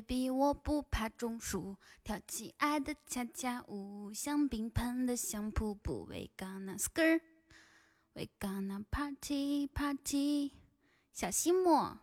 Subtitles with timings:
[0.00, 6.06] ，baby，我不怕中暑，跳起爱的恰恰舞，香槟喷的像瀑布。
[6.08, 10.52] We gonna skirt，we gonna party party。
[11.12, 11.98] 小西莫，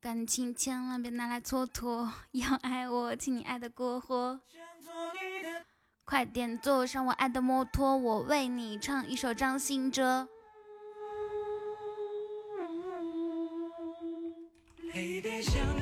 [0.00, 4.40] 感情千万别拿来蹉跎，要爱我，请你爱的过火。
[6.04, 10.28] 快点坐上我爱的摩托，我为你唱一首张信哲。
[14.92, 15.80] 黑的想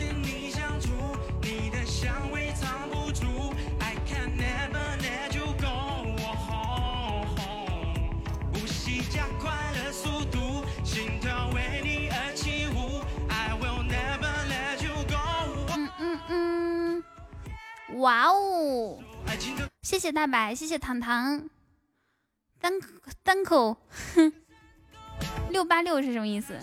[18.02, 18.98] 哇哦！
[19.82, 21.48] 谢谢大白，谢谢糖糖，
[22.60, 22.72] 单
[23.22, 23.76] 单口，
[24.16, 24.32] 哼，
[25.50, 26.58] 六八六是什么意思？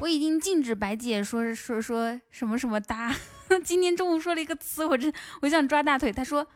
[0.00, 3.16] 我已经禁止白姐说说说什么什么搭。
[3.64, 6.12] 今天中午说了一个词，我真我想抓大腿。
[6.12, 6.46] 他说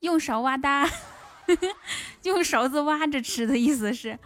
[0.00, 0.90] 用勺挖搭，
[2.24, 4.18] 用勺子挖着吃的意思是。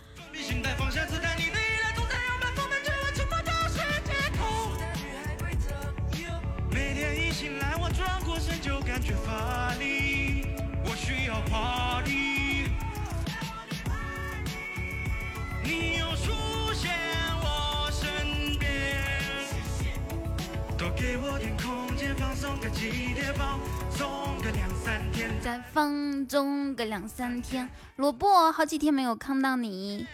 [21.30, 23.60] 给我点空间，放松个几天，放
[23.92, 27.70] 松个两三天，再放纵个两三天。
[27.94, 30.08] 萝卜，好几天没有看到你。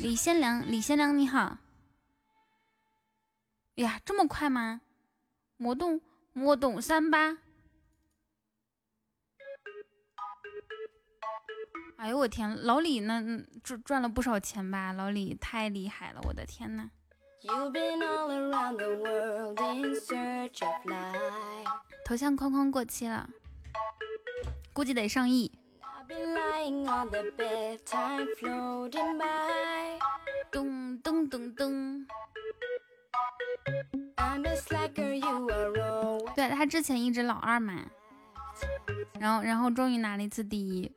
[0.00, 1.58] 李先良，李先良你好。
[3.74, 4.80] 呀，这么快吗？
[5.58, 6.00] 魔动
[6.32, 7.36] 魔动三八。
[11.98, 13.20] 哎呦我天，老李那
[13.62, 14.94] 赚赚了不少钱吧？
[14.94, 16.88] 老李太厉害了，我的天呐！
[22.04, 23.30] 头像框框过期了，
[24.72, 25.52] 估计得上亿。
[30.50, 32.06] 咚咚咚咚。
[36.34, 37.84] 对他之前一直老二嘛，
[39.20, 40.90] 然后然后终于拿了一次第一。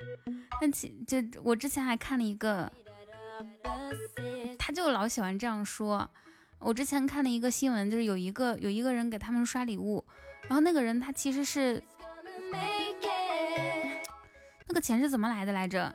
[0.59, 2.71] 那其就我之前还看了一个，
[4.57, 6.09] 他就老喜欢这样说。
[6.61, 10.03] 我之前看了一个新闻，就是有一个有一个人给他们刷礼物，
[10.43, 11.81] 然后那个人他其实是
[14.67, 15.93] 那个钱是怎么来的来着？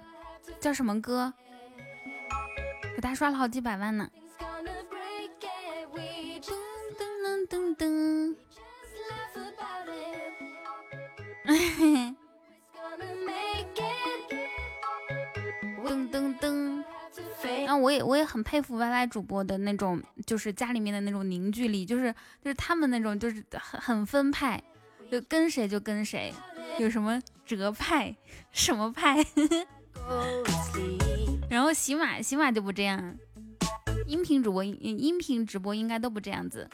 [0.60, 1.32] 叫什么歌？
[2.94, 4.10] 给他刷了好几百万呢。
[4.38, 4.64] 噔
[7.48, 8.36] 噔噔噔。
[11.46, 12.16] 噔
[17.80, 24.62] 我也我也很佩服 Y Y 主播的那种，就是家里面的那种凝聚力，就是就是他们那种就是很很分派，
[25.10, 26.32] 就跟谁就跟谁，
[26.78, 28.14] 有什么哲派
[28.52, 29.24] 什么派，
[31.48, 33.16] 然后喜马喜马就不这样，
[34.06, 36.68] 音频主播音频直播应该都不这样子。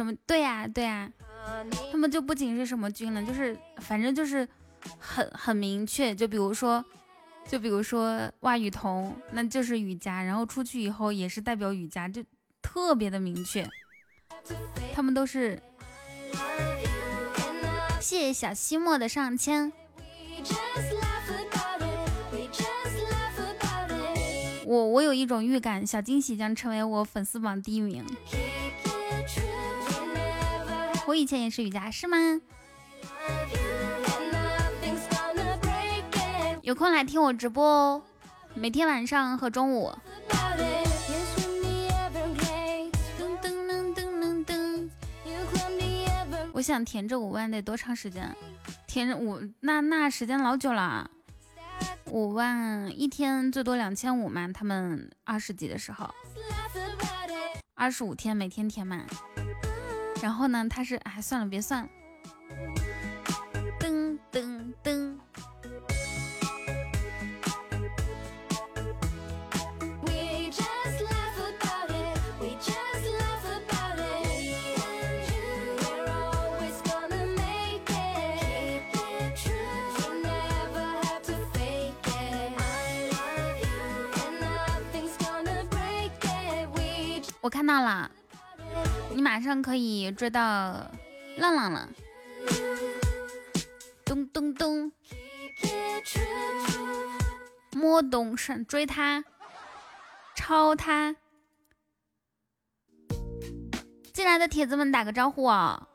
[0.00, 0.14] 什么？
[0.26, 1.12] 对呀，对呀，
[1.92, 4.48] 他们就不仅是什么军了，就是反正就是
[4.98, 6.14] 很很明确。
[6.14, 6.82] 就比如说，
[7.46, 12.24] 就比如说哇雨桐，那就是雨佳，然后出去以后也是代表雨佳，就
[12.62, 13.68] 特别的明确。
[14.94, 15.62] 他们都是。
[18.00, 19.70] 谢谢小西莫的上签。
[24.64, 28.02] 我我有一种预感，小惊喜将成为我粉丝榜第一名。
[31.10, 32.16] 我以前也是瑜伽师吗？
[36.62, 38.02] 有空来听我直播哦，
[38.54, 39.92] 每天晚上和中午。
[46.52, 48.32] 我想填这五万得多长时间？
[48.86, 51.10] 填五那那时间老久了。
[52.06, 56.08] 五万一天最多两千五嘛，他们二十级的时候，
[57.74, 59.04] 二十五天每天填满。
[60.22, 61.88] 然后呢他是哎算了别算
[63.78, 65.16] 噔噔噔。
[87.42, 88.19] 我看到了。
[89.20, 90.40] 你马上可以追到
[91.36, 91.90] 浪浪了。
[94.02, 94.90] 咚咚咚，
[97.72, 99.22] 摸懂神追他，
[100.34, 101.14] 抄他。
[104.14, 105.86] 进来的铁子们打个招呼啊！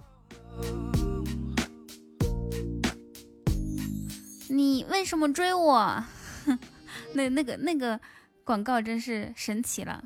[4.49, 6.03] 你为什么追我？
[7.13, 7.99] 那那个那个
[8.43, 10.03] 广告真是神奇了！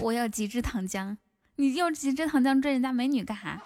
[0.00, 1.16] 我要极致糖浆，
[1.58, 3.58] 你要极致糖浆追人家美女干哈？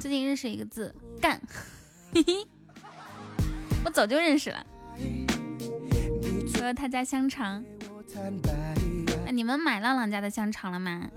[0.00, 1.38] 最近认识一个字，干，
[2.14, 2.46] 嘿嘿，
[3.84, 4.64] 我早就认识了。
[6.58, 7.62] 我要他家香肠，
[9.26, 11.10] 那你们买浪浪家的香肠了吗？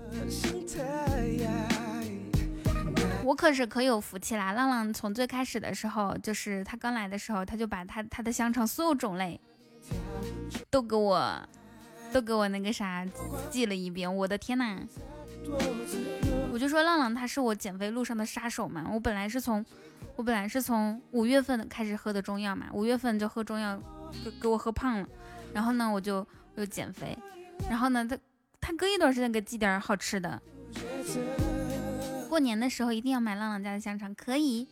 [3.24, 4.52] 我可是可有福气啦！
[4.52, 9.40] 浪浪从最开始的时候，就是他刚来的时候，他就把他他的香肠所有种类
[10.70, 11.48] 都给我
[12.12, 13.06] 都给我那个啥
[13.50, 14.14] 寄了一遍。
[14.14, 14.80] 我的天呐！
[16.52, 18.88] 我就说浪浪他是我减肥路上的杀手嘛。
[18.92, 19.64] 我本来是从
[20.16, 23.78] 我本来是从五月份开始喝的中药嘛，五月份就喝中药，
[24.24, 25.08] 给给我喝胖了。
[25.52, 27.18] 然后呢，我就又减肥，
[27.68, 28.18] 然后呢，他
[28.60, 30.40] 他隔一段时间给寄点好吃的。
[32.28, 34.66] 过年的时候一定要买浪浪家的香肠，可以。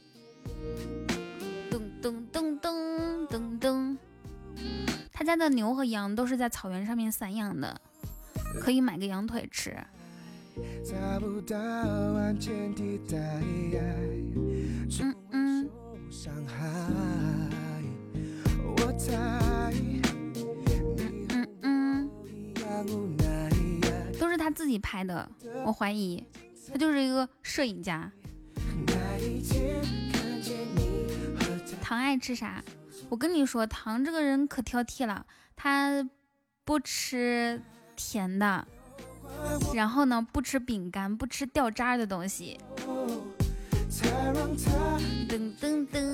[1.70, 3.98] 咚咚咚咚咚咚，
[5.22, 7.80] 他家的牛和羊都是在草原上面散养的，
[8.60, 9.72] 可以买个羊腿吃。
[14.98, 15.70] 嗯嗯。
[21.28, 22.10] 嗯嗯
[24.18, 25.30] 都是他自己拍的，
[25.64, 26.20] 我怀疑
[26.68, 28.10] 他就是一个摄影家。
[31.80, 32.60] 糖爱吃啥？
[33.08, 36.08] 我跟你说，糖这个人可挑剔了，他
[36.64, 37.60] 不吃
[37.94, 38.66] 甜的，
[39.74, 42.58] 然后呢，不吃饼干，不吃掉渣的东西。
[45.28, 46.12] 噔噔噔。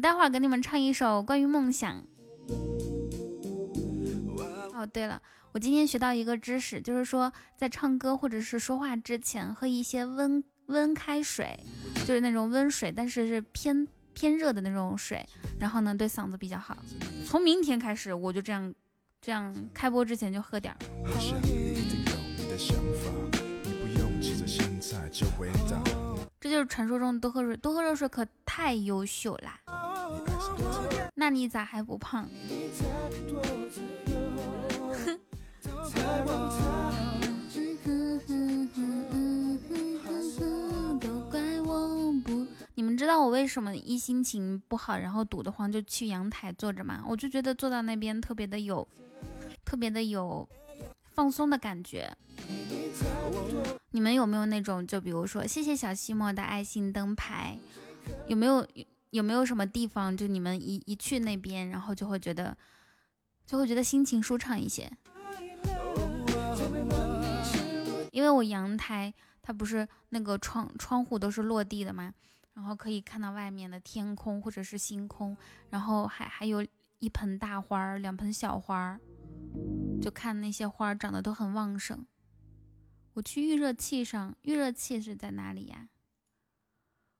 [0.00, 2.04] 待会儿给你们唱一首关于梦想。
[4.92, 5.22] 哦，对了，
[5.52, 11.58] 我今天学到一个知识，就是说在唱歌或者是说话之前喝一些温温开水，
[12.06, 15.26] 就是那种温水，但是是偏偏热的那种水，
[15.58, 16.76] 然后呢对嗓子比较好。
[17.26, 18.74] 从明天开始我就这样，
[19.22, 20.78] 这样开播之前就喝点儿。
[26.38, 29.58] 这就是传说中的多喝水，多喝热水可太优秀啦！
[31.14, 32.28] 那你咋还不胖？
[41.00, 42.46] 都怪我不……
[42.74, 47.04] 你们知道我为什么一心情不好，然后堵得慌就去阳台坐着吗？
[47.08, 48.86] 我就觉得坐到那边特别的有，
[49.64, 50.48] 特别的有
[51.14, 52.14] 放松的感觉。
[53.90, 57.58] 你们有没有那种，就比如说，谢谢小西莫的爱心灯牌，
[58.26, 58.66] 有没有
[59.10, 62.56] 有没有什么地方，就你们一一去那边，然后就会觉得，
[63.52, 64.90] 就会觉得心情舒畅一些。
[68.10, 72.14] 因为我阳台它不是那个窗窗户都是落地的嘛，
[72.54, 75.36] 然后可以看到外面的天空或者是星空，
[75.68, 76.66] 然后还还有
[76.98, 78.98] 一盆大花儿，两盆小花儿，
[80.00, 82.06] 就看那些花儿长得都很旺盛。
[83.12, 85.90] 我去预热器上，预热器是在哪里呀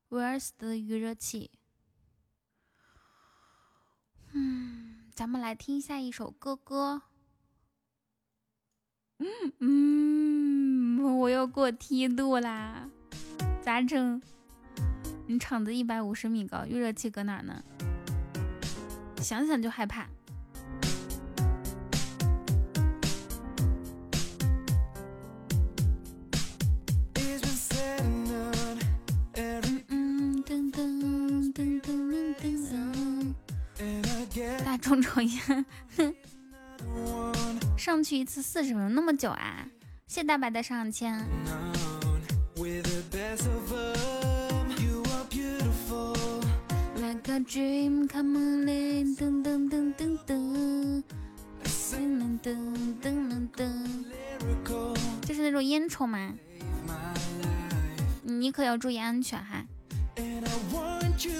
[0.09, 1.51] ？Where's the 预热器？
[4.33, 7.03] 嗯，咱们来听下一首歌歌。
[9.19, 9.29] 嗯
[9.59, 12.89] 嗯，我要过梯度啦，
[13.61, 14.23] 咋整？
[15.27, 17.63] 你场子一百五十米高，预热器搁哪呢？
[19.19, 20.09] 想想就害怕。
[34.93, 35.65] 大众抽烟，
[37.79, 39.67] 上去一次四十分钟，那么久啊！
[40.07, 41.19] 谢大白的上签。
[55.23, 56.35] 就是那种烟抽吗？
[58.25, 59.65] 你可要注意安全哈。
[60.17, 61.33] I like you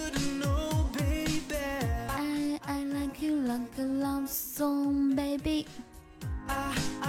[3.43, 5.67] like a love song, baby.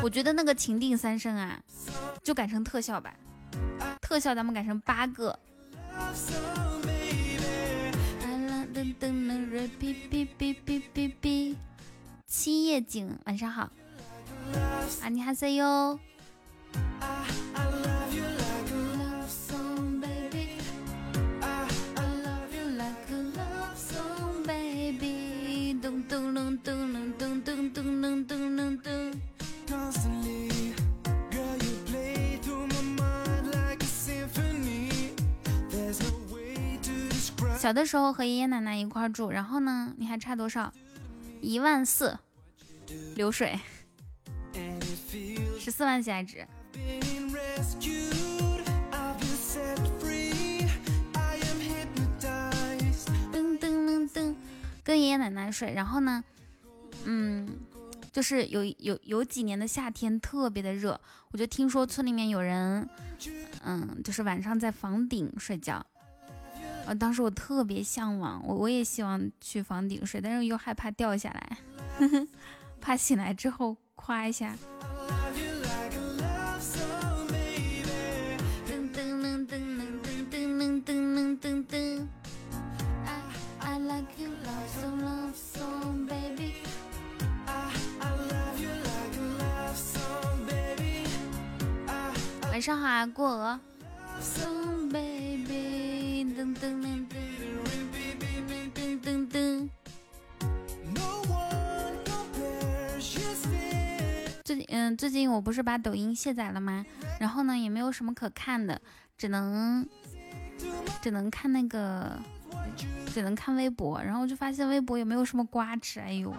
[0.01, 1.59] 我觉得那个情定三声啊，
[2.23, 3.13] 就改成特效吧，
[4.01, 5.37] 特效咱们改成八个。
[12.27, 13.69] 七夜景，晚上好。
[15.01, 15.99] 啊，你好，C 哟。
[37.63, 40.73] 小的时候和爷爷奶奶一块住，然后呢，你还差多少？
[41.39, 42.19] 一万四，
[43.15, 43.57] 流水，
[45.57, 46.45] 十四万喜爱值。
[53.31, 54.35] 噔噔噔噔，
[54.83, 56.21] 跟爷爷奶奶睡，然后呢，
[57.05, 57.47] 嗯，
[58.11, 60.99] 就是有有有几年的夏天特别的热，
[61.31, 62.89] 我就听说村里面有人，
[63.63, 65.85] 嗯，就是晚上在房顶睡觉。
[66.85, 71.57] 啊，当时我特别向往，我我也希望去房顶睡，但是又害怕掉下来，
[72.81, 74.55] 怕醒来之后夸一下。
[92.51, 93.59] 晚上好啊，过鹅。
[105.53, 106.83] 不是把抖音卸载了吗？
[107.19, 108.81] 然后呢，也没有什么可看的，
[109.15, 109.87] 只能
[110.99, 112.17] 只能看那个，
[113.13, 114.01] 只能看微博。
[114.01, 116.35] 然后就发现微博也没有什么瓜吃，哎呦，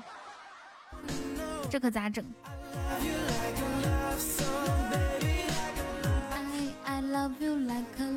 [1.70, 2.24] 这可咋整？
[7.06, 8.13] 我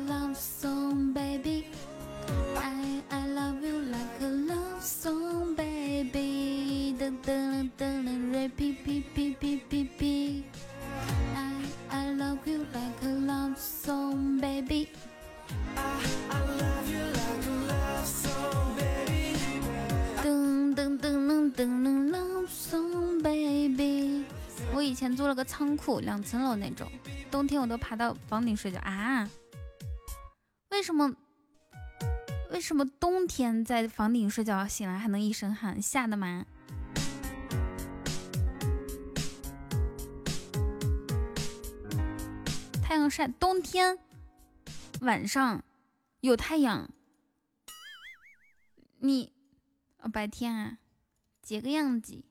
[25.48, 26.86] 仓库，两层楼那种，
[27.30, 29.28] 冬天我都爬到房顶睡觉啊。
[30.70, 31.16] 为什么？
[32.50, 36.44] 为什么冬天在房顶睡觉，醒来还能一身汗，吓得吗？
[42.82, 43.98] 太阳晒，冬天
[45.00, 45.62] 晚上
[46.20, 46.90] 有太阳，
[48.98, 49.32] 你
[49.98, 50.78] 啊白天啊，
[51.42, 52.24] 结个样子。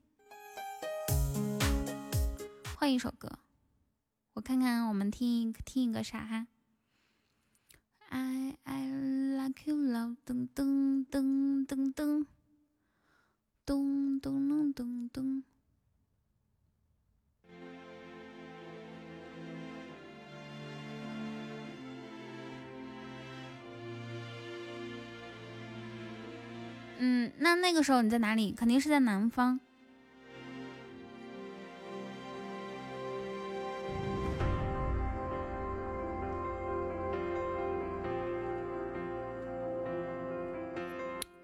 [2.79, 3.39] 换一首歌，
[4.33, 6.45] 我看看我们听一听一个啥哈。
[8.09, 12.27] I I like you love，噔噔噔噔噔，
[13.65, 15.43] 咚咚咚咚咚。
[26.99, 28.51] 嗯，那那个时候你在哪里？
[28.51, 29.59] 肯定是在南方。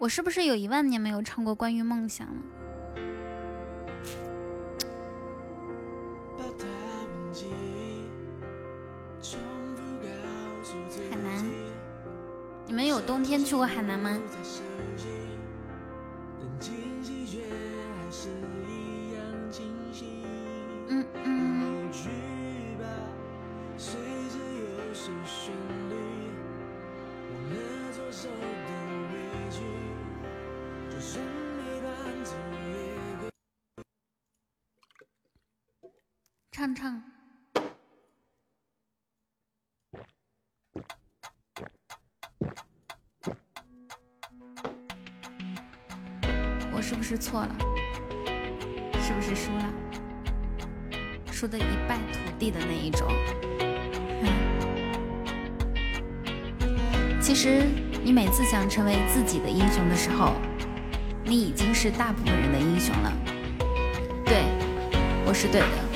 [0.04, 2.34] 我是不是有一万年没有唱过关于梦想了？
[11.10, 11.46] 海南，
[12.68, 14.20] 你们有冬天去过海南吗？
[47.14, 47.56] 是错了？
[49.00, 49.66] 是不是输了？
[51.32, 53.08] 输的一败涂地的那一种。
[57.22, 57.68] 其实，
[58.04, 60.34] 你每次想成为自己的英雄的时候，
[61.24, 63.14] 你已经是大部分人的英雄了。
[64.26, 64.46] 对，
[65.24, 65.93] 我是对的。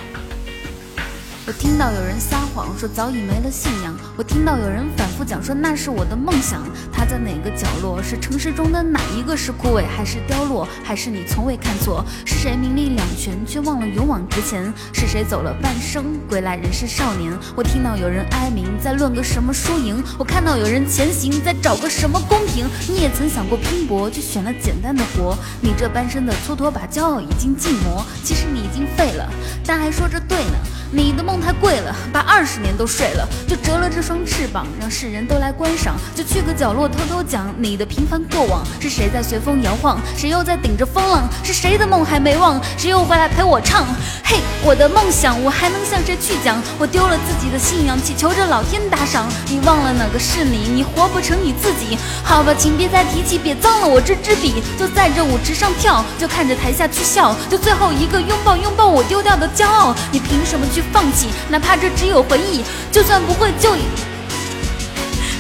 [1.48, 6.62] 我听到有人撒谎说早已没了信仰，我听到有人反复讲说那是我的梦想。
[6.92, 8.04] 它在哪个角落？
[8.04, 10.68] 是城市中的哪一个是枯萎，还是凋落？
[10.84, 12.04] 还是你从未看错？
[12.26, 14.62] 是谁名利两全却忘了勇往直前？
[14.92, 17.32] 是谁走了半生归来仍是少年？
[17.56, 22.68] 我听到有人哀鸣在论个什么输赢，我看到有人前行在找个什么公平。
[22.90, 25.34] 你也曾想过拼搏，却选了简单的活。
[25.62, 29.32] 你这半生的蹉跎把骄傲已经尽磨，其实你已经废了，
[29.66, 30.58] 但还说着对呢。
[30.90, 35.98] 你的梦太贵了，把二十年都睡了，就折了这双翅膀，让世人都来观赏。
[36.16, 38.66] 就去个角落偷偷讲你的平凡过往。
[38.80, 40.00] 是谁在随风摇晃？
[40.16, 41.28] 谁又在顶着风浪？
[41.44, 42.62] 是谁的梦还没忘？
[42.78, 43.86] 谁又回来陪我唱？
[44.24, 46.62] 嘿，我的梦想，我还能向谁去讲？
[46.80, 49.28] 我丢了自己的信仰，祈求着老天打赏。
[49.50, 50.70] 你忘了哪个是你？
[50.74, 51.98] 你活不成你自己。
[52.24, 54.64] 好吧，请别再提起，别脏了我这支笔。
[54.80, 57.36] 就在这舞池上跳，就看着台下去笑。
[57.50, 59.94] 就最后一个拥抱，拥抱我丢掉的骄傲。
[60.14, 60.66] 你凭什么？
[60.77, 63.72] 去去放弃，哪怕这只有回忆，就算不会就。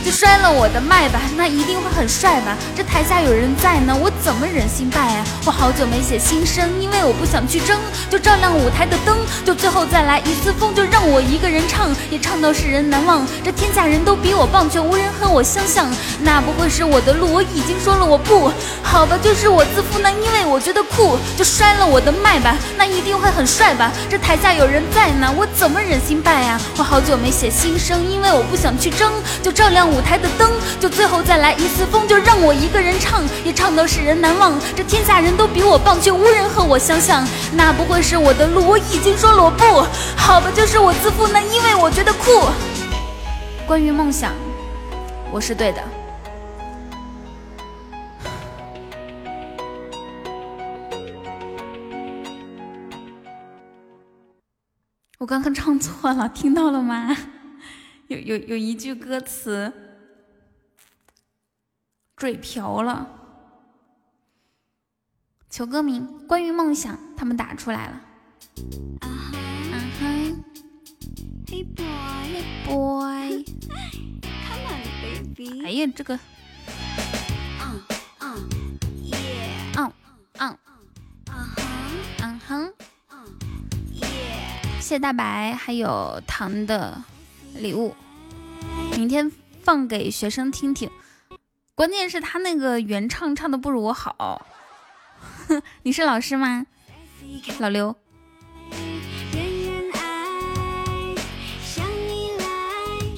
[0.07, 2.55] 就摔了我的脉吧，那一定会很帅吧？
[2.73, 5.25] 这台下有人在呢，我怎么忍心败啊？
[5.45, 7.77] 我好久没写新生，因为我不想去争，
[8.09, 13.27] 就照亮舞台的灯，就最后再来一次风，就让我一个人唱，也唱到世人难忘。
[13.43, 17.33] 这天下人都比我棒，却无人和我相像，那不会是我的路？
[17.33, 18.49] 我已经说了我不
[18.81, 23.91] 好吧，就是我自负，那因为我觉得酷，就摔了我的脉吧，那一定会很帅吧？
[24.09, 26.57] 这台下有人在呢，我怎么忍心败啊？
[26.77, 29.11] 我好久没写新生，因为我不想去争，
[29.43, 29.96] 就照亮我。
[29.97, 34.53] 舞台的灯，就最后再来一次风，就让我一个人唱，也唱到世人难忘。
[34.75, 38.63] 这天下人都比我棒，却无人和我相像，那不会是我的路？
[38.63, 39.63] 我已经说了我不
[40.15, 42.45] 好吧，就是我自负，那因为我觉得酷。
[43.65, 44.33] 关于梦想，
[45.31, 45.81] 我是对的。
[55.17, 57.17] 我刚刚唱错了，听到了吗？
[58.09, 59.73] 有有有一句歌词。
[62.17, 63.07] 嘴瓢了，
[65.51, 66.07] 求歌名。
[66.27, 68.01] 关于梦想，他们打出来了。
[69.01, 69.37] 啊哈，
[69.71, 70.07] 啊哈
[71.45, 74.81] ，Hey boy，Hey boy，Come on
[75.35, 75.63] baby。
[75.63, 76.19] 哎呀，这个，
[77.61, 77.79] 嗯
[78.19, 78.49] 嗯
[79.03, 79.15] 耶，
[79.77, 79.93] 嗯
[80.39, 80.57] 嗯，
[81.27, 81.61] 嗯哼，
[82.23, 82.73] 嗯哼，
[83.93, 84.07] 耶。
[84.79, 87.03] 谢谢大白还有糖的
[87.53, 87.95] 礼物，
[88.95, 90.89] 明天放给学生听听。
[91.77, 94.47] 关键是他那个原唱唱的不如我好，
[95.83, 96.65] 你是老师吗，
[97.59, 97.95] 老刘？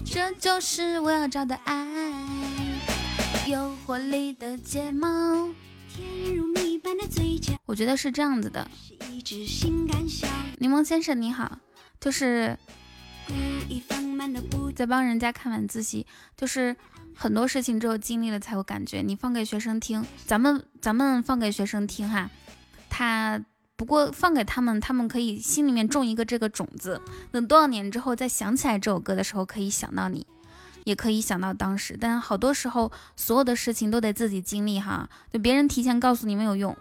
[0.03, 1.87] 这就是我要找的爱，
[3.47, 5.47] 有活力的睫毛，
[7.65, 8.69] 我觉得是这样子的。
[10.57, 11.59] 柠檬先生你好，
[12.01, 12.59] 就是
[14.75, 16.75] 在帮人家看晚自习，就是。
[17.21, 19.01] 很多事情只有经历了才有感觉。
[19.01, 22.29] 你放给学生听，咱们咱们放给学生听哈。
[22.89, 23.43] 他
[23.75, 27.01] 不过放给他们，他们可以心里面种一个这个种子。
[27.29, 30.25] 等多少年之后再想起来这首歌的时候，可以想到你，
[30.85, 31.97] 也可以想到当时。
[31.99, 36.73] 但好多时候，所有的事情都得自己经历哈，就别人提前告诉你没有用。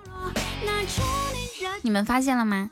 [1.83, 2.71] 你们发现了吗？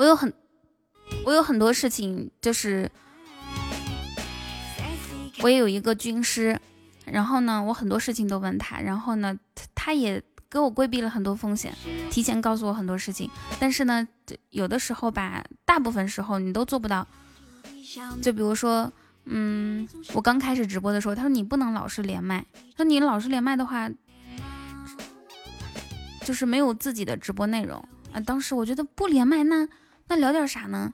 [0.00, 0.32] 我有很，
[1.26, 2.90] 我有很多事情，就是
[5.42, 6.58] 我也有一个军师，
[7.04, 9.38] 然后呢，我很多事情都问他，然后呢，
[9.74, 11.74] 他也给我规避了很多风险，
[12.10, 14.08] 提前告诉我很多事情，但是呢，
[14.48, 17.06] 有的时候吧，大部分时候你都做不到。
[18.22, 18.90] 就比如说，
[19.26, 23.90] 嗯，我刚开始直播的时候，他说你不能老是连麦，说你老是连麦的话，
[26.24, 28.20] 就是没有自己的直播内容啊。
[28.20, 29.68] 当时我觉得不连麦那。
[30.10, 30.92] 那聊点啥呢？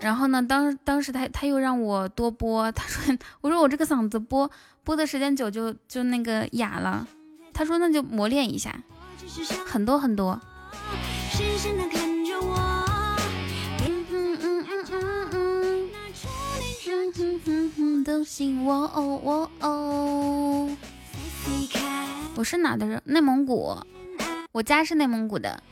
[0.00, 0.40] 然后呢？
[0.40, 4.48] 当当时他他又让我多播，他说 我说我这个嗓子播
[4.84, 7.04] 播的时间久就就那个哑了，
[7.52, 8.80] 他说那就磨练一下，
[9.66, 10.40] 很多很多。
[22.34, 23.02] 我是哪的人？
[23.04, 23.76] 内蒙古。
[24.52, 25.62] 我家是内蒙古的。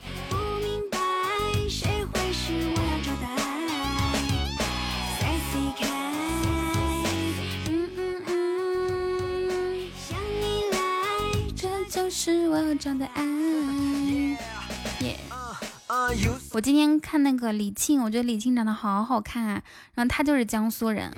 [12.12, 13.24] 是我找的爱。
[16.52, 19.62] 我今天看那个李沁，我觉得李沁长得好好看啊。
[19.94, 21.16] 然后他就是江苏人，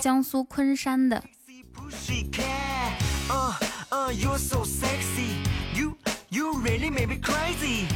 [0.00, 1.24] 江苏昆山的。
[6.30, 7.86] You really may be crazy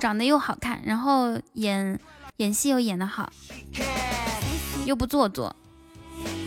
[0.00, 2.00] 长得又好看，然后演
[2.38, 3.30] 演戏又演得好，
[4.86, 5.54] 又不做作。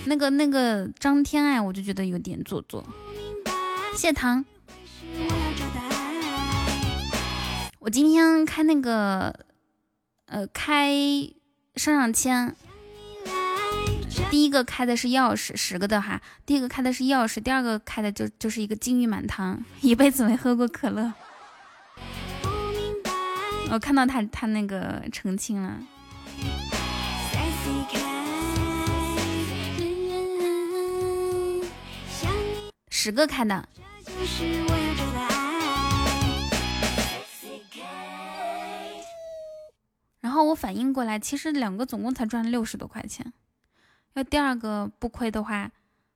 [0.05, 2.83] 那个那个张天爱，我就觉得有点做作。
[3.95, 4.43] 谢糖，
[7.79, 9.45] 我今天开那个，
[10.25, 10.91] 呃，开
[11.75, 12.55] 上上签。
[14.29, 16.21] 第一个开的是钥匙，十个的哈。
[16.45, 19.63] 第一个开的是钥匙，第二个开的就就是一个金玉满堂。
[19.81, 21.13] 一辈子没喝过可乐。
[23.71, 25.79] 我看到他他那个澄清了。
[32.89, 33.67] 十个开的，
[40.21, 43.31] 然后我反应过来，其实两个总共才赚了六十多块钱。
[44.13, 45.71] 要第二个不亏的话，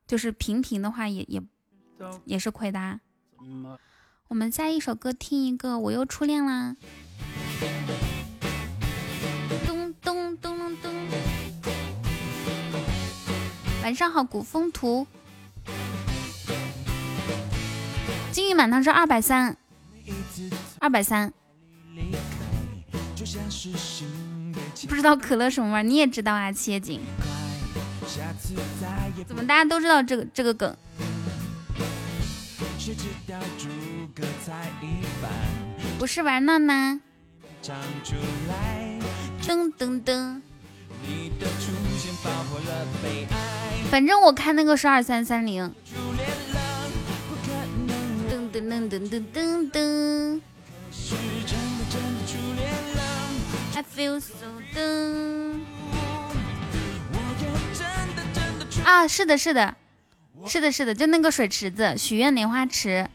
[0.06, 1.40] 就是平平的话也也
[2.24, 2.98] 也是亏的。
[4.26, 6.74] 我们下一首歌听一个，我又初恋啦。
[9.66, 10.94] 咚咚咚咚。
[13.82, 15.06] 晚上好，古风图。
[18.32, 19.56] 金玉满堂是二百三，
[20.78, 21.32] 二百三。
[24.88, 27.00] 不知道可乐什么味儿，你也知道啊，切景。
[29.26, 30.76] 怎么大家都知道这个这个梗？
[35.98, 37.00] 不是玩闹吗？
[39.42, 40.40] 噔噔噔。
[43.90, 45.74] 反正我看那个是二三三零。
[48.50, 50.40] 噔噔噔噔噔。
[53.74, 54.34] I feel so
[54.74, 55.60] 噔。
[58.84, 59.76] 啊，是的，是的，
[60.46, 63.08] 是的，是的，就那个水池子，许愿莲花池。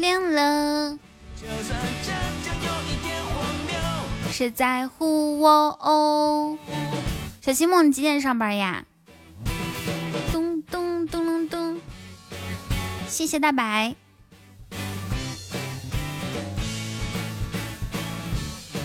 [0.00, 0.98] 恋了，
[4.32, 5.50] 谁在乎我？
[5.78, 6.58] 哦，
[7.42, 8.86] 小西梦，你几点上班呀？
[10.32, 11.80] 咚咚咚咚咚，
[13.06, 13.94] 谢谢大白。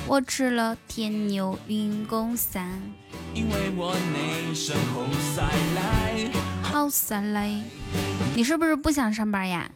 [0.07, 2.81] 我吃了天牛运功散，
[3.33, 5.43] 因为我内身好晒
[5.75, 6.29] 来，
[6.61, 7.49] 好晒来。
[8.35, 9.71] 你是不是不想上班呀？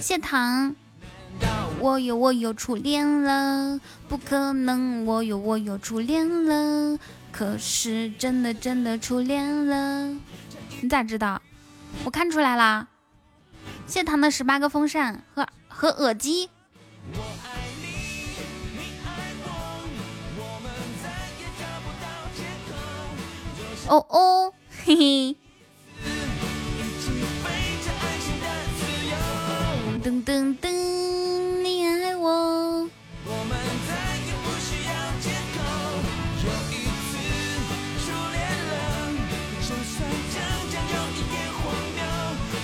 [0.00, 0.74] 谢糖，
[1.78, 6.98] 我有我有初恋了，不可能，我有我有初恋了，
[7.30, 10.14] 可是真的真的初恋了，
[10.80, 11.40] 你咋知道？
[12.04, 12.88] 我看出来了，
[13.86, 16.50] 谢糖的十八个风扇和和耳机。
[23.88, 24.52] 哦哦，
[24.84, 25.36] 嘿嘿。
[30.04, 30.68] 噔噔噔，
[31.62, 32.88] 你爱我。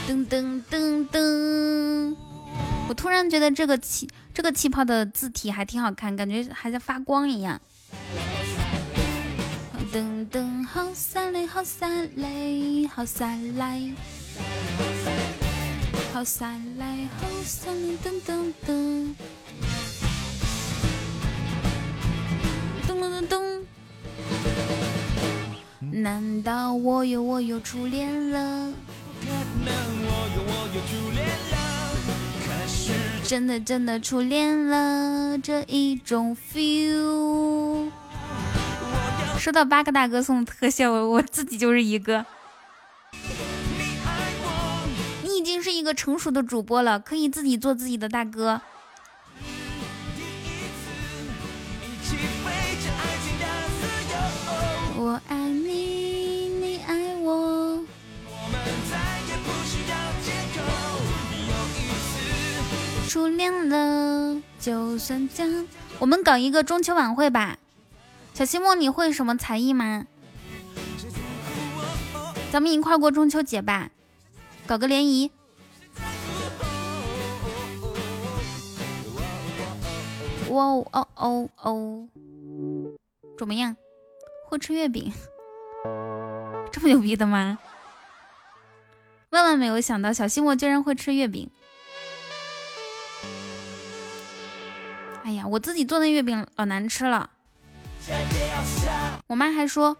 [0.09, 2.16] 噔噔噔噔，
[2.88, 7.61] 我突然觉得这个气这个气泡的字体还挺好看，感觉还在发光一样。
[9.92, 13.94] 噔噔，好洒泪，好洒泪，好洒泪。
[16.12, 16.47] 好洒
[16.79, 19.14] 来，好洒来，噔噔噔，
[22.87, 23.66] 咚咚咚咚。
[25.92, 28.73] 难道我有我有初恋了？
[29.21, 29.27] 可
[29.64, 31.57] 能我有我有初恋了，
[32.44, 32.90] 可是
[33.29, 37.90] 真的真的初恋了，这一种 feel。
[39.38, 42.27] 收到八个大哥送的特效，我我自己就是一个。
[45.49, 48.61] 已经是一个成熟的主播了，可以自己做自己的大哥。
[54.99, 57.83] 我爱你，你爱我。
[63.09, 65.67] 初恋了，就算将
[65.99, 67.57] 我们搞一个中秋晚会吧。
[68.35, 70.05] 小西莫，你会什么才艺吗？
[72.53, 73.89] 咱们一块过中秋节吧。
[74.67, 75.31] 搞个联谊，
[80.59, 82.09] 哦哦哦哦，
[83.38, 83.77] 怎么样？
[84.49, 85.12] 会吃月饼，
[86.73, 87.59] 这么牛逼的吗？
[89.31, 91.51] 万万没有想到，小西莫居然会吃月饼。
[95.23, 97.31] 哎呀，我自己做的月饼老难吃了。
[99.27, 99.94] 我妈还说，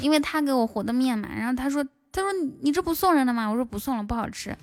[0.00, 3.48] 因为她给我和的面嘛，然后她说，她说你这不送人了吗？
[3.48, 4.56] 我说不送了，不好吃。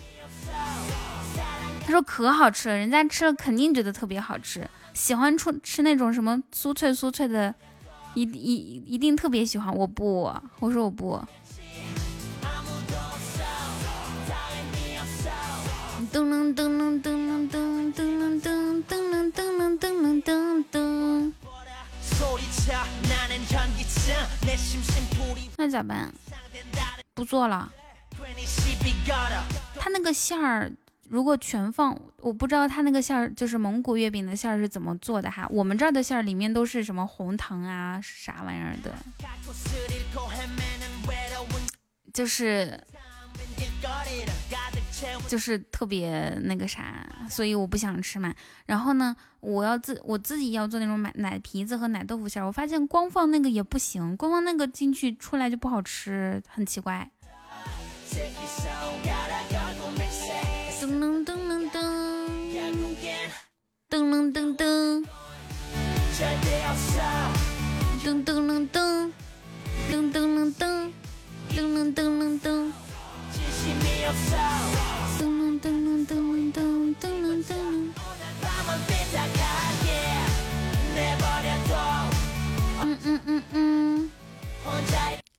[1.86, 7.54] 他说可好吃了，人家吃了肯定觉得特别好吃，喜欢吃吃那种什么酥脆酥脆的，
[8.15, 9.71] 一一一定特别喜欢。
[9.74, 10.24] 我不，
[10.60, 11.24] 我说我不。
[16.12, 21.34] 噔噔噔噔噔噔噔噔噔噔噔噔噔噔。
[25.58, 26.13] 那咋办？
[27.13, 27.71] 不做了。
[29.78, 30.71] 他那个馅儿
[31.10, 35.48] 如果全放，我不知道它那个馅儿就是蒙古月饼的馅儿是怎么做的哈。
[35.50, 38.94] 我们这儿的馅儿里面都是什么红糖啊啥玩意儿的，
[42.13, 42.80] 就是。
[45.28, 48.34] 就是特别那个啥，所以我不想吃嘛。
[48.65, 52.46] 然后呢，我要自我自己要做那种奶奶皮子和奶豆腐馅儿。
[52.46, 57.10] 我发现光放那个也不行，光放那个进去出来就不好吃，很奇怪。
[60.86, 61.82] 噔噔噔噔噔，
[63.89, 64.62] 噔噔噔噔，
[68.04, 69.10] 噔噔噔噔，
[69.89, 70.93] 噔噔噔噔，
[71.50, 71.98] 噔噔噔噔。
[71.98, 72.69] 噔噔噔噔噔噔噔。
[75.17, 76.13] 噔噔噔噔噔
[76.54, 77.74] 噔噔噔噔噔。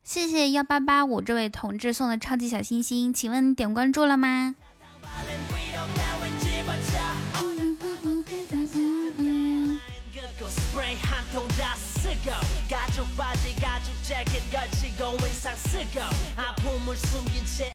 [0.03, 4.57] 谢谢幺八八五这位同志送的超级小心心，请问你点关注了吗？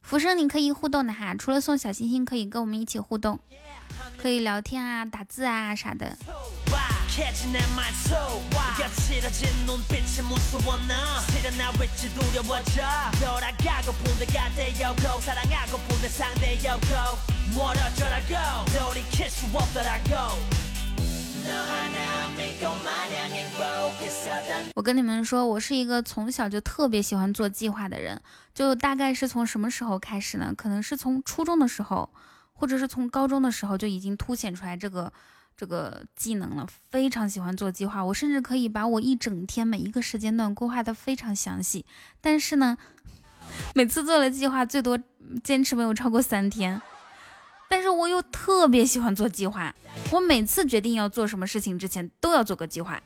[0.04, 3.40] 浮生，你可以互动的哈，除了送小心心，可以跟我们一起互动，
[4.18, 6.18] 可以聊天啊、打字啊啥的。
[24.74, 28.22] 我跟你们说，我是一个从小就特别喜欢做计划的人。
[28.54, 30.54] 就大概是从什么时候开始呢？
[30.56, 32.10] 可能是从初中的时候，
[32.54, 35.12] 或者是从高中的时候就已经凸显出来这个。
[35.62, 36.68] 这个技能了。
[36.90, 41.86] 非常喜欢做计划，我甚至可以把我一整天每一个时间段规划的非常详细。
[42.20, 42.76] 但是呢，
[43.76, 45.00] 每次做了计划，最多
[45.44, 46.82] 坚持没有超过三天。
[47.70, 49.76] 但是我又特别喜欢做计划，
[50.10, 53.00] 我每次决定要做什么事情之前都要做个计划。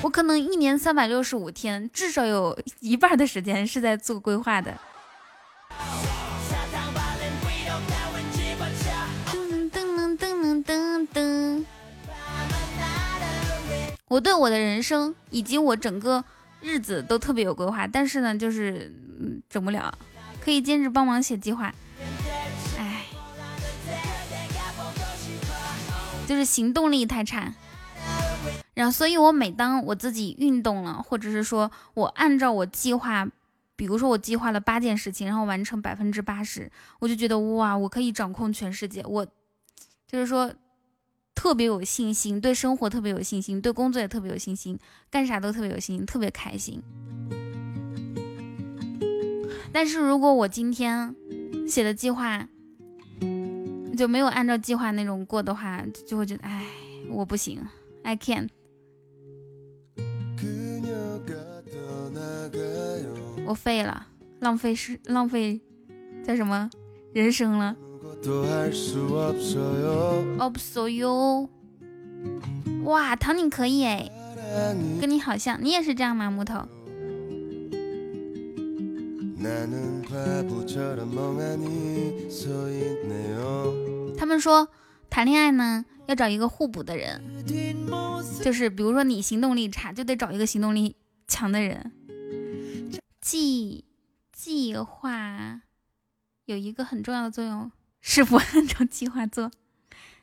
[0.00, 4.80] 我可能一年三百六十五天，至少有一半的时间是在做规划的。
[14.14, 16.24] 我对我的人生以及我整个
[16.60, 18.94] 日子都特别有规划，但是呢，就是
[19.48, 19.92] 整不了。
[20.40, 21.74] 可以兼职帮忙写计划。
[26.28, 27.52] 就是行动力太差，
[28.72, 33.28] 然后所以，我每当我自己运动了，或者是说我按照我计划，
[33.74, 39.26] 比如说我计划了八件事情，然后完成百分之八十，我就觉得哇，我可以掌控全世界，我
[40.06, 40.50] 就是说
[41.44, 44.78] 特别有信心，对生活特别有信心，对工作也特别有信心，
[45.10, 46.82] 干啥都特别有信心，特别开心。
[49.70, 51.14] 但是如果我今天
[51.68, 52.48] 写的计划，
[53.94, 56.64] 就没有按照计划那种过的话，就会觉得哎，
[57.10, 57.60] 我不行
[58.04, 58.48] ，I can't。
[63.44, 64.06] 我废了，
[64.40, 65.60] 浪费是浪费，
[66.26, 66.70] 叫什么
[67.12, 67.76] 人生了
[70.38, 71.48] ？Obso yo，
[72.84, 74.10] 哇，唐你可以哎，
[75.00, 76.30] 跟你好像，你也是这样吗？
[76.30, 76.66] 木头。
[84.16, 84.68] 他们说
[85.10, 87.20] 谈恋爱呢要找一个互补的人，
[88.42, 90.96] 就是比如说你行动力差，就得找一个行动力
[91.28, 91.92] 强的人。
[93.20, 93.84] 计
[94.32, 95.60] 计划
[96.46, 97.70] 有一个很重要的作用，
[98.06, 99.50] 是不按照计划做。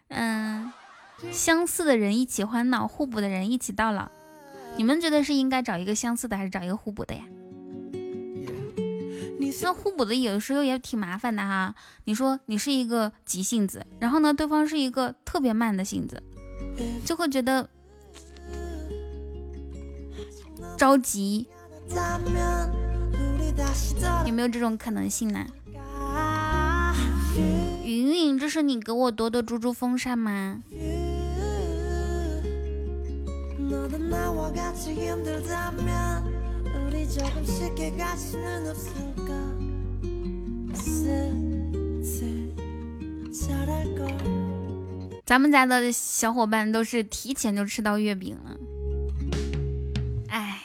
[0.09, 0.71] 嗯，
[1.31, 4.07] 相似的人一起欢闹，互补的人一起到老。
[4.77, 7.23] 你们觉得是应该找一个相似的，还是找一个互补的呀？
[9.63, 11.73] 那互补的有时候也挺麻烦的哈。
[12.05, 16.21] 你说你是一个急性子，然后呢，对方是一个特别慢的性子，
[17.03, 17.67] 就会觉得
[20.77, 21.47] 着急
[24.27, 25.45] 有没有这种可能性呢？
[27.83, 30.61] 云云，这是你给我夺的猪猪风扇吗？
[45.25, 48.57] 咱们家的小伙伴都是提前就吃到月饼了，
[50.27, 50.59] 哎，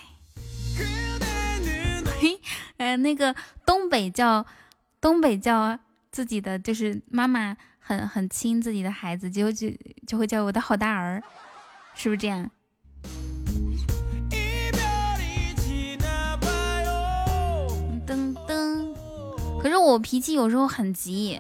[2.19, 2.41] 嘿，
[2.79, 4.45] 呃，那个东北叫
[5.01, 5.79] 东北叫
[6.17, 9.69] 自己的就是妈妈很很亲自己的孩子，就就
[10.07, 11.23] 就会叫我的好大儿，
[11.95, 12.51] 是不是这样？
[18.07, 18.95] 噔噔，
[19.61, 21.39] 可是我脾气有时候很急。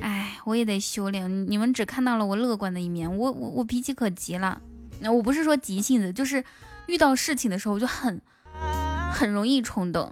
[0.00, 4.62] 哎我也得修炼，你们只看到了我乐观的一面，我我我脾气可急了。
[5.00, 6.42] 那我不是说急性子，就是
[6.86, 8.18] 遇到事情的时候就很
[9.12, 10.10] 很容易冲动。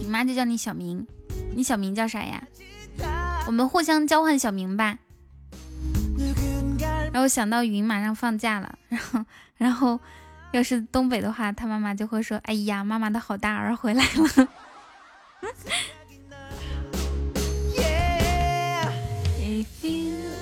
[0.00, 1.06] 你妈就叫你小名，
[1.54, 2.42] 你小名叫啥呀？
[3.46, 4.98] 我们互相交换小名吧。
[7.12, 9.24] 然后想到云马上放假了，然后
[9.56, 9.98] 然后
[10.52, 14.48] 要是东北的话，他妈妈就会说：“哎呀，妈妈的好大儿回来了。”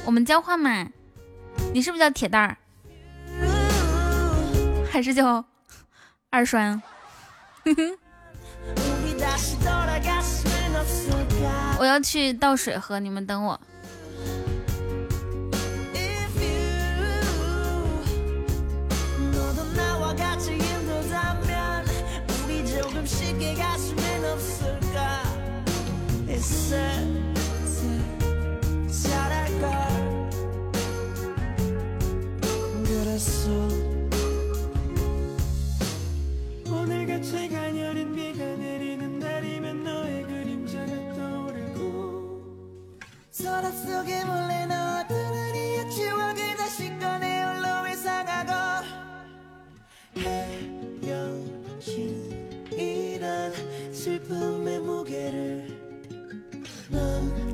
[0.05, 0.89] 我们交换嘛？
[1.73, 2.57] 你是不是叫铁蛋儿？
[4.91, 5.45] 还是叫
[6.31, 6.83] 二栓？
[11.79, 13.61] 我要去倒水喝，你们等我。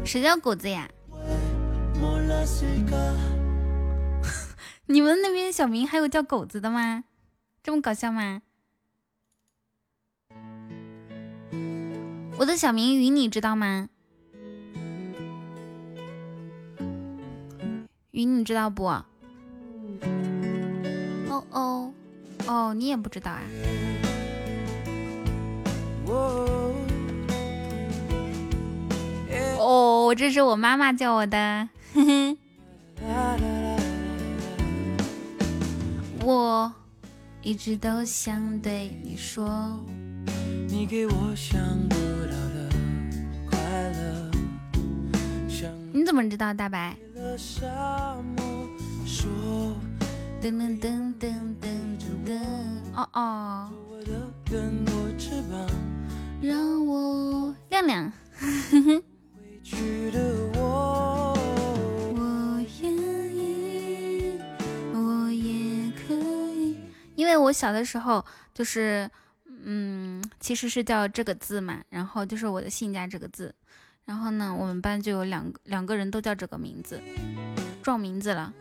[0.05, 0.89] 谁叫狗子呀？
[4.87, 7.03] 你们那边小名还有叫狗子的吗？
[7.65, 8.43] 这么搞笑吗？
[12.39, 13.89] 我的小名云，你知道吗？
[18.15, 18.85] 云，你知道不？
[18.85, 19.05] 哦
[21.51, 21.93] 哦
[22.47, 23.43] 哦，你也不知道啊？
[29.59, 31.69] 哦，这是我妈妈叫我的。
[36.23, 36.73] 我
[37.43, 39.77] 一直都想对你说，
[40.69, 42.71] 你给我想不到的
[43.51, 43.59] 快
[43.91, 44.24] 乐。
[45.97, 46.97] 你怎么知道大白？
[50.43, 51.31] 噔噔噔噔
[51.61, 51.69] 噔
[52.27, 52.37] 噔，
[52.97, 53.71] 哦哦。
[56.43, 58.13] 让我亮亮。
[67.15, 69.09] 因为我小的时候就是，
[69.47, 73.55] 嗯，其实是叫这个字嘛，然后就是我的姓加这个字，
[74.05, 77.03] 然后呢，我们班就有两两个人都叫这个名字，
[77.83, 78.53] 撞名字了，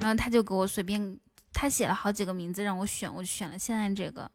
[0.00, 1.18] 然后他就给我随便，
[1.52, 4.30] 他写了好几个名字让我选，我就选了现在这个。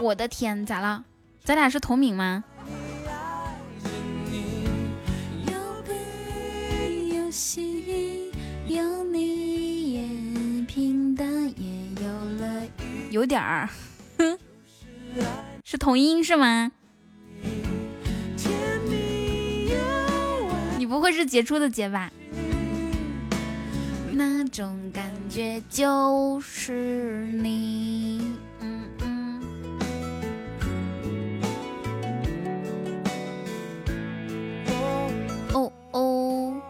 [0.00, 1.04] 我的天，咋了？
[1.44, 2.44] 咱俩是同名吗？
[13.10, 13.68] 有点儿，
[15.64, 16.72] 是同音是吗？
[20.86, 22.12] 不会是杰出的杰吧？
[24.12, 29.42] 那种感觉就是你，嗯嗯。
[35.52, 36.62] 哦哦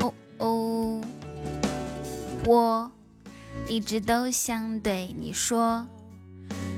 [0.00, 1.00] 哦哦，
[2.46, 2.90] 我。
[3.66, 5.86] 一直都想对你说，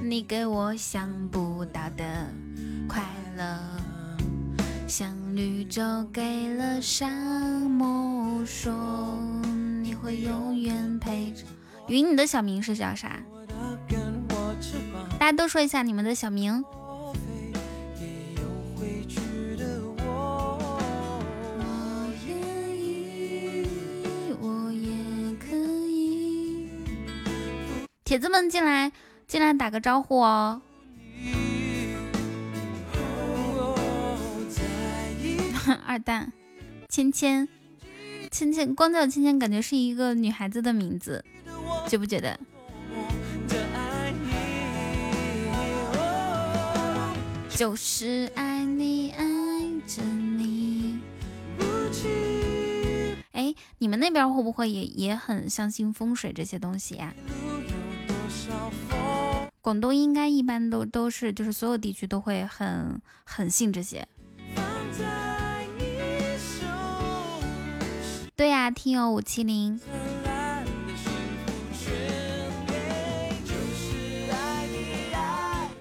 [0.05, 2.05] 你给我想不到的
[2.89, 3.03] 快
[3.37, 3.59] 乐，
[4.87, 5.83] 像绿洲
[6.15, 8.73] 给了沙漠说，
[9.83, 11.45] 你会永远陪着。
[11.89, 13.21] 云，你的小名是叫啥？
[15.19, 16.65] 大家都说一下你们的小名。
[28.05, 28.91] 铁子们进来，
[29.29, 30.63] 进来打个招呼哦。
[35.97, 36.31] 二蛋，
[36.91, 37.49] 芊芊，
[38.31, 41.25] 芊芊，光叫芊芊，感觉是一个女孩子的名字，
[41.89, 42.39] 觉不觉得？
[47.49, 49.25] 就是爱你，爱
[49.87, 50.99] 着你。
[53.33, 57.15] 哎，你们那边会不会也也很相信风水这些东西呀？
[59.63, 64.07] 广东应该一般都都是，就是所有地区都会很很信这些。
[68.37, 69.81] 对呀，听友五七零，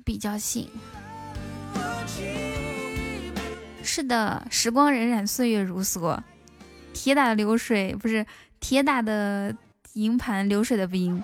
[0.05, 0.69] 比较信。
[3.83, 6.17] 是的，时光荏苒，岁月如梭，
[6.93, 8.25] 铁打的流水不是
[8.61, 9.53] 铁打的
[9.91, 11.21] 营盘流水的兵，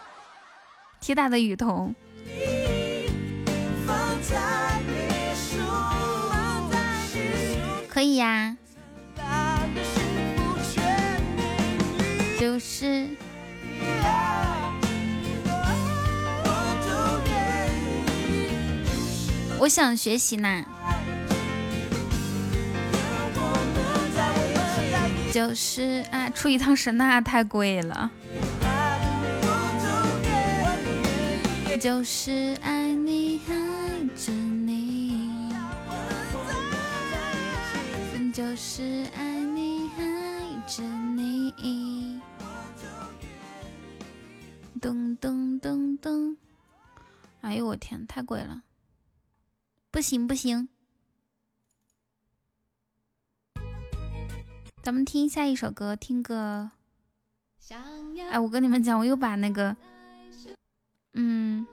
[0.99, 1.95] 铁打的雨桐。
[7.87, 8.57] 可以呀。
[12.63, 13.07] 是，
[19.59, 20.63] 我想学习呢。
[25.33, 28.11] 就是啊，出一趟神那太贵了。
[31.79, 33.53] 就是爱你，爱
[34.15, 35.31] 着你。
[38.33, 39.30] 就是爱
[44.81, 46.35] 噔噔噔噔！
[47.41, 48.63] 哎呦我天，太贵了，
[49.91, 50.67] 不行不行。
[54.81, 56.71] 咱们听下一首歌，听个。
[58.31, 59.77] 哎，我跟你们讲，我又把那个，
[61.13, 61.65] 嗯，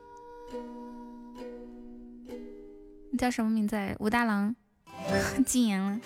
[3.10, 3.74] 你叫什么名字？
[4.00, 4.54] 武大郎
[5.46, 5.98] 禁言了。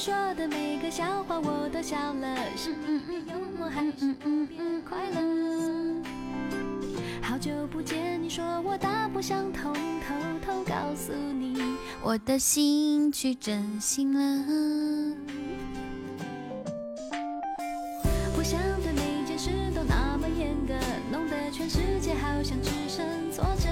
[0.00, 6.02] 说的每个笑话我都笑了，是因为幽默还是特别快乐？
[7.20, 11.62] 好久不见，你说我大不相同，偷偷告诉你，
[12.02, 14.44] 我的心去真心了。
[18.34, 20.72] 不想对每件事都那么严格，
[21.12, 23.68] 弄得全世界好像只剩挫折。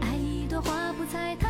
[0.00, 1.49] 爱一朵花不猜它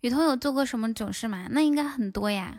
[0.00, 1.46] 雨桐有做过什么囧事吗？
[1.50, 2.56] 那应该很多呀。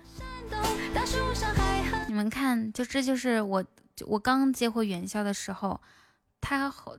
[2.07, 3.65] 你们看，就这就是我，
[4.05, 5.81] 我刚接回元宵的时候，
[6.39, 6.95] 他后，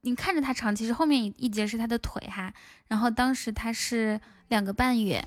[0.00, 2.52] 你看着他长，其实后面一节是他的腿哈，
[2.88, 5.24] 然后当时他是两个半月。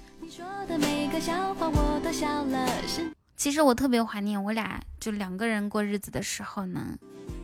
[3.37, 6.97] 其实我特别怀念我俩就两个人过日子的时候呢，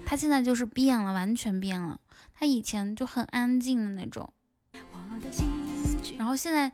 [0.06, 2.02] 他现在就是变了，完全变了，
[2.34, 4.34] 他以前就很安静的那种，
[6.18, 6.74] 然后现在。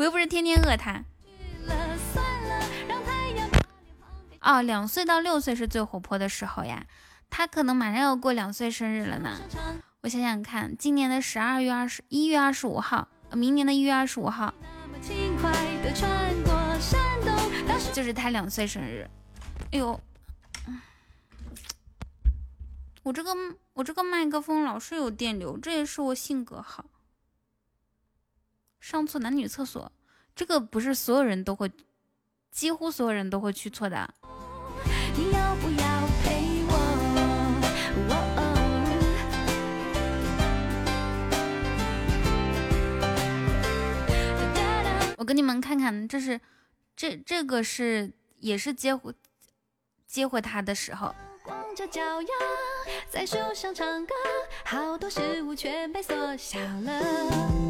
[0.00, 1.04] 我又不是天天饿他。
[4.40, 6.86] 哦，两岁到六岁是最活泼的时候呀，
[7.28, 9.38] 他可能马上要过两岁生日了呢。
[10.00, 14.54] 我想想看，今年的十二月二十一月二十五号，明年的一月二十五号，
[17.92, 19.06] 就是他两岁生日。
[19.70, 20.00] 哎呦，
[23.02, 23.36] 我这个
[23.74, 26.86] 我这个麦克风老是有电流，这也是我性格好。
[28.80, 29.92] 上错男女厕所
[30.34, 31.70] 这个不是所有人都会
[32.50, 34.12] 几乎所有人都会去错的
[35.14, 36.72] 你要不要陪我？
[38.08, 38.10] 我。
[45.30, 46.40] 给你们看看这是
[46.96, 49.14] 这这个是也是接回
[50.04, 51.14] 接回他的时候。
[51.44, 52.28] 光着脚丫
[53.08, 54.12] 在树上唱歌
[54.64, 57.69] 好多事物全被缩小了。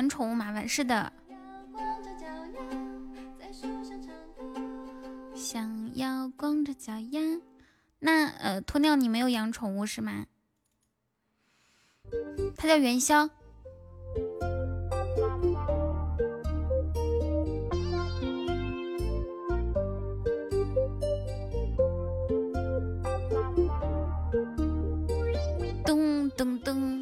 [0.00, 1.12] 养宠物麻烦是的。
[5.34, 7.20] 想要光着脚丫，
[7.98, 10.24] 那呃，鸵鸟你没有养宠物是吗？
[12.56, 13.28] 它叫元宵。
[25.84, 26.99] 噔噔噔。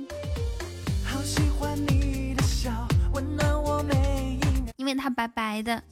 [4.97, 5.83] 他它白白的。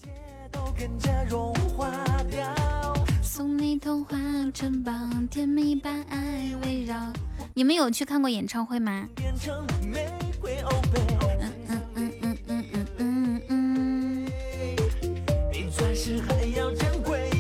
[3.23, 4.17] 送你童话
[4.55, 4.93] 城堡，
[5.31, 5.75] 甜蜜
[6.09, 7.13] 爱围绕。
[7.55, 9.09] 你们有去看过演唱会吗？
[9.23, 9.35] 嗯
[11.95, 14.27] 嗯嗯嗯嗯嗯嗯嗯。
[15.71, 17.31] 钻石还要珍贵，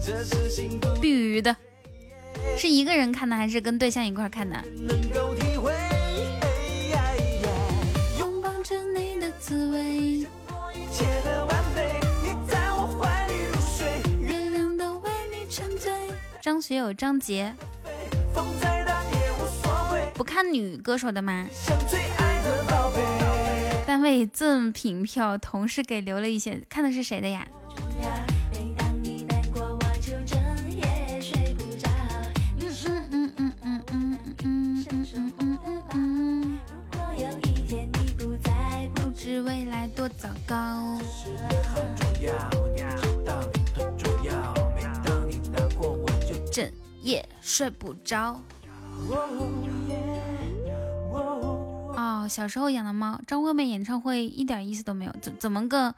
[0.00, 0.42] 这是。
[1.42, 1.56] 的，
[2.56, 4.62] 是一个人看的还是跟对象一块看的？
[4.78, 5.51] 能够听
[16.42, 17.54] 张学友、张杰，
[20.12, 21.46] 不看女歌手的吗？
[23.86, 27.46] 单位赠品票，同事给留了一些，看的是谁的呀？
[38.96, 40.98] 不知未来多糟糕。
[47.02, 48.40] 夜睡不着。
[51.94, 55.94] 哦，小时候养的猫，张惠妹演唱会一点意思都没有，怎怎么个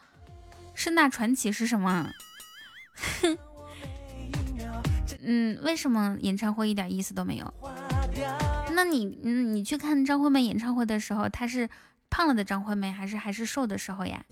[0.75, 2.11] 盛大传奇是什么？
[3.23, 3.39] 哼
[5.27, 7.55] 嗯，为什么演唱会一点意思都没有？
[8.73, 11.69] 那你嗯，你去看张惠妹演唱会的时候，她是
[12.11, 14.25] 胖了的张惠妹，还是还是瘦的时候呀？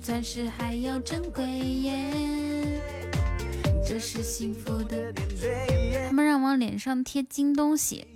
[0.00, 2.80] 钻石还要珍贵耶，
[3.86, 5.12] 这是幸福的。
[6.06, 8.06] 他们让往脸上贴金东西。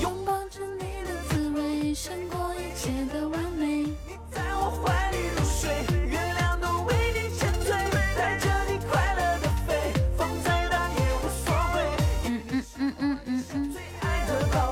[0.00, 3.82] 拥抱着你的滋味，胜过一切的完美。
[3.82, 5.70] 你在我怀里入睡，
[6.08, 7.70] 月亮都为你沉醉，
[8.16, 11.78] 带着你快乐的飞，风再大也无所谓。
[12.24, 13.76] 嗯嗯嗯嗯嗯嗯。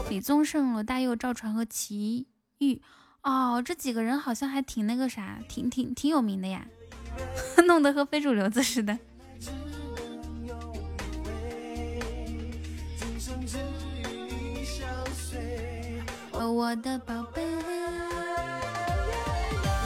[0.09, 2.27] 李宗盛、罗大佑、赵传和齐
[2.59, 2.81] 豫。
[3.29, 6.67] 哦，这几个人好像还挺那个啥，挺挺挺有名的呀，
[7.67, 8.99] 弄得和非主流子似的。
[16.33, 17.43] 哦，我的宝贝，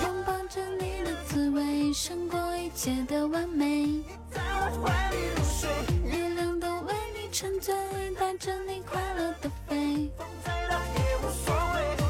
[0.04, 4.04] 拥抱着你的滋味，胜过一切的完美。
[4.30, 5.68] 在我怀里入睡，
[6.08, 7.74] 月亮都为你沉醉，
[8.14, 10.08] 带着你快乐的飞。
[10.16, 11.96] 风再大也无所谓。
[11.96, 12.06] 咚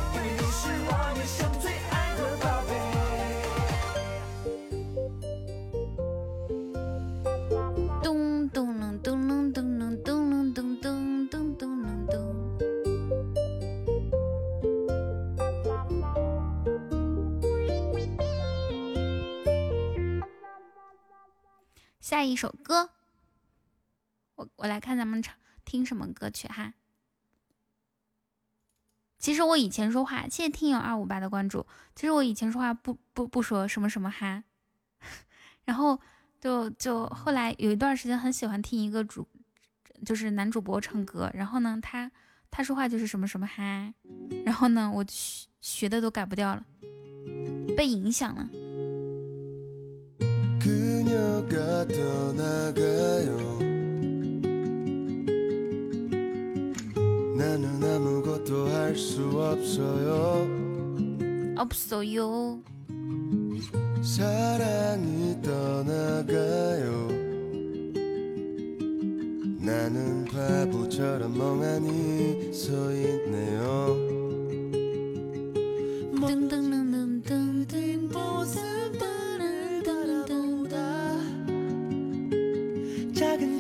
[22.03, 22.91] 下一首歌，
[24.35, 26.75] 我我来看咱们唱听什么歌曲哈。
[29.21, 31.65] 其实我以前说话，谢谢听友二五八的关注。
[31.95, 34.43] 其实我以前说话不不不说什么什么哈，
[35.65, 36.01] 然后
[36.41, 39.29] 就就后来有一段时间很喜欢听一个主，
[40.05, 42.11] 就是男主播唱歌，然后呢他
[42.51, 43.95] 他说话就是什么什么哈，
[44.45, 46.67] 然后呢我学学的都改不掉了，
[47.77, 48.51] 被影响了。
[50.63, 53.59] 그녀가 떠나가요.
[57.37, 60.47] 나는 아무것도 할 수 없어요.
[61.59, 62.61] 없어요.
[64.03, 67.09] 사랑이 떠나가요.
[69.59, 73.97] 나는 바보처럼 멍하니 서 있네요.
[76.27, 77.12] 등등등등.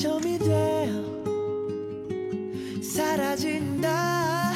[0.02, 1.18] 점이 되어
[2.82, 4.54] 사라진다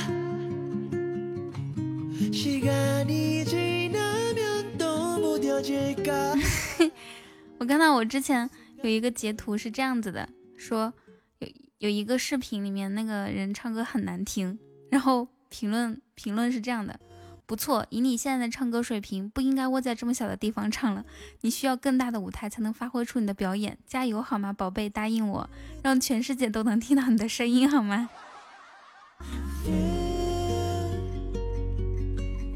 [2.31, 6.35] 시간이 지나면 또 무뎌질까
[7.59, 8.49] 我看到我之前
[8.83, 10.93] 有一个截图是这样子的，说
[11.39, 11.47] 有
[11.79, 14.57] 有一个视频里面那个人唱歌很难听，
[14.89, 16.99] 然后评论评论是这样的：
[17.46, 21.04] 不错，以你现在的唱歌水平，不应该窝在这么小的地方唱了，
[21.42, 24.88] 你需要更大的舞台才能发挥出你的表演，加油好吗，宝贝？
[24.88, 25.48] 答应我，
[25.82, 28.10] 让全世界都能听到你的声音好吗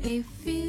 [0.03, 0.61] ？If you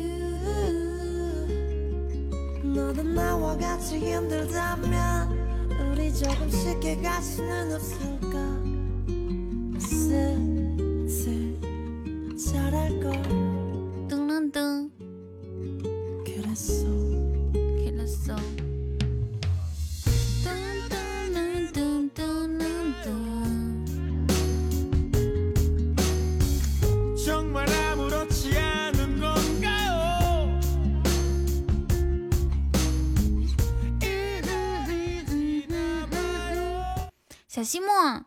[37.48, 38.24] 小西莫，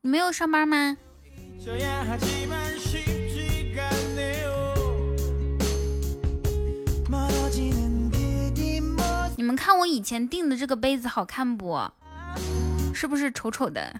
[0.00, 0.96] 你没有上班吗？
[9.44, 11.78] 你们看我以前订的这个杯子好看不？
[12.94, 13.94] 是不是丑丑的？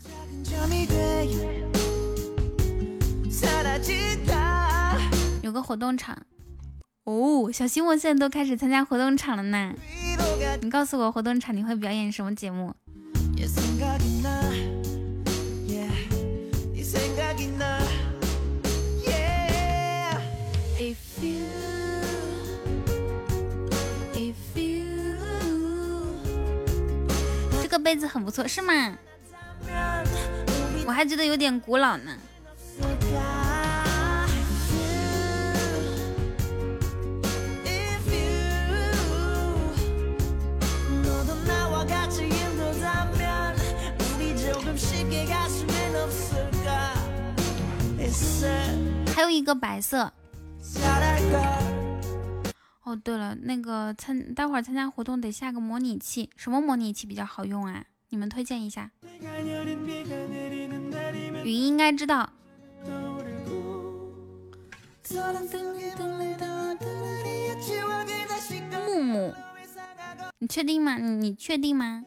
[5.42, 6.16] 有个活动场。
[7.05, 9.74] 哦小心我现在都开始参加活动场了呢。
[10.62, 12.74] 你告诉我活动场你会表演什么节目？
[27.79, 28.97] 杯子很不错是吗？
[30.87, 32.16] 我还觉得有点古老呢。
[49.14, 50.12] 还有一个白色。
[52.85, 57.85] 哦，对了，那个参待会儿参加活动得下个模拟器，什么模拟器比较好用啊？
[58.11, 58.91] 你们推荐一下。
[61.43, 62.30] 语音应该知道。
[68.87, 69.35] 木木，
[70.39, 70.99] 你确定吗？
[70.99, 72.05] 你确定吗？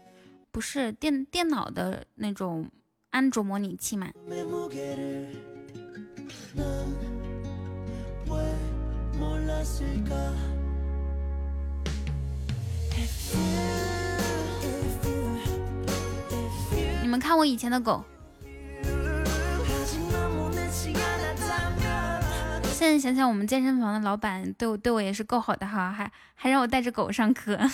[0.51, 2.69] 不是电电脑的那种
[3.09, 4.11] 安卓模拟器吗？
[17.01, 18.03] 你们看我以前的狗，
[22.73, 27.57] 现在想想我们健身房的老板对我对我也是够好的哈，还还让我带着狗上课。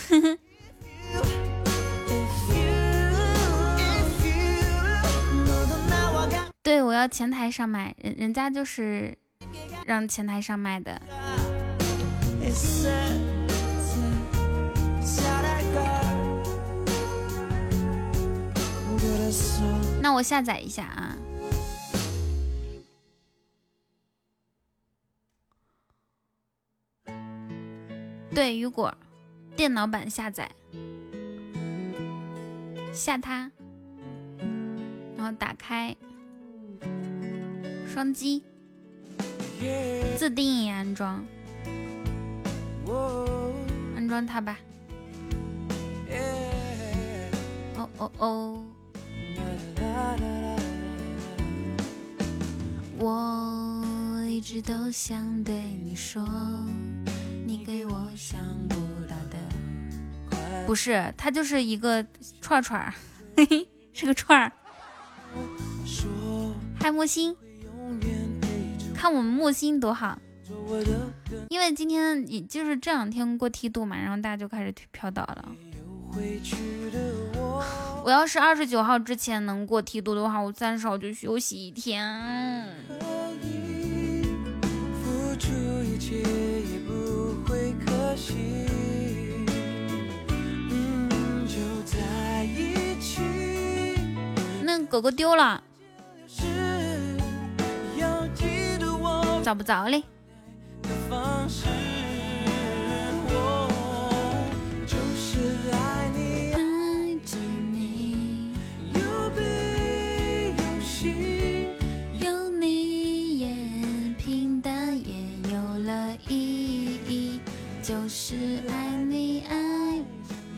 [6.61, 9.17] 对我要前台上麦，人人家就是
[9.85, 11.01] 让前台上麦的。
[20.01, 21.17] 那我下载一下啊。
[28.33, 28.93] 对，雨果，
[29.55, 30.49] 电脑版下载，
[32.91, 33.51] 下它，
[35.15, 35.95] 然后打开，
[37.87, 38.43] 双击，
[40.17, 41.23] 自定义安装，
[43.95, 44.57] 安装它吧。
[47.75, 48.72] 哦哦哦.
[52.97, 55.53] 我一直都想对
[55.83, 56.25] 你说，
[57.45, 58.75] 你给我想不
[59.07, 59.37] 到的。
[60.65, 62.05] 不是，它就是一个
[62.39, 62.93] 串串儿，
[63.35, 64.51] 嘿嘿，是个串儿。
[65.85, 66.09] 说
[66.79, 67.35] 嗨，木星，
[68.95, 70.17] 看我们木星多好。
[71.49, 75.55] 因为今天也就是这两天过梯度嘛，然后大家就开始飘倒了。
[78.05, 82.67] 我要是二十九号之前能过梯度的话，我三十号就休息一天。
[94.65, 95.63] 那狗狗丢了，
[99.41, 100.03] 找不着嘞。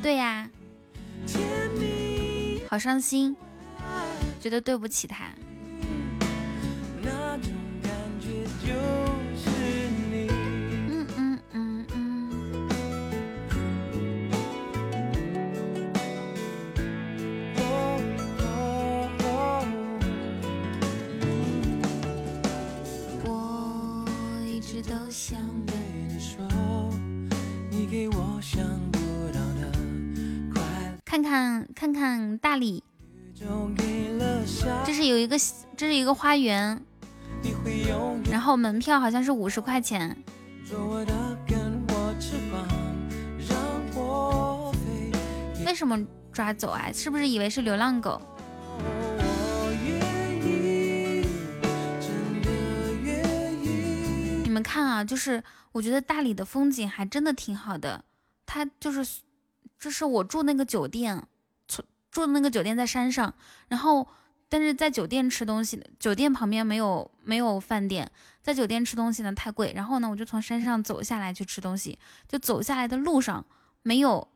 [0.06, 0.48] 对呀，
[2.70, 3.36] 好伤心，
[4.40, 5.26] 觉得对不起他。
[10.88, 12.70] 嗯嗯嗯嗯。
[23.24, 24.06] 我
[24.46, 25.76] 一直都想对
[26.08, 26.48] 你说，
[27.72, 28.85] 你给我想。
[31.16, 32.84] 看看看看大理，
[34.86, 35.38] 这是有一个
[35.78, 36.82] 这是一个花园，
[38.30, 40.18] 然后门票好像是五十块钱。
[45.66, 46.92] 为什么抓走啊？
[46.94, 48.22] 是不是以为是流浪狗？
[54.44, 55.42] 你们看啊，就是
[55.72, 58.04] 我觉得大理的风景还真的挺好的。
[58.46, 59.22] 它就是，
[59.86, 61.28] 就是我住那个酒店，
[61.68, 63.32] 住住的那个酒店在山上，
[63.68, 64.08] 然后
[64.50, 68.12] 但是在酒店吃东西，酒店旁边没有没有饭店，
[68.42, 69.74] 在酒店吃东西呢太贵。
[69.76, 73.46] 然后呢，我就从山上走下来去吃东西，就走下来的路上
[73.84, 74.28] 没有。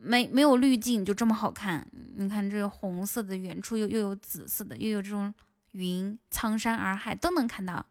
[0.00, 5.34] 没没有滤镜就这么好看，你看这个红色的，远处又又有紫色的，又有这种
[5.72, 7.86] 云，苍山洱海都能看到。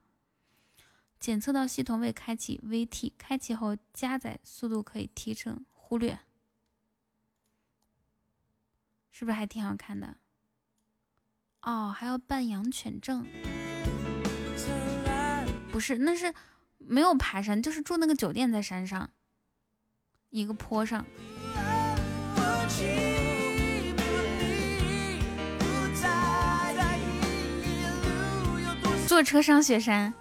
[1.19, 6.17] 检测到系统未开启 VT，开启后加载速度可以提升，忽略。
[9.17, 10.15] 是不是还挺好看的？
[11.63, 13.25] 哦，还要办养犬证？
[15.71, 16.31] 不是，那是
[16.77, 19.09] 没有爬山，就是住那个酒店在山上，
[20.29, 21.03] 一个坡上。
[29.07, 30.13] 坐车上雪山，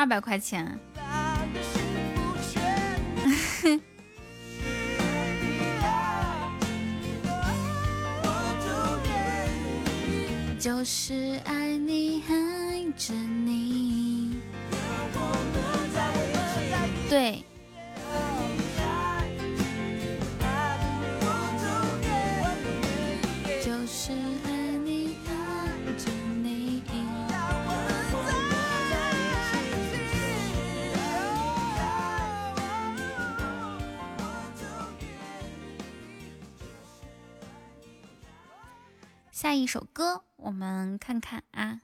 [0.00, 0.80] 二百块钱。
[10.58, 14.40] 就是爱你，爱着你。
[17.10, 17.44] 对。
[39.40, 40.26] 下一首歌。
[40.36, 41.80] 我们看看啊，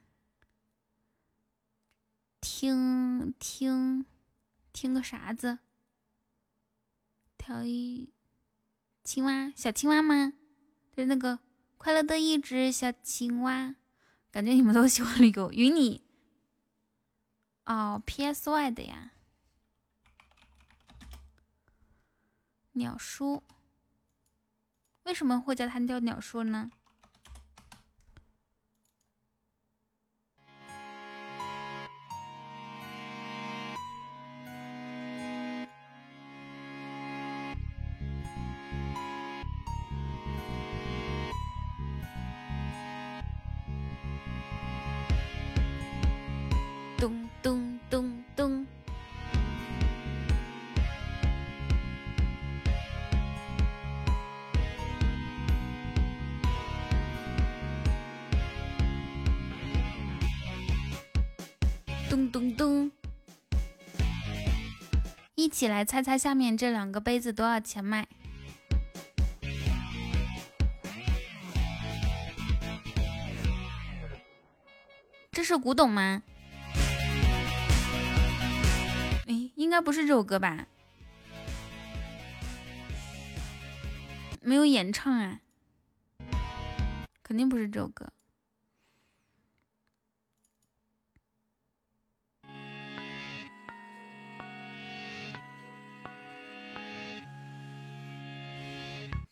[2.39, 4.05] 听听
[4.75, 5.61] 听个啥子？
[7.39, 8.13] 跳一
[9.03, 10.35] 青蛙，小青蛙吗？
[10.95, 11.39] 就那个
[11.79, 13.75] 快乐的一只小青蛙。
[14.31, 16.05] 感觉你们都喜欢那个与你
[17.65, 19.13] 哦，PSY 的呀。
[22.73, 23.43] 鸟叔，
[25.05, 26.71] 为什么会叫他叫鸟叔呢？
[65.57, 68.07] 一起来猜猜下面这两个杯子多少钱卖？
[75.33, 76.23] 这是古董吗？
[79.27, 80.67] 哎，应该不是这首歌吧？
[84.43, 85.41] 没有演唱啊，
[87.23, 88.13] 肯定不是这首歌。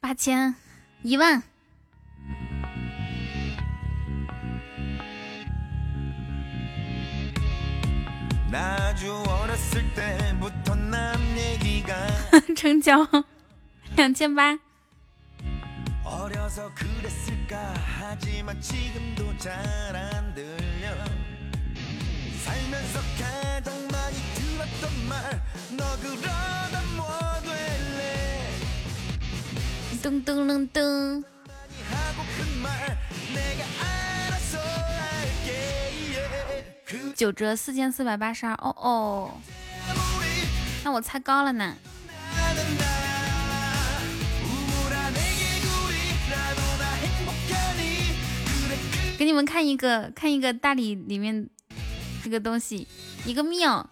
[0.04, 0.54] 八千，
[1.00, 1.42] 一万。
[12.54, 13.08] 成交
[13.96, 14.58] 两千八。
[30.04, 31.24] 噔噔噔噔。
[37.16, 39.30] 九折四千四百八十二哦哦。
[40.84, 41.74] 那我猜高了呢。
[49.16, 51.48] 给你们看一个看一个大理里面
[52.22, 52.86] 这个东西
[53.24, 53.88] 一个庙。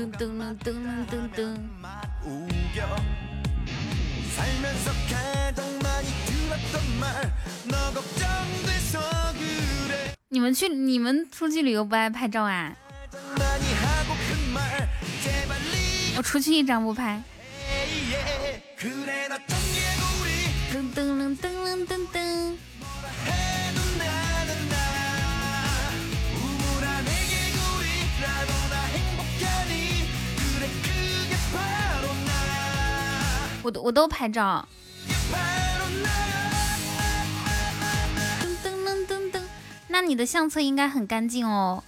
[0.00, 1.70] 噔噔噔噔噔。
[1.80, 2.84] 맛 우겨
[4.36, 7.32] 살면서 가장 많이 들었던 말
[7.70, 9.00] 너 걱정돼서
[9.38, 9.87] 그래
[10.31, 12.71] 你们去，你们出去旅游不爱拍照啊？
[16.15, 17.19] 我出去一张不拍。
[33.63, 34.67] 我都我都拍照。
[40.01, 41.83] 那你的相册应该很干净哦。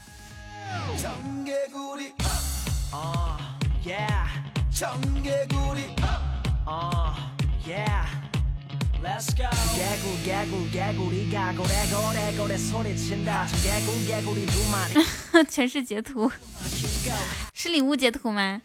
[15.49, 16.29] 全是 截图，
[17.55, 18.61] 是礼物截图吗？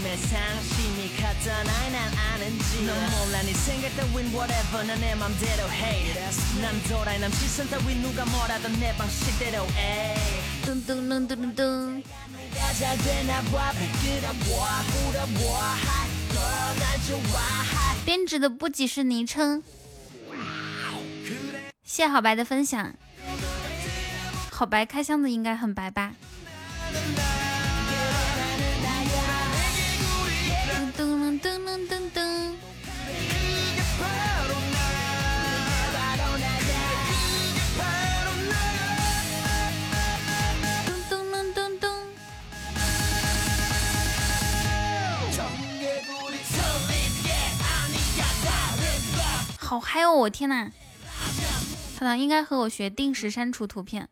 [0.00, 5.00] 그리고 나는지 무관심에 상심이 갔던 아이 난 아는지 넌 몰라 네 생각 따윈 whatever 난
[5.00, 6.14] 내 맘대로 해.
[6.60, 10.16] 난 도라이 남 시선 따윈 누가 뭐라던 내 방식대로 해.
[10.64, 19.62] 噔噔噔噔噔， 누가 잘 되나 봐 베끼려봐 물어봐 hot girl 날 좋아해 编织的不仅是昵称。
[21.84, 22.94] 谢好白的分享，
[24.50, 26.12] 好白开箱子应该很白吧？
[49.71, 50.11] 好嗨哦！
[50.13, 50.69] 我天呐，
[51.95, 54.09] 他呢应该和我学定时删除图片，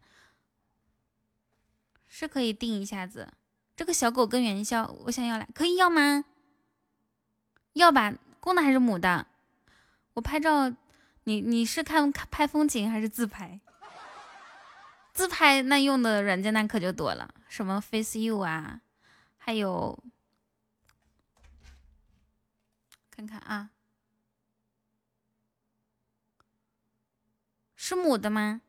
[2.07, 3.33] 是可以定一下子。
[3.75, 6.23] 这个小狗跟元宵，我想要来，可以要吗？
[7.73, 9.27] 要吧，公的还是母的？
[10.13, 10.73] 我拍照，
[11.25, 13.59] 你你是看拍风景还是自拍？
[15.11, 18.79] 自拍那用的软件那可就多了，什么 Face You 啊，
[19.37, 20.01] 还有
[23.11, 23.71] 看看啊，
[27.89, 28.61] 是母的吗？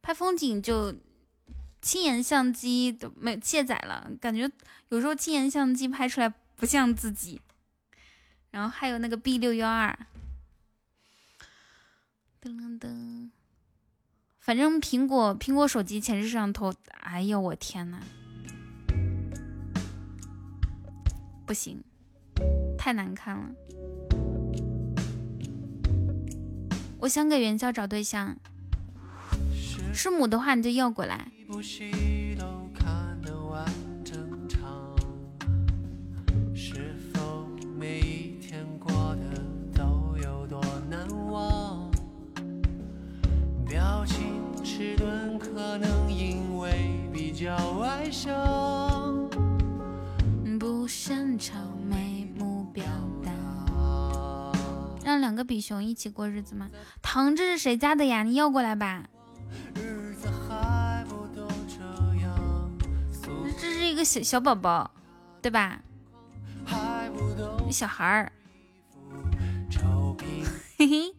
[0.00, 0.94] 拍风景就
[1.82, 4.50] 轻颜相机都没卸载了，感觉
[4.88, 7.42] 有时候轻颜相机拍出来不像自己。
[8.52, 9.94] 然后还有那个 B 六幺二，
[12.40, 13.30] 噔噔噔，
[14.38, 18.00] 反正苹果苹果手机前置摄像头，哎呦我天呐，
[21.44, 21.84] 不行，
[22.78, 23.50] 太难看了。
[27.04, 28.34] 我想给元宵找对象，
[29.92, 31.30] 是母的话你就要过来。
[31.38, 33.62] 一部戏都看得完
[34.02, 34.16] 整
[34.48, 34.96] 场，
[36.54, 37.46] 是否
[37.78, 39.38] 每一天过得
[39.74, 41.90] 都有多难忘？
[43.68, 49.28] 表情迟钝，可能因为比较外向。
[50.58, 51.73] 不擅长
[55.24, 56.68] 两个比熊一起过日子吗？
[57.00, 58.22] 糖，这是谁家的呀？
[58.22, 59.04] 你要过来吧。
[59.74, 61.80] 日子还不都这
[62.20, 62.70] 样，
[63.58, 64.90] 这是一个小小宝宝，
[65.40, 65.80] 对吧？
[66.66, 68.32] 还不都小孩儿，
[70.76, 71.14] 嘿嘿。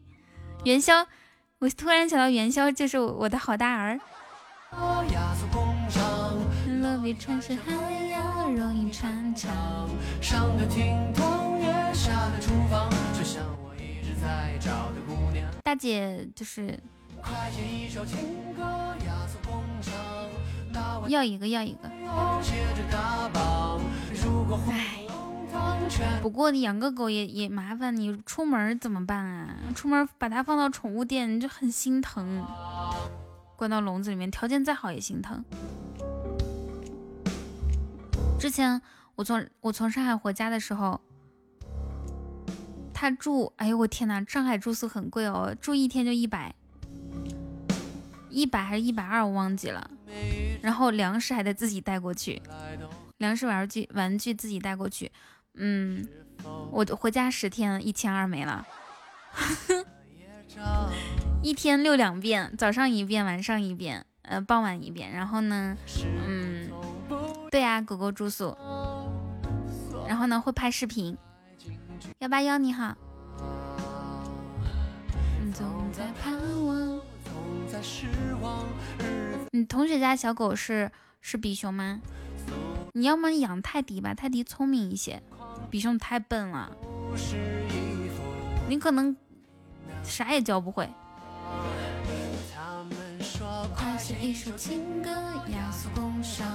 [0.65, 1.07] 元宵，
[1.57, 3.99] 我突然想到元宵就是我的好大儿。
[5.11, 6.37] 压缩工厂
[6.67, 7.71] ，Love 比船是还
[8.09, 9.51] 要容易传唱。
[10.21, 12.87] 上的厅堂，月下的厨房，
[13.17, 13.64] 就像我。
[15.63, 16.79] 大姐就是
[21.07, 23.79] 要一个要一个，油接着打榜。
[24.23, 25.01] 如果红唉。
[25.07, 29.55] 红汤全不过你养个狗也也麻烦，你出门怎么办啊？
[29.75, 32.45] 出门把它放到宠物店，你就很心疼。
[33.55, 35.43] 关到笼子里面，条件再好也心疼。
[38.39, 38.81] 之前
[39.15, 40.99] 我从我从上海回家的时候，
[42.97, 46.55] 他住，哎呦我天呐，上海住宿很贵哦，住一天就一百，
[48.29, 49.91] 一百还是一百二，我忘记了。
[50.61, 52.41] 然后粮食还得自己带过去，
[53.17, 55.11] 粮食玩具玩具自己带过去，
[55.55, 56.07] 嗯，
[56.71, 58.65] 我回家十天，一千二没了。
[61.43, 65.11] 一天遛两遍，早上一遍，晚上一遍，呃，傍晚一遍。
[65.11, 65.75] 然后呢，
[66.25, 66.71] 嗯，
[67.51, 68.57] 对呀、狗狗住宿。
[70.07, 71.17] 然后呢，会拍视频。
[72.19, 72.95] 幺八幺你好。
[75.53, 76.33] 总在盼
[76.65, 76.99] 望。
[77.25, 78.07] 总在失
[78.41, 78.63] 望，
[79.51, 80.91] 你同学家小狗是
[81.21, 81.99] 是比熊吗？
[82.93, 85.21] 你要么养泰迪吧，泰迪聪明一些，
[85.69, 86.71] 比熊太笨了，
[88.69, 89.15] 你可能
[90.03, 90.89] 啥也教不会。
[92.53, 95.09] 他们说快写一首情歌，
[95.51, 96.47] 压缩工伤。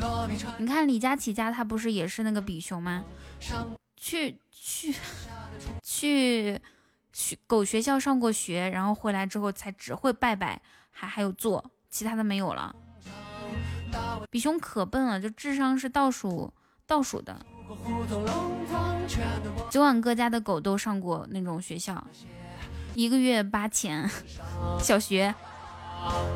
[0.00, 3.04] 落笔传你看李佳琦家，他不是也是那个比熊吗？
[4.00, 4.94] 去去
[5.82, 6.58] 去
[7.12, 12.74] 学狗学校上过学，然后回来之后才只会拜拜，还还有做，其他的没有了。
[14.30, 16.50] 比熊可笨了，就智商是倒数
[16.86, 17.38] 倒数的。
[17.68, 22.02] 过胡同弄堂，全都我九碗哥家的狗都上过那种学校，
[22.94, 24.08] 一个月八千，
[24.80, 25.34] 小学，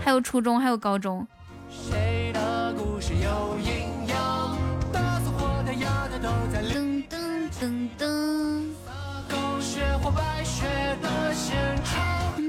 [0.05, 1.27] 还有初中，还有高中。
[1.71, 4.59] 谁的故事有营养？
[4.93, 5.19] 大
[6.19, 6.74] 都在。
[7.65, 8.61] 噔噔，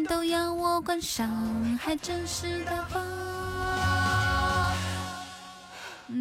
[0.10, 1.30] 都要我关上，
[1.82, 3.02] 还真是大方。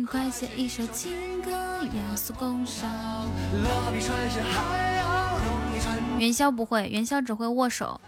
[0.08, 1.10] 快写一首情
[1.42, 2.88] 歌，压缩工伤。
[3.64, 8.00] 落笔传神还要容易传元宵不会，元宵只会握手。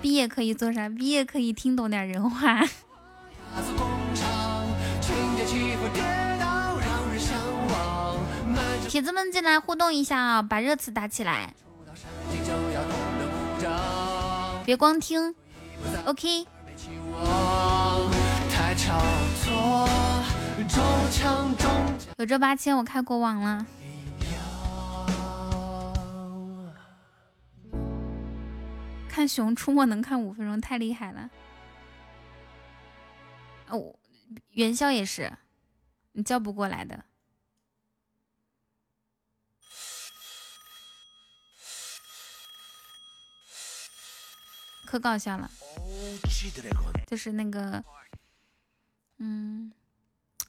[0.00, 0.88] 毕业可以做啥？
[0.88, 2.64] 毕业可以听懂点人话。
[8.96, 11.52] 铁子们进来互动一下啊，把热词打起来，
[14.64, 15.34] 别光听。
[16.06, 16.46] OK，
[22.16, 23.66] 有这八千，我开国网了。
[29.10, 31.28] 看《熊出没》能看五分钟，太厉害了。
[33.68, 33.94] 哦，
[34.52, 35.30] 元宵也是，
[36.12, 37.04] 你叫不过来的。
[44.96, 45.50] 可搞笑了，
[47.06, 47.84] 就是那个，
[49.18, 49.70] 嗯，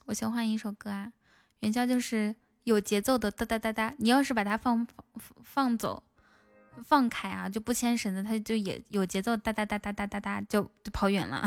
[0.06, 1.12] 我先换一首歌啊。
[1.60, 2.34] 元宵就是
[2.64, 6.02] 有节奏的哒哒哒哒，你要是把它放放放走，
[6.86, 11.46] 放开啊，就不牵绳子，它就也有节奏哒哒哒哒哒哒哒，就就跑远了。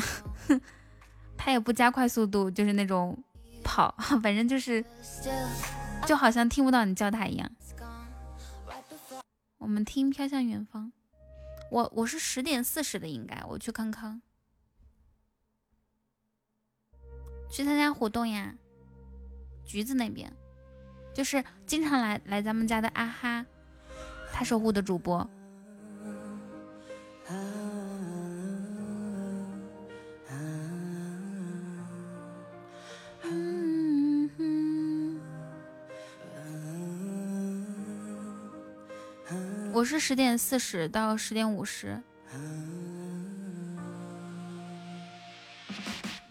[1.39, 3.17] 它也不加快速度，就是那种
[3.65, 4.85] 跑， 反正就是
[6.07, 7.51] 就好像听不到你叫它一样。
[9.57, 10.87] 我们听《飘向远方》，
[11.71, 14.21] 我我是十点四十的，应该我去看看，
[17.49, 18.55] 去参加活动呀。
[19.65, 20.33] 橘子那边，
[21.15, 23.47] 就是经常来来咱们家的啊哈，
[24.33, 25.29] 他守护的主播。
[39.81, 41.99] 我是十点四十到十点五十。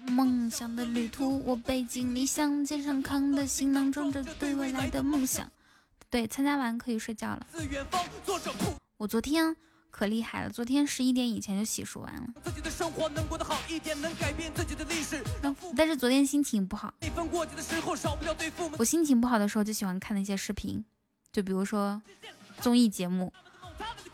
[0.05, 5.51] 梦想的旅途，我背井离乡，肩上扛的行囊装着对未来的梦想。
[6.11, 7.47] 对，参加完可以睡觉了。
[8.97, 9.55] 我昨天
[9.89, 15.23] 可厉害了，昨天十一点以前就洗漱完了，自己的生活能过得好一点，能改变自己的历史。
[15.41, 16.93] 让父母但是昨天心情不好。
[18.77, 20.85] 我心情不好的时候就喜欢看那些视频，
[21.31, 21.99] 就比如说
[22.61, 23.33] 综艺节目，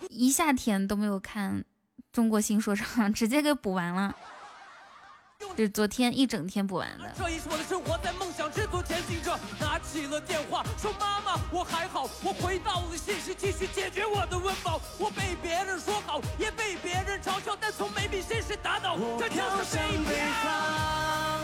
[0.09, 1.53] 一夏天都没有看
[2.11, 4.15] 《中国新说唱》， 直接给补完了，
[5.55, 7.11] 就是昨天一整天补完的。
[7.17, 9.37] 这一是我的生活，在梦想之途前行着。
[9.59, 12.03] 拿起了电话，说妈妈，我还好。
[12.23, 14.79] 我回到了现实，继续解决我的温饱。
[14.97, 21.41] 我被别人说好，也被别人嘲笑，但从没被现实打倒。，这就是北方。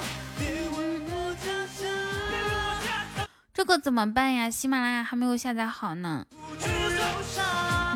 [3.54, 4.49] 这个怎么办呀？
[4.49, 6.26] 喜马拉雅还没有下载好呢。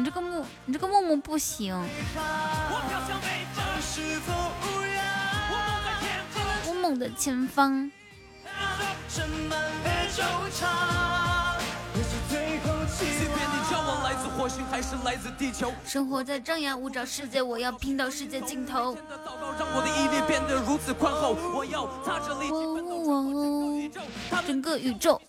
[0.06, 1.76] 你这个木，你这个木木不行。
[6.68, 7.90] 我梦的前方。
[15.84, 18.96] 生活在张牙舞爪世界，我要拼到世界尽头。
[24.46, 25.20] 整个宇宙。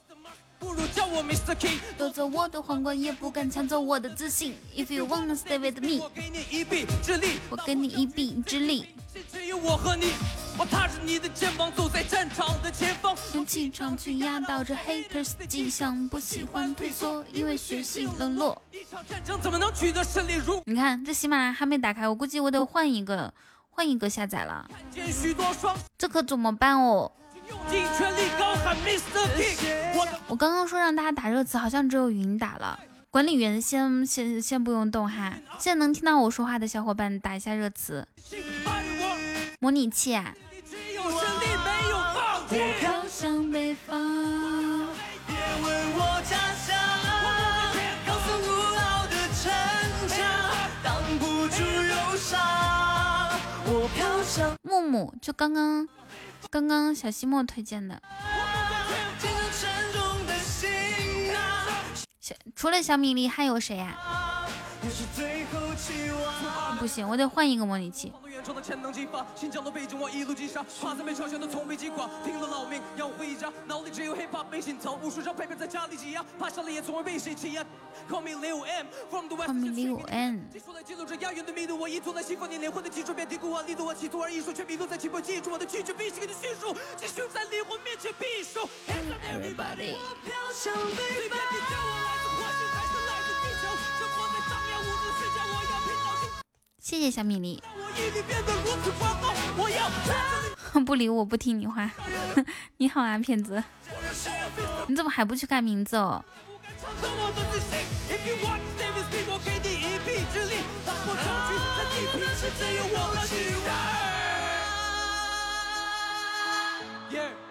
[0.59, 1.55] 不如叫我 Mr.
[1.55, 4.55] King，夺走我的皇冠，也不敢抢走我的自信。
[4.75, 8.87] If you wanna stay with me，我给你一臂之力，我给你一臂之力。
[9.33, 10.13] 只有我和你，
[10.59, 16.09] 我踏着你的肩膀，走在战场的前方，用气场去压倒这 haters 的迹象。
[16.09, 18.61] 不喜欢退缩，因为学习冷落。
[18.73, 20.35] 一场战争怎么能取得胜利？
[20.35, 23.33] 如你看，这喜马拉雅还没打开，我估计我得换一个，
[23.71, 24.69] 换一个下载了。
[25.99, 27.11] 这可怎么办哦？
[30.29, 32.79] 我刚刚说让大家打热词，好像只有云打了。
[33.11, 35.33] 管理员先先先不用动哈。
[35.59, 38.07] 现在能听到我说话的小伙伴打一下热词。
[39.61, 40.35] 模拟器啊。
[54.63, 55.89] 木木，就刚刚。
[56.51, 58.01] 刚刚小西莫推荐的，
[62.21, 63.97] 小除了小米粒还有谁呀？
[66.79, 67.15] 不行我
[70.11, 71.31] 一路击
[78.09, 79.61] Come in 6M from the 一方
[85.51, 85.67] 我的
[89.33, 89.97] everybody
[96.87, 97.61] 谢谢小米粒。
[100.87, 101.91] 不理我，不听你话。
[102.79, 103.61] 你好啊，骗子！
[104.87, 106.25] 你怎么还不去改名字哦？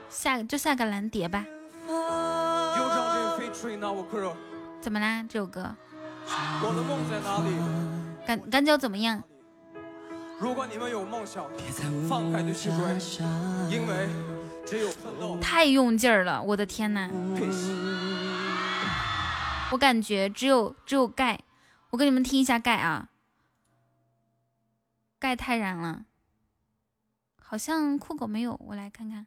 [0.09, 1.45] 下就下个蓝蝶吧。
[4.79, 5.25] 怎么啦？
[5.27, 5.75] 这首歌？
[6.63, 8.14] 我的梦在哪里？
[8.25, 9.23] 感感觉怎么样？
[10.39, 11.49] 如果你们有梦想，
[12.09, 12.77] 放开的去追，
[13.69, 14.09] 因为
[14.65, 15.39] 只有奋斗。
[15.39, 17.09] 太用劲儿了，我的天呐！
[19.71, 21.39] 我感觉只有只有钙，
[21.91, 23.09] 我给你们听一下钙啊，
[25.17, 26.05] 钙太燃了，
[27.41, 29.25] 好像酷狗没有，我来看看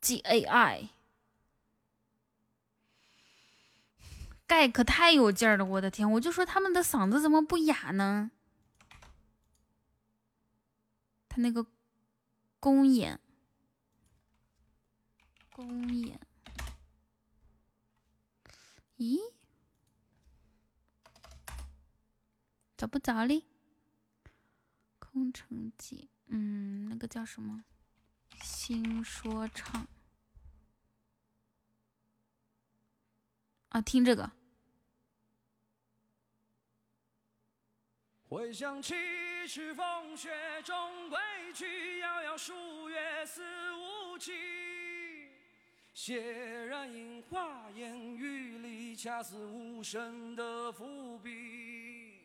[0.00, 0.88] ，G A I。
[4.52, 6.12] 盖可太有劲儿了，我的天！
[6.12, 8.30] 我就说他们的嗓子怎么不哑呢？
[11.26, 11.66] 他那个
[12.60, 13.18] 公演，
[15.50, 16.20] 公演，
[18.98, 19.18] 咦，
[22.76, 23.46] 找不着哩。
[24.98, 27.64] 空城计，嗯，那个叫什么？
[28.42, 29.86] 新说唱。
[33.70, 34.30] 啊，听这个。
[38.32, 38.94] 回想起
[39.46, 40.30] 赤风雪
[40.64, 40.74] 中
[41.10, 41.18] 归
[41.52, 43.42] 去，遥遥数月思
[43.74, 44.32] 无期。
[45.92, 52.22] 血染樱花烟雨里，恰似无声的伏笔。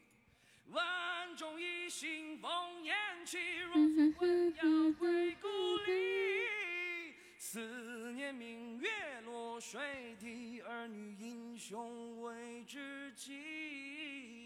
[0.70, 4.64] 万众一心烽烟起，若复魂要
[4.98, 5.50] 归故
[5.86, 7.16] 里。
[7.38, 8.90] 思念明月
[9.26, 14.37] 落水底，儿女英雄为知己。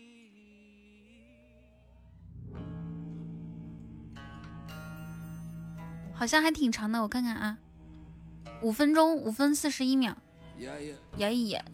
[6.22, 7.58] 好像还挺长的，我看看啊，
[8.62, 10.16] 五分钟五分四十一秒，
[11.18, 11.66] 摇一眼，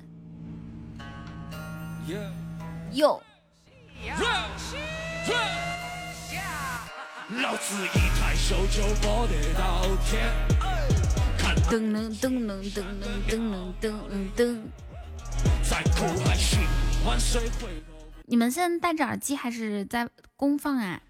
[2.94, 3.22] 哟。
[11.69, 12.86] 噔噔噔噔噔
[13.28, 13.36] 噔
[13.82, 14.61] 噔噔噔。
[18.26, 21.02] 你们现在戴着耳机还是在公放啊？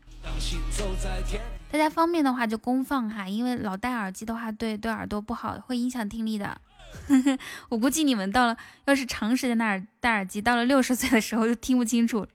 [1.72, 6.60] 大家方便的话就公放哈，因为老戴耳机的话对对耳朵不好，会影响听力的。
[7.70, 12.26] 我估计你们到了，要是长时间戴耳戴耳机，到了六十岁的时候就听不清楚，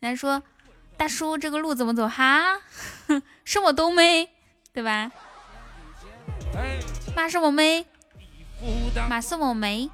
[0.00, 0.42] 人家说
[0.96, 2.60] 大叔这个路怎么走哈？
[3.44, 4.28] 是我都没，
[4.72, 5.10] 对吧？
[7.16, 7.86] 马是我妹，
[9.08, 9.90] 马是我妹。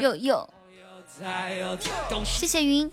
[0.00, 0.54] 有有，
[2.24, 2.90] 谢谢云。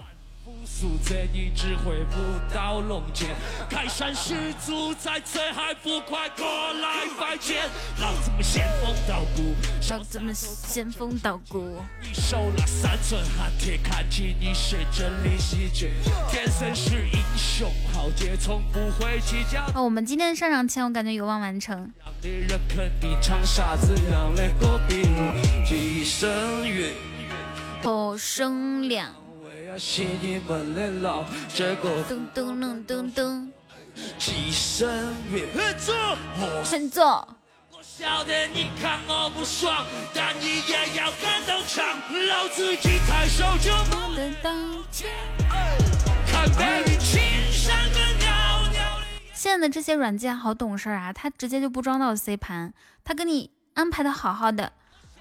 [0.66, 2.18] 宿醉你只会不
[2.54, 3.30] 到龙间，
[3.70, 4.34] 开山始
[4.66, 7.70] 祖在此，还不快过来拜见？
[8.02, 9.56] 老子们仙风道骨，
[9.92, 11.78] 老子们仙风道骨。
[12.02, 15.92] 你受了三寸寒铁，看起你是真理细菌。
[16.30, 19.64] 天生是英雄豪杰，从不会计较。
[19.76, 21.92] 哦，我们今天上场前，我感觉有望完成。
[22.00, 26.92] 让人肯定唱傻子，让泪过鼻如几声月，
[27.84, 29.14] 后生亮。
[29.78, 31.24] 谢你们的老，
[31.54, 33.48] 这个噔噔噔噔噔，
[34.18, 34.88] 几声
[35.32, 35.94] 乐，很走，
[36.64, 37.28] 很走。
[37.72, 41.86] 我晓得你看我不爽，但你也要跟到场。
[42.28, 45.10] 老子一抬手就不能当前。
[46.26, 47.20] 看美女青
[47.52, 49.04] 山的袅袅。
[49.34, 52.74] 现在的这些软件好懂事啊，它直接就不装到 C 盘，
[53.04, 54.72] 它给你安排的好好的，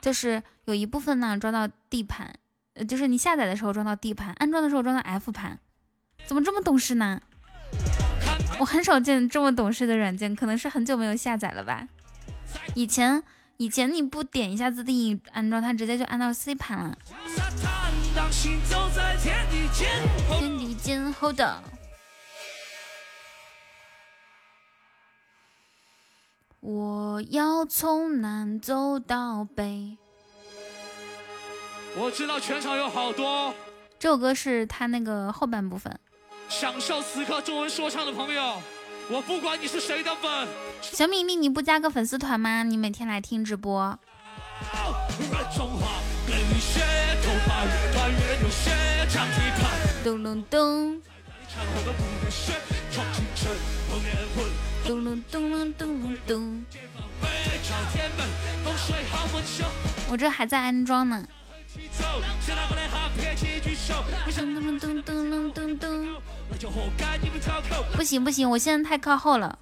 [0.01, 2.35] 就是有一部分呢装到 D 盘。
[2.89, 5.59] 就是你下载的时候装到 D 盘，安装的时候装到 F 盘，
[6.27, 7.21] 怎么这么懂事呢？
[8.59, 11.89] 我很少见这么懂事的软件，可能是很久没有下载了吧。
[12.75, 13.23] 以前
[13.57, 16.99] 以前你不点一下自定义安装，它直接就安到 C 盘了。
[20.39, 21.41] 天地间，Hold。
[26.61, 29.99] 我要从南走到北。
[31.97, 33.55] 我知道全场有好多，
[34.01, 35.97] 这首歌是他那个后半部分。
[36.49, 38.61] 享受此刻中文说唱的朋友，
[39.09, 40.49] 我不管你是谁的粉。
[40.83, 42.65] 小米粒，你不加个粉丝团吗？
[42.65, 43.97] 你每天来听直播。
[50.03, 51.01] 咚隆咚。
[54.85, 56.65] 咚隆咚隆咚隆咚。
[60.11, 61.25] 我这还在安装呢。
[67.97, 69.59] 不行不行，我现在太靠后了。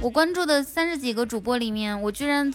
[0.00, 2.52] 我关注的三十几个主播里面，我居然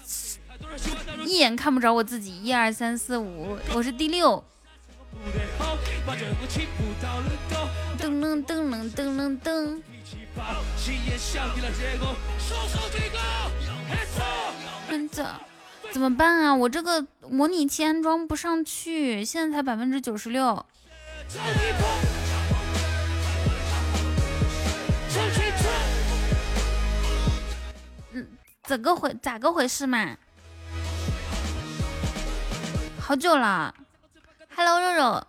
[1.25, 2.43] 一眼看不着我自己。
[2.43, 4.43] 一二三四五，我是第六。
[7.99, 9.81] 噔噔噔噔噔噔噔。
[14.89, 15.50] 跟着。
[15.91, 16.55] 怎么办啊？
[16.55, 20.65] 我这个模拟器安装不上去，现在才百分之九十六。
[28.13, 28.27] 嗯，
[28.63, 30.17] 怎个回咋个回事嘛？
[32.99, 33.75] 好久了
[34.55, 35.27] ，Hello 肉肉。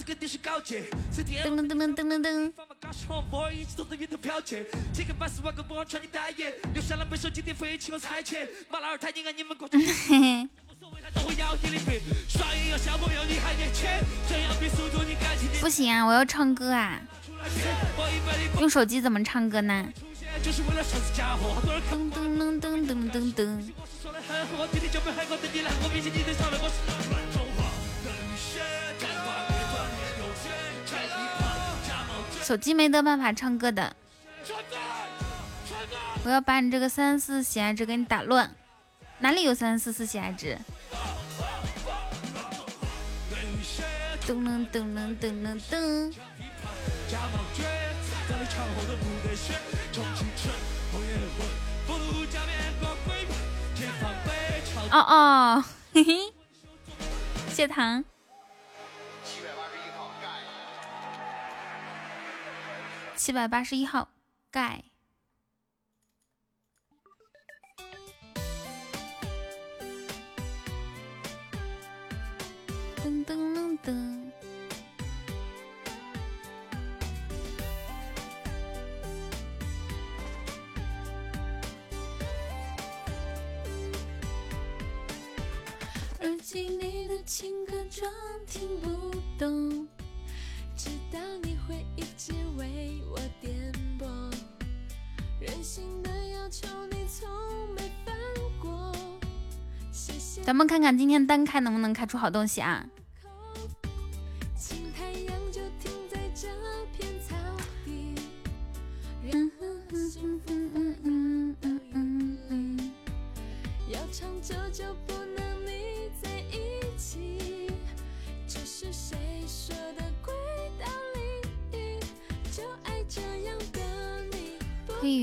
[0.00, 2.22] 噔噔噔噔噔噔。
[2.22, 2.52] 噔。
[15.60, 16.98] 不行啊，我要唱歌啊！
[18.58, 19.92] 用手机怎么唱歌呢？
[21.90, 23.72] 噔噔噔噔噔噔噔。
[32.50, 33.94] 手机没得办法唱歌的，
[36.24, 38.50] 我要把你这个三四喜爱值给你打乱。
[39.20, 40.58] 哪里有三四四喜爱值？
[44.26, 46.12] 噔噔噔噔噔噔噔。
[54.90, 56.14] 哦哦，嘿嘿，
[57.52, 58.04] 谢糖。
[63.22, 64.08] 七百八十一号
[64.50, 64.82] 盖。
[72.96, 74.30] 噔噔噔噔。
[86.20, 88.10] 耳机里的情歌装
[88.46, 89.99] 听不懂。
[90.82, 94.32] 知道你会一直为我颠簸，
[95.38, 97.28] 任性的要求你从
[97.74, 98.14] 没犯
[98.58, 98.90] 过。
[99.92, 102.86] 谢谢咱们看看今天单开能不能开出好东西啊？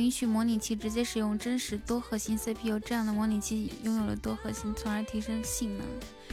[0.08, 5.86] 允许模拟器直接使用真实多核心 CPU，这样的模拟器拥有了多核心，从而提升性能。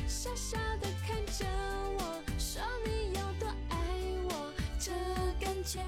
[0.06, 1.44] 傻傻地看着
[1.98, 3.76] 我，说你有多爱
[4.28, 4.92] 我，这
[5.44, 5.80] 感觉。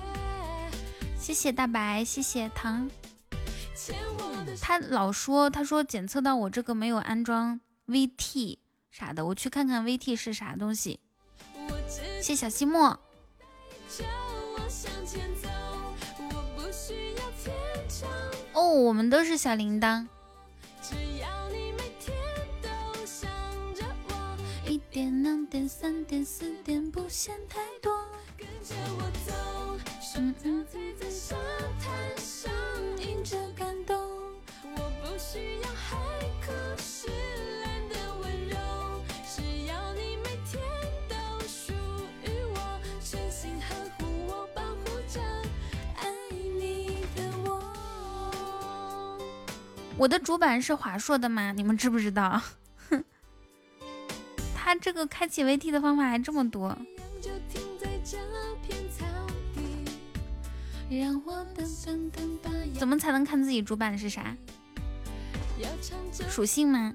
[1.17, 2.91] 谢谢大白，谢谢糖。
[4.61, 8.59] 他老说，他说检测到我这个没有安装 VT
[8.91, 10.99] 啥的，我去看看 VT 是啥东西。
[12.21, 12.99] 谢谢小西莫，
[18.67, 20.05] 哦，我们都是小铃铛。
[20.83, 22.13] 只要你每天
[22.61, 22.69] 都
[23.07, 23.31] 想
[23.77, 24.37] 着我，
[24.69, 27.97] 一点、两点、三点、四点，不嫌太多。
[28.37, 29.33] 跟着我走，
[30.99, 31.37] 在沙
[31.81, 31.87] 滩
[32.17, 32.53] 上，
[32.99, 33.97] 迎着感动。
[34.65, 35.66] 我不需要
[49.99, 51.53] 我的主板是华硕的吗？
[51.53, 52.43] 你们知不知道？
[52.91, 53.03] 哼。
[54.55, 56.77] 他这个开启 vt 的方法还这么多。
[62.79, 64.37] 怎么才能看自己主板是啥？
[66.29, 66.95] 属性吗？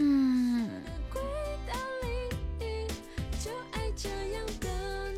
[0.00, 0.70] 嗯。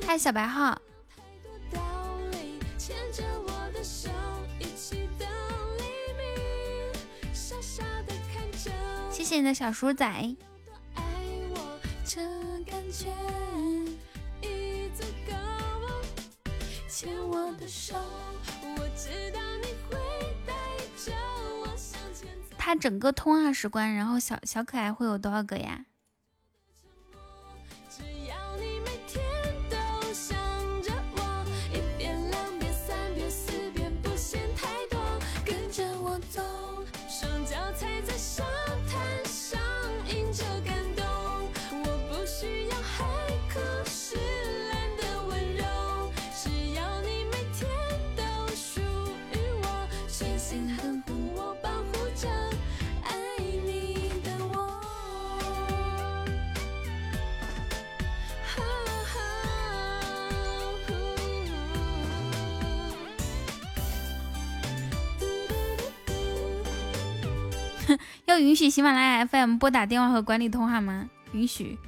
[0.07, 0.79] 嗨小白号。
[9.27, 10.37] 谢谢你的小鼠仔。
[22.57, 25.87] 他整个通二十关，然后小小可爱会有多少个呀？
[68.27, 71.09] 要允许喜马拉雅 FM 拨打电话和管理通话吗？
[71.33, 71.79] 允许。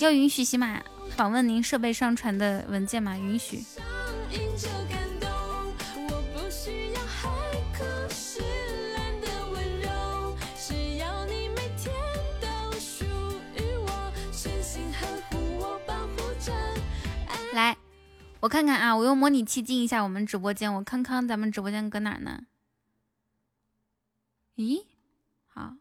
[0.00, 0.80] 要允许喜马
[1.16, 3.18] 访问您设备上传的文件吗？
[3.18, 3.64] 允许。
[17.52, 17.76] 来，
[18.38, 22.42] 我看看啊，我用模拟器进一下我们直播间，我康康咱们直播间搁哪儿呢？
[24.54, 24.84] 咦，
[25.46, 25.74] 好，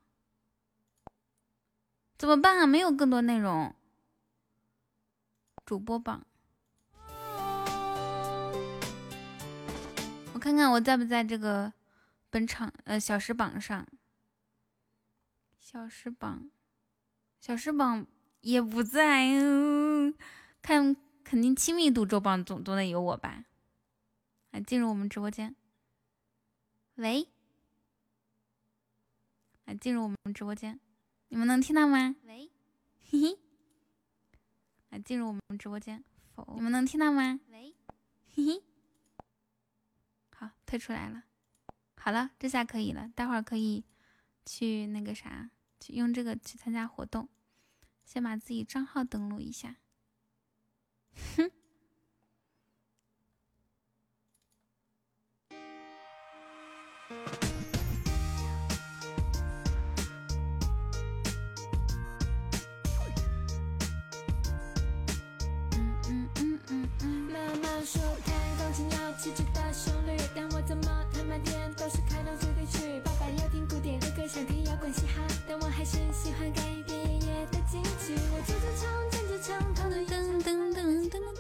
[2.18, 2.66] 怎么办啊？
[2.66, 3.76] 没有更多内容。
[5.66, 6.26] 主播榜，
[10.34, 11.74] 我看看我在不在这个
[12.30, 13.86] 本场呃小时榜上。
[15.60, 16.50] 小时榜，
[17.42, 18.08] 小时榜
[18.40, 20.16] 也不在，嗯，
[20.62, 23.44] 看肯定亲密度周榜总总得有我吧？
[24.52, 25.54] 来进入我们直播间。
[26.96, 27.28] 喂，
[29.66, 30.80] 来进入我们直播间，
[31.30, 32.16] 你们能听到吗？
[32.24, 32.50] 喂，
[33.10, 33.40] 嘿嘿，
[34.90, 37.40] 来进入我们直播间，否，你们能听到吗？
[37.50, 37.76] 喂，
[38.34, 38.64] 嘿嘿，
[40.32, 41.26] 好，退出来了。
[41.98, 43.84] 好了，这下可以了，待会儿可以
[44.46, 47.28] 去那个啥，去用这个去参加活动。
[48.06, 49.76] 先把自己账号登录一下。
[51.36, 51.52] 哼。
[67.86, 70.84] 说弹钢琴要气质的旋律，但我怎么
[71.14, 73.00] 弹半天都是开头主题曲。
[73.06, 78.16] 爸爸要听古典，的歌想听摇滚嘻哈，但我还是喜欢改编爷爷的京剧。
[78.32, 81.37] 我坐着唱，站着唱，头的噔噔噔噔噔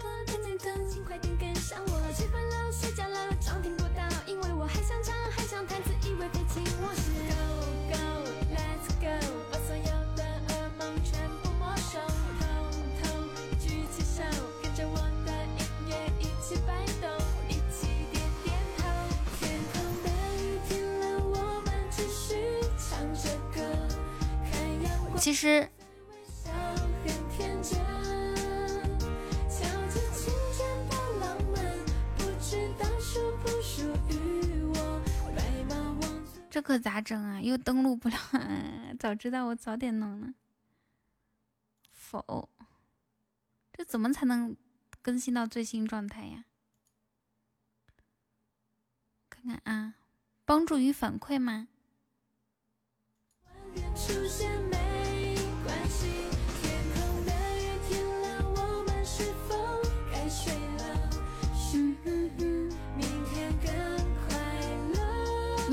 [25.27, 25.69] 其实，
[36.49, 37.41] 这可咋整啊？
[37.41, 38.15] 又登录不了，
[38.97, 40.33] 早知道我早点弄了。
[41.91, 42.47] 否，
[43.73, 44.55] 这怎么才能
[45.01, 46.45] 更新到最新状态呀？
[49.29, 49.95] 看看啊，
[50.45, 51.67] 帮助与反馈吗？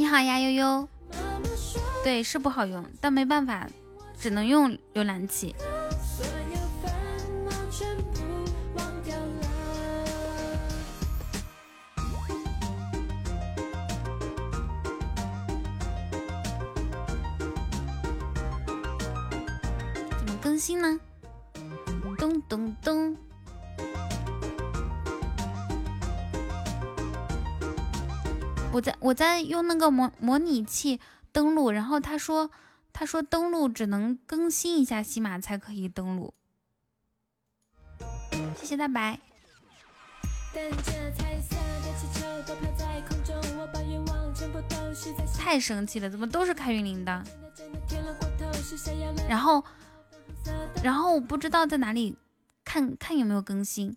[0.04, 0.86] 你好呀，悠悠。
[2.02, 3.66] 对，是不好用，但没办法，
[4.20, 5.56] 只能用浏览器。
[20.18, 21.00] 怎么更新呢？
[22.18, 23.16] 咚咚咚。
[28.74, 32.50] 我在我在用那个模模拟器登录，然后他说
[32.92, 36.34] 他说登录只能更新一下西马才可以登录。
[38.56, 39.20] 谢谢大白。
[45.38, 47.24] 太生气了，怎么都是开云铃铛？
[49.28, 49.62] 然后
[50.82, 52.16] 然后我不知道在哪里
[52.64, 53.96] 看看有没有更新。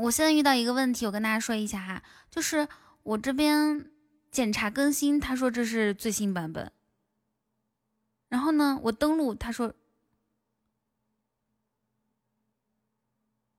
[0.00, 2.66] 我现在遇到一个问题，我跟大家说一下哈，就是
[3.02, 3.90] 我这边
[4.30, 6.72] 检查更新，他说这是最新版本，
[8.28, 9.74] 然后呢，我登录，他说，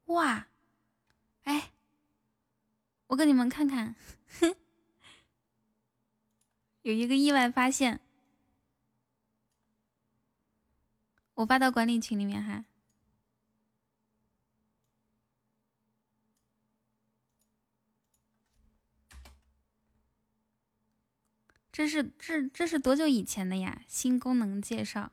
[0.05, 0.47] 哇，
[1.43, 1.71] 哎，
[3.07, 3.95] 我给你们看看，
[6.81, 7.99] 有一个意外发现，
[11.35, 12.65] 我发到管理群里面哈。
[21.73, 23.81] 这是这这是多久以前的呀？
[23.87, 25.11] 新功能介绍，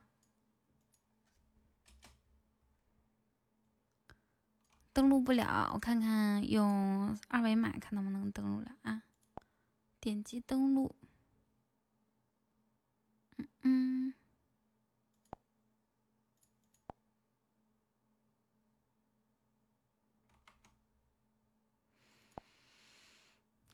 [4.92, 9.04] 登录不了，我看看用二维码看能不能登录了啊？
[10.00, 10.94] 点击登录，
[13.38, 14.14] 嗯嗯，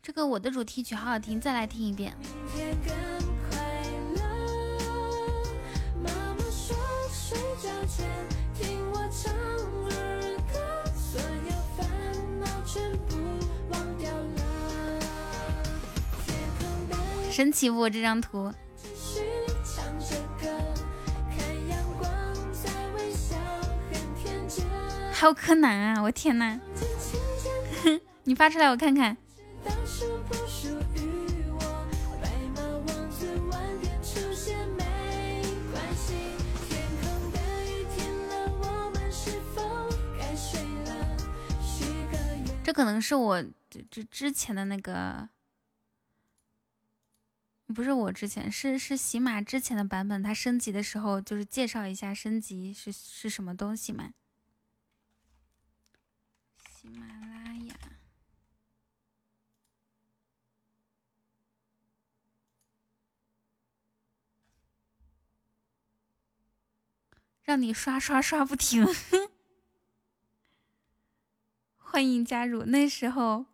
[0.06, 2.16] 这个我的主题曲好好听，再来听一遍。
[17.32, 17.90] 神奇不？
[17.90, 18.54] 这张图，
[25.12, 26.00] 还有柯南啊！
[26.00, 26.60] 我天呐，
[28.22, 29.16] 你发出来我看看。
[42.64, 43.40] 这可能是我
[43.70, 45.28] 这这之前的那个，
[47.68, 54.12] 不是我之前，是是喜马之前的版本，它升级的时候就是介绍一下升级是是什么东西嘛。
[56.58, 57.76] 喜马拉雅，
[67.46, 68.84] 让你刷刷刷不停。
[71.78, 73.46] 欢迎加入，那时候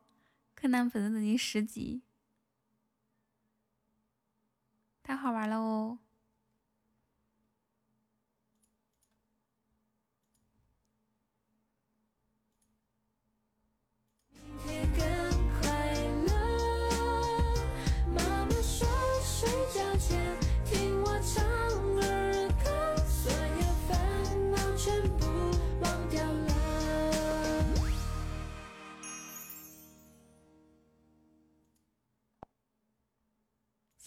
[0.55, 2.01] 柯南粉丝已经十级，
[5.02, 5.98] 太好玩了哦！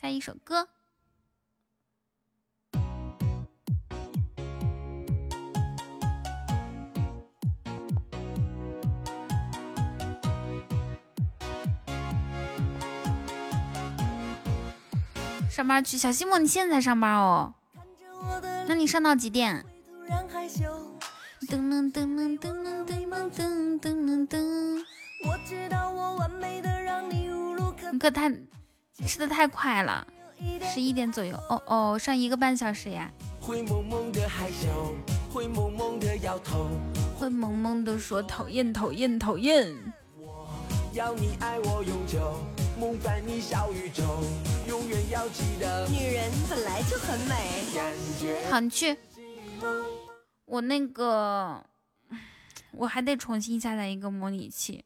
[0.06, 0.68] 下一首歌。
[15.49, 17.56] 上班去，小西莫，你现在才上班哦？
[18.68, 19.65] 那你上到几点？
[21.48, 24.86] 噔噔噔噔噔噔噔噔噔噔噔。
[27.91, 28.30] 你可太
[29.04, 30.08] 吃的太快了，
[30.74, 31.36] 十一点左右。
[31.50, 33.12] 哦哦，上一个半小时呀。
[33.42, 34.96] 灰蒙蒙的害羞，
[35.32, 36.70] 灰蒙蒙的摇头，
[37.18, 39.76] 灰蒙蒙的说讨厌讨厌讨厌。
[40.18, 40.48] 我
[40.94, 42.42] 要你爱我永久，
[42.80, 44.04] 梦伴你小宇宙，
[44.68, 45.88] 永远要记得。
[45.90, 47.36] 女人本来就很美。
[48.50, 48.98] 好，你去。
[50.46, 51.64] 我那个，
[52.72, 54.86] 我还得重新下载一个模拟器，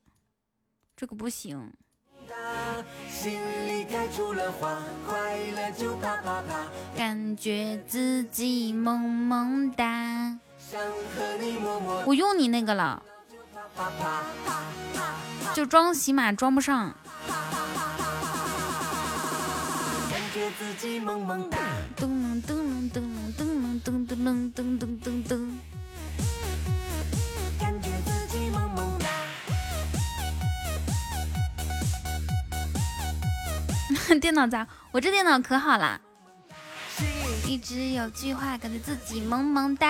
[0.98, 1.72] 这个不行。
[6.96, 10.38] 感觉自己萌萌哒。
[12.06, 13.02] 我用你那个了，
[15.54, 16.94] 就装喜马装不上。
[21.96, 23.00] 噔噔噔噔
[23.38, 23.48] 噔
[23.84, 25.79] 噔噔噔噔噔噔。
[34.20, 34.68] 电脑咋？
[34.92, 36.02] 我这电脑可好了。
[37.46, 39.88] 一直有句话，感觉自己萌萌哒，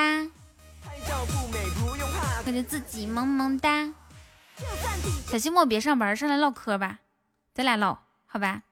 [2.46, 3.94] 感觉自己萌萌哒。
[5.28, 7.00] 小西莫别上班，上来唠嗑吧，
[7.54, 8.64] 咱俩唠好吧？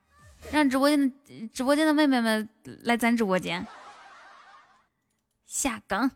[0.52, 2.50] 让直播间的直播间的妹妹们
[2.84, 3.66] 来咱直播间。
[5.46, 6.12] 下岗，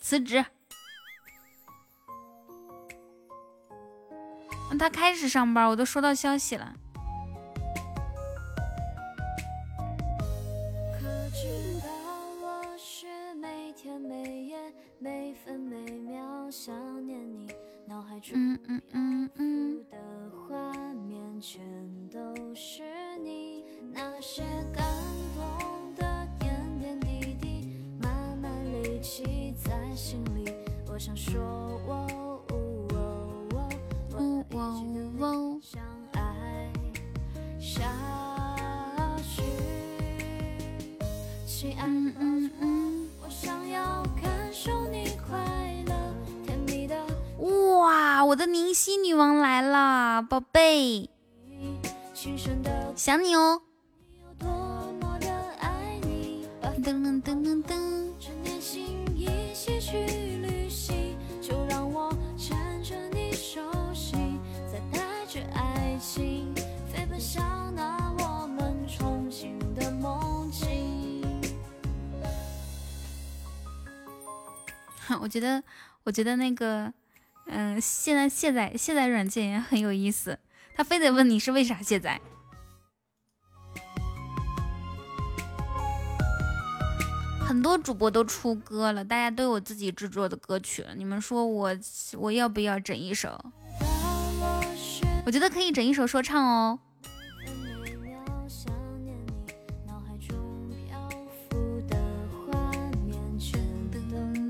[0.00, 0.44] 辞职。
[4.78, 6.74] 他开始上班，我都收到消息了。
[14.98, 16.74] 每分每秒想
[17.06, 17.46] 念你，
[17.86, 18.36] 脑海中
[19.90, 19.98] 的
[20.30, 21.62] 画面全
[22.08, 22.18] 都
[22.54, 22.82] 是
[23.22, 24.42] 你，那些
[24.74, 24.84] 感
[25.34, 27.68] 动的点点滴滴，
[28.02, 30.52] 慢慢累积在心里。
[30.88, 31.40] 我想说，
[31.86, 32.88] 我我
[34.12, 34.44] 我
[35.18, 35.82] 我相
[36.12, 36.70] 爱
[37.58, 37.82] 下
[39.22, 39.42] 去，
[41.46, 42.20] 亲爱的，
[47.78, 51.08] 哇，我的宁熙女王来了，宝贝，
[52.96, 53.62] 想你哦。
[56.82, 57.86] 噔噔噔噔噔。
[75.20, 75.62] 我觉得，
[76.04, 76.92] 我觉得那个。
[77.48, 80.36] 嗯，现在卸载卸载软件也很有意思，
[80.74, 82.20] 他非得问你是为啥卸载。
[87.46, 91.70] 很多主播都出歌了，大家都有自己制作的歌曲了，你们说我
[92.18, 93.40] 我要不要整一首？
[95.24, 96.80] 我觉得可以整一首说唱哦。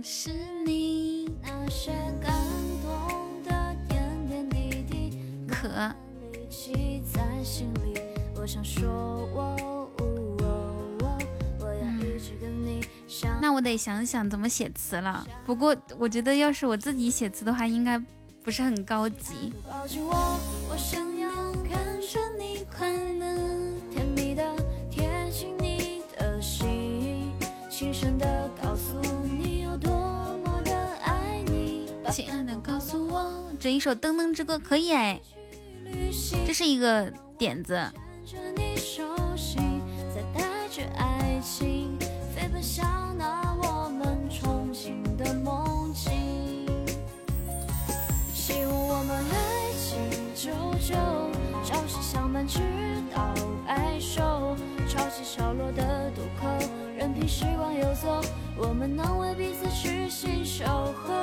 [0.08, 0.30] 是
[0.64, 1.90] 你那些
[2.22, 2.32] 感
[2.80, 5.18] 动的点点滴滴，
[5.48, 5.68] 可
[7.12, 8.00] 在心里。
[8.36, 8.88] 我想说，
[9.34, 11.18] 我我，
[11.58, 12.86] 我要一直跟你。
[13.42, 15.26] 那我得想想怎么写词了。
[15.44, 18.00] 不过我觉得，要是我自己写词的话，应该
[18.44, 19.52] 不是很高级。
[28.16, 28.35] 的
[32.10, 35.20] 亲爱的，告诉我，整一首《噔噔之歌》可以哎。
[36.46, 37.78] 这是一个点子。
[54.96, 56.48] 潮起潮落的渡口
[56.96, 58.20] 任凭时光游走
[58.56, 61.14] 我们能为彼此痴心守候。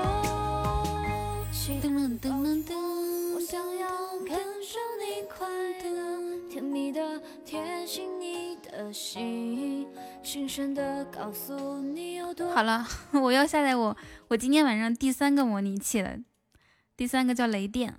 [1.82, 3.90] 噔噔噔噔我想要
[4.28, 5.48] 感受你快
[5.90, 9.88] 乐甜蜜的贴近你的心
[10.76, 13.98] 的告诉你有多好了我要下载我
[14.28, 16.18] 我今天晚上第三个模拟器了
[16.96, 17.96] 第三个叫雷电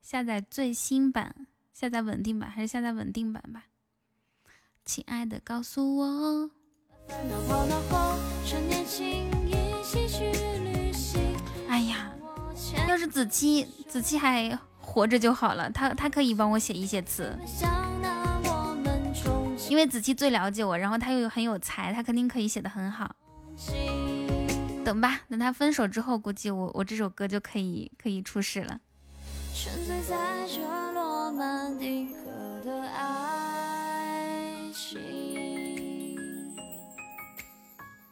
[0.00, 1.34] 下载最新版
[1.72, 3.64] 下载稳定版还是下载稳定版吧
[4.86, 6.48] 亲爱的，告诉我。
[11.68, 12.12] 哎呀，
[12.88, 17.36] 要是子期子期还活着就好了，他他可以帮我写一些词，
[19.68, 23.14] 因为子期最了解我，然后他又很有才，他肯定可以写的很好。
[24.84, 28.78] 等吧，等他分手之后，估计我我这首歌就可以可以出世了。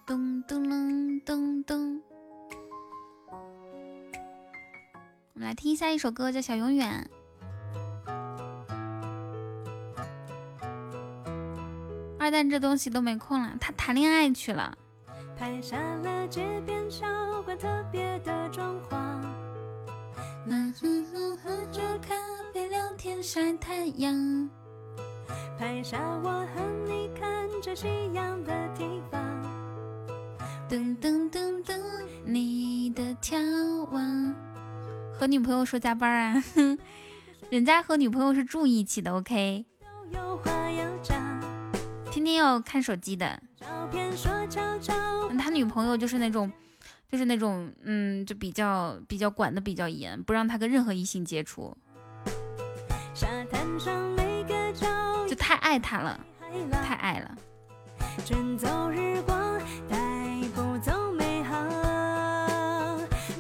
[0.05, 2.03] 咚咚隆咚咚，
[5.35, 7.09] 我们来听一下一首歌，叫《小永远》。
[12.19, 14.77] 二蛋这东西都没空了，他谈恋爱去了。
[15.39, 17.07] 拍下了街边小
[17.43, 18.97] 馆特别的装潢，
[20.47, 22.15] 嗯哼哼，喝着咖
[22.53, 24.51] 啡聊天晒太阳，
[25.59, 29.21] 拍下我和你看着夕阳的地方，
[30.69, 31.81] 噔噔噔噔，
[32.25, 34.35] 你的眺望。
[35.17, 36.45] 和女朋友说加班啊，
[37.51, 39.65] 人家和女朋友是住一起的，OK。
[42.11, 43.41] 天天要看手机的。
[45.39, 46.51] 他女朋友就是那种，
[47.11, 51.77] 就是那种，嗯，就比较比较管的比较严，不让他跟任何异性接触，
[53.15, 53.65] 就太
[55.75, 56.21] 爱他了，
[56.71, 57.37] 太爱了。
[58.25, 59.59] 真走日光
[59.91, 59.99] 带
[60.55, 61.57] 不走美好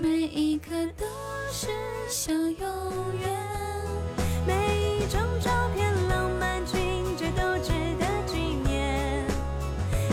[0.03, 1.07] 每一刻都
[1.53, 1.69] 是
[2.09, 2.59] 小永
[3.21, 3.41] 远，
[4.45, 7.71] 每一张照片浪漫情节都值
[8.01, 8.37] 得纪
[8.69, 9.25] 念。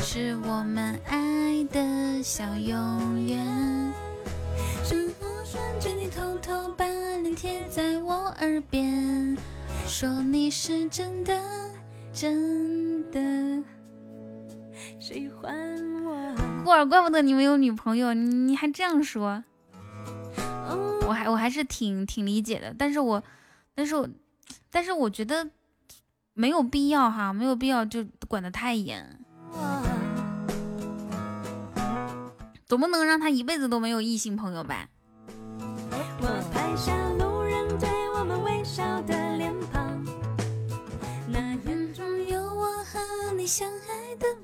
[0.03, 3.43] 是我们爱的小永远。
[4.83, 9.35] 生活顺着你偷偷把脸贴在我耳边，
[9.87, 11.33] 说你是真的
[12.13, 13.19] 真的
[14.99, 16.35] 喜欢我。
[16.65, 19.43] 霍尔，怪不得你没有女朋友，你还这样说，
[21.07, 22.75] 我还我还是挺挺理解的。
[22.77, 23.23] 但是我，
[23.73, 24.07] 但是我，
[24.69, 25.49] 但是我觉得
[26.33, 29.19] 没有必要哈，没有必要就管得太严。
[32.65, 34.87] 总不能让他一辈子都没有异性朋友吧？
[36.21, 36.95] 我拍下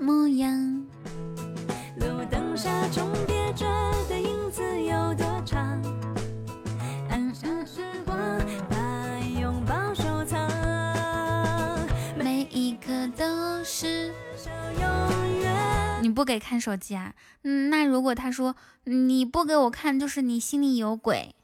[0.07, 0.85] 模样。
[1.97, 3.65] 路灯下重叠着
[4.07, 5.81] 的影子有多长？
[7.09, 8.17] 按下时光，
[8.69, 10.49] 把拥抱收藏，
[12.17, 14.13] 每一刻都是
[14.79, 15.53] 永远。
[16.01, 17.13] 你不给看手机啊？
[17.43, 18.55] 嗯，那如果他说
[18.85, 21.35] 你不给我看，就是你心里有鬼，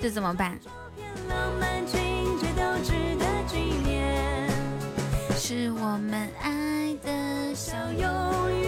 [0.00, 0.60] 这怎么办？
[5.36, 7.10] 是我们爱的
[7.74, 8.63] 要永远。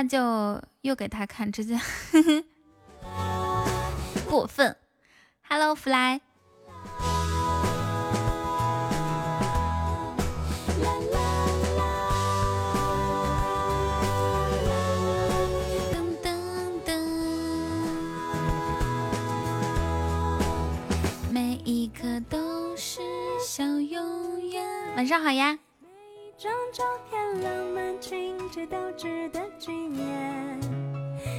[0.00, 1.76] 那就又给他看，直 接
[4.30, 4.76] 过分。
[5.42, 6.20] Hello Fly，
[15.90, 16.30] 噔噔
[16.86, 16.92] 噔，
[21.32, 23.00] 每一刻都是
[23.44, 24.64] 小永远。
[24.94, 25.58] 晚上好呀。
[26.40, 30.60] 张照片浪漫情节都值得纪念，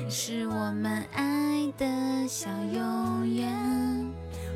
[0.09, 3.49] 是我们爱的小永远。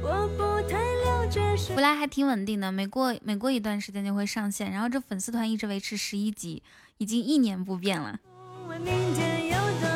[0.01, 1.39] 我不太了解。
[1.73, 6.61] 弗莱还挺稳定的，每过每过一段时间就会上线，然后这粉丝团一直维持十一级，
[6.97, 8.19] 已经一年不变了。
[8.67, 9.92] 都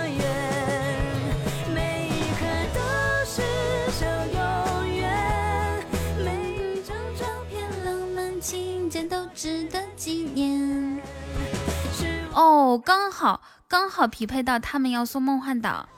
[12.38, 15.90] 哦，刚好刚好匹配到他们要送梦幻岛。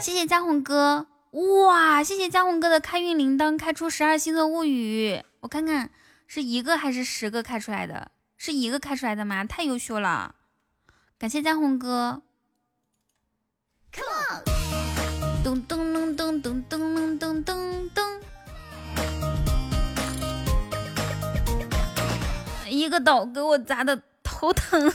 [0.00, 5.24] 谢谢嘉宏哥，哇，谢谢嘉宏哥的开运铃铛，开出十二星座物语。
[5.40, 5.90] 我看看
[6.28, 8.12] 是一个还是十个开出来的？
[8.36, 9.44] 是一个开出来的吗？
[9.44, 10.36] 太优秀了，
[11.18, 12.22] 感谢嘉宏哥。
[13.92, 17.71] Come on，咚咚咚咚咚咚咚咚
[22.82, 24.92] 一个岛给我砸的头疼，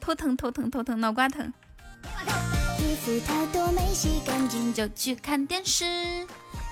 [0.00, 1.52] 头疼头疼头疼，脑瓜疼。
[2.80, 5.84] 衣服太多没洗干净，就去看电视，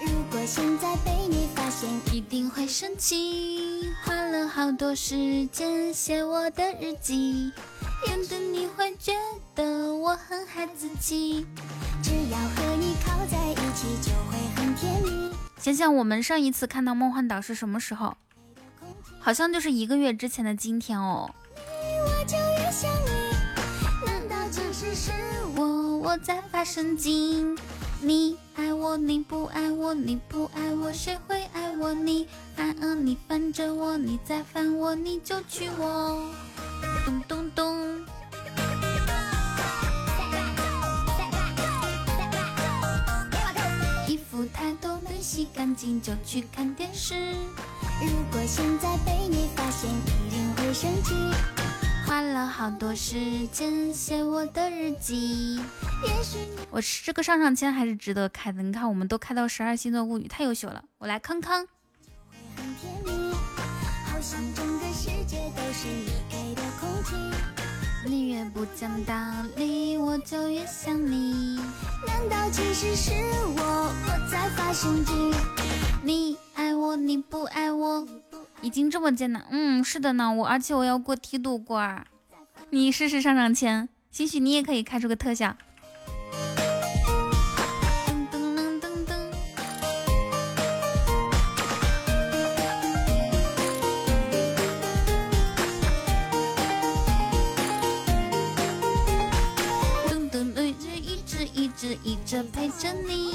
[0.00, 3.88] 如果现在被你发现，一定会生气。
[4.04, 7.52] 花了好多时间写我的日记，
[8.08, 9.12] 有的你会觉
[9.54, 11.46] 得我很孩子气。
[12.02, 15.30] 只要和你靠在一起，就会很甜蜜。
[15.58, 18.16] 想想我们上一次看到梦幻岛是什么时候？
[19.24, 21.30] 好像就是一个月之前的今天哦。
[21.56, 23.10] 我就越想你，
[24.04, 25.12] 难道只是是
[25.56, 27.56] 我我在发神经，
[28.00, 31.94] 你爱我你不爱我，你不爱我谁会爱我？
[31.94, 32.26] 你
[32.56, 36.28] 反而你烦着我，你再烦我你就娶我。
[37.04, 37.41] 咚咚，
[44.42, 47.14] 服太多没洗干净，就去看电视。
[47.14, 51.14] 如果现在被你发现，一定会生气。
[52.04, 55.60] 花了好多时间写我的日记。
[56.02, 58.60] 也许你我是这个上上签还是值得开的。
[58.64, 60.82] 你看，我们都开到十二星座物语，太优秀了。
[60.98, 61.64] 我来康康，
[62.56, 63.32] 很甜蜜，
[64.06, 67.14] 好像整个世界都是你给的空气。
[68.04, 69.14] 你越不讲道
[69.54, 71.60] 理，我就越想你。
[72.04, 73.12] 难道其实是
[74.56, 75.32] 发神经？
[76.02, 78.06] 你爱我，你不爱我，
[78.60, 79.44] 已经这么艰难。
[79.50, 82.04] 嗯，是的呢，我而且我要过梯度关。
[82.70, 85.56] 你试试上上签，兴许你也可以开出个特效。
[101.92, 103.32] 直一直陪着你。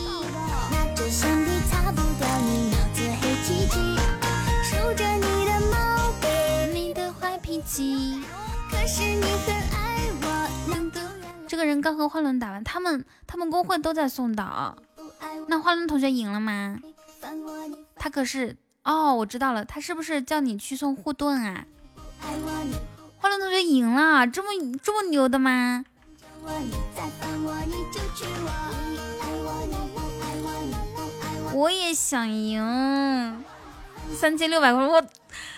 [0.71, 3.77] 拿着橡皮擦不掉你脑子黑漆漆，
[4.63, 8.19] 数着你的毛病，你的坏脾气。
[8.71, 10.99] 可是你很爱我，能够
[11.47, 14.75] 这个人刚和花轮打完，他们他们公会都在送岛。
[15.47, 16.79] 那花轮同学赢了吗？
[17.95, 21.63] 他可是哦，我知道了，他是不是叫你去送护盾啊？
[23.19, 24.49] 花轮同学赢了，这么
[24.81, 25.85] 这么牛的吗？
[26.47, 28.49] 我你再烦我你就娶我，
[28.89, 33.43] 你爱我你不爱我你不爱我，我也想赢，
[34.15, 35.05] 三千六百块，我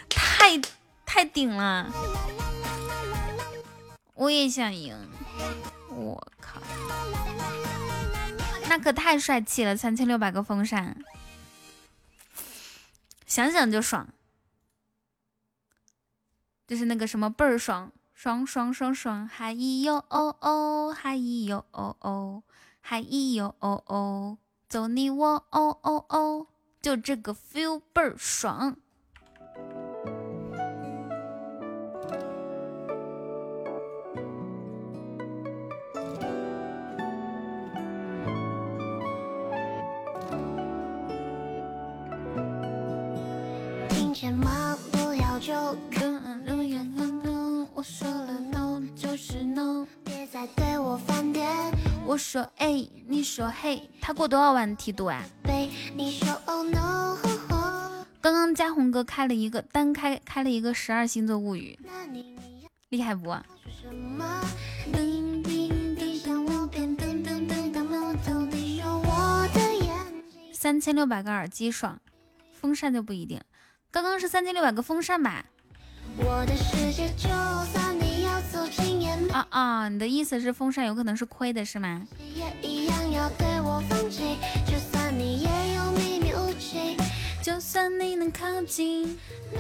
[0.10, 0.60] 太
[1.06, 1.94] 太顶了，
[4.16, 4.98] 我也想赢，
[5.91, 6.60] 我靠，
[8.68, 10.98] 那可太帅气了，三千六百个风扇，
[13.28, 14.07] 想想就爽，
[16.66, 17.91] 就是那个什么倍儿爽，
[18.22, 22.44] 爽爽爽爽，嗨咿哟哦哦，嗨咿哟哦哦，
[22.82, 24.38] 嗨咿哟哦哦，
[24.68, 26.48] 走你我哦哦哦，
[26.82, 28.76] 就这个 feel 倍儿爽。
[43.88, 44.78] 听见吗？
[44.91, 45.54] 不要就
[46.44, 47.82] 留言很多，我
[50.80, 51.48] 我翻脸，
[52.06, 55.22] 我说哎你说嘿，他过多少万梯度啊？
[55.44, 57.18] 被你说 oh no，
[58.22, 61.78] 刚刚嘉宏哥开了一个单开开了一个十二星座物语，
[62.90, 63.36] 厉害不？
[70.53, 71.99] 三千六百个耳机爽，
[72.52, 73.41] 风扇就不一定。
[73.91, 75.45] 刚刚是三千六百个风扇吧？
[76.18, 78.66] 我的世界，就算你要走
[79.32, 82.08] 啊啊，你的意思是风扇有可能是亏的是吗？
[82.36, 86.98] 也一样要对我放弃，就算你也有秘密武器，
[87.44, 89.18] 就算你能靠近
[89.54, 89.60] 没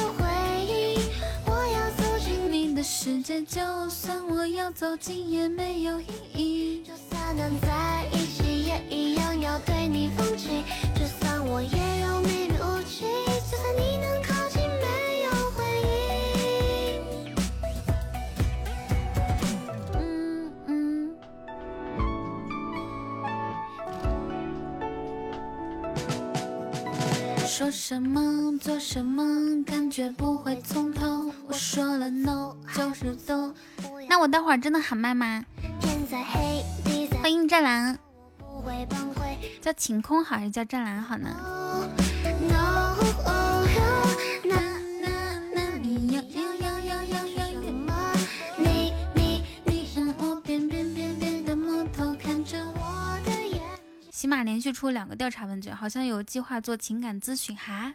[0.00, 0.24] 有回
[0.66, 1.00] 应，
[1.46, 6.82] 我要走进你，的世界，就算我要走近也没有意义。
[6.84, 10.62] 就算能在一起，也一样要对你放弃，
[10.94, 14.34] 就算我也有秘密武器，就算你能靠
[27.56, 31.32] 说什么做什么，感觉不会从头。
[31.48, 33.54] 我说了 no 就是走。
[34.10, 35.42] 那我待会儿真的喊麦吗？
[35.80, 37.98] 天再黑，地再欢迎湛蓝，
[38.36, 39.38] 不会崩溃。
[39.62, 41.30] 叫晴空好还是叫湛蓝好呢
[42.46, 44.16] ？No，那那
[54.16, 57.92] 起码连续出两个调查问卷，好像有计划做情感咨询哈。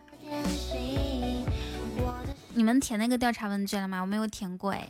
[2.54, 4.00] 你们填那个调查问卷了吗？
[4.02, 4.88] 我没有填过哎。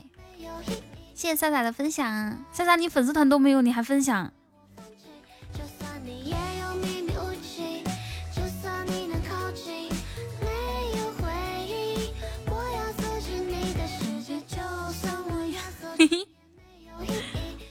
[1.15, 4.33] 谢谢萨萨的分享，萨萨你粉丝团都没有，你还分享？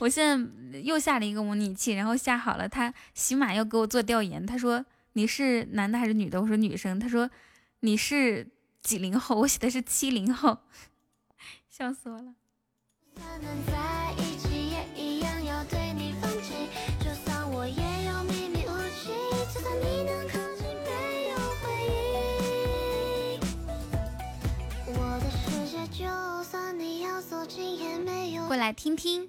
[0.00, 0.26] 我现
[0.72, 4.44] 在又下了一个模拟器，然后下好了，他起码要给我做调研。
[4.46, 4.82] 他说
[5.12, 6.40] 你是男的还是女的？
[6.40, 6.98] 我说女生。
[6.98, 7.30] 他说
[7.80, 8.48] 你是
[8.82, 9.36] 几零后？
[9.40, 10.56] 我写的是七零后，
[11.68, 12.34] 笑死我了。
[28.48, 29.28] 过来听听。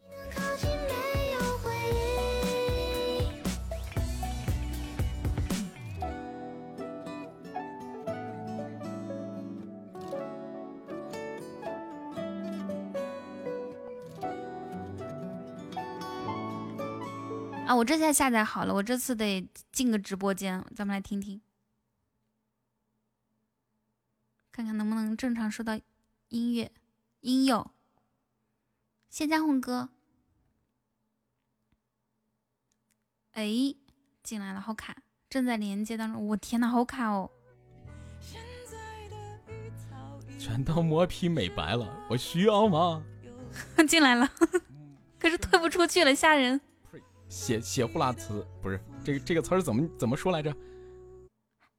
[17.71, 21.39] 啊，我这下下载好了，我这次得进个直播间，咱们来听听，
[24.51, 25.79] 看看能不能正常收到
[26.27, 26.69] 音乐
[27.21, 27.71] 音友。
[29.09, 29.87] 谢家红哥，
[33.31, 33.47] 哎，
[34.21, 34.97] 进来了，好卡，
[35.29, 37.31] 正在连接当中，我天呐，好卡哦！
[40.37, 43.01] 全都磨皮美白了，我需要吗？
[43.87, 44.29] 进来了，
[45.17, 46.59] 可是退不出去了，吓人。
[47.31, 50.53] 写写呼啦词不是这个这个词儿怎么怎么说来着？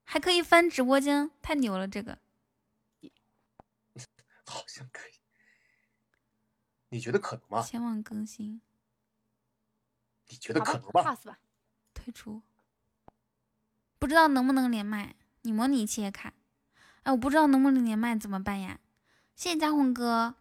[0.02, 1.86] 还可以翻直播间，太牛了！
[1.86, 2.18] 这个
[4.46, 5.12] 好像可以，
[6.88, 7.62] 你觉得可能吗？
[7.62, 8.62] 前往更新，
[10.28, 11.38] 你觉得可能吗？pass 吧，
[11.92, 12.40] 退出，
[13.98, 15.14] 不知道能不能连麦？
[15.42, 16.32] 你模拟器也卡，
[17.02, 18.80] 哎，我不知道能不能连麦，怎么办呀？
[19.36, 20.34] 谢谢嘉宏哥，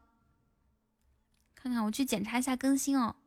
[1.54, 3.18] 看看我去检查一下更新哦。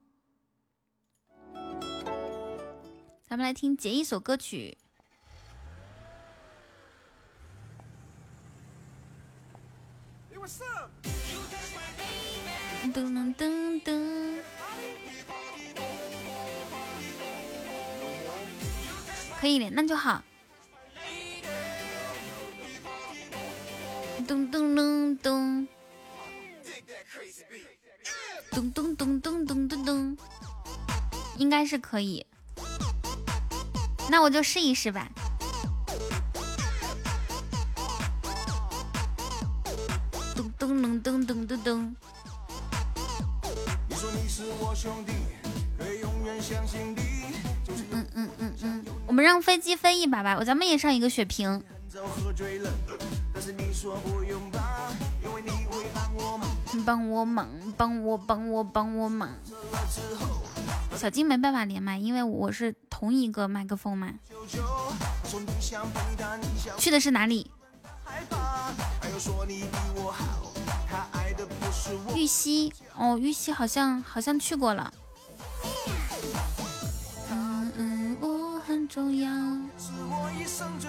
[3.27, 4.77] 咱们来听截一首歌曲。
[12.93, 14.43] 噔噔噔噔，
[19.41, 20.23] 可以的，那就好。
[24.29, 25.69] 咚咚咚咚，
[28.51, 30.19] 咚咚咚咚咚咚咚，
[31.39, 32.25] 应该是可以。
[34.11, 35.09] 那我就试一试吧。
[40.35, 41.97] 咚咚咚咚咚咚咚。
[47.91, 51.63] 嗯嗯嗯嗯，我们让飞机飞一把吧，我咱们也上一个血瓶。
[56.73, 59.31] 你帮我忙，帮我帮我帮我忙。
[60.97, 62.75] 小金没办法连麦，因为我是
[63.05, 64.15] 同一个麦克风吗。
[66.79, 67.51] 去的是哪里？
[72.17, 74.91] 玉溪哦，玉溪好像好像去过了。
[77.31, 79.31] 嗯嗯，我很重要。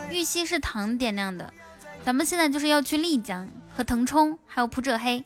[0.09, 1.53] 玉溪是糖点亮的，
[2.05, 5.25] 咱们现在就是要去丽江和腾冲，还有普者黑。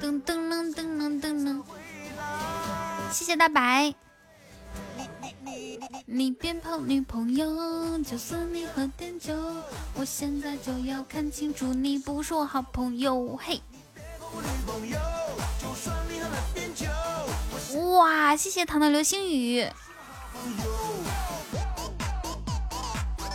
[0.00, 1.62] 噔噔噔噔噔噔噔，
[3.14, 3.94] 谢谢大白。
[6.04, 9.32] 你别跑，女朋友，就算你喝点酒，
[9.94, 13.36] 我现在就要看清楚，你不是我好朋友。
[13.36, 13.62] 嘿。
[17.96, 19.64] 哇，谢谢糖的流星雨。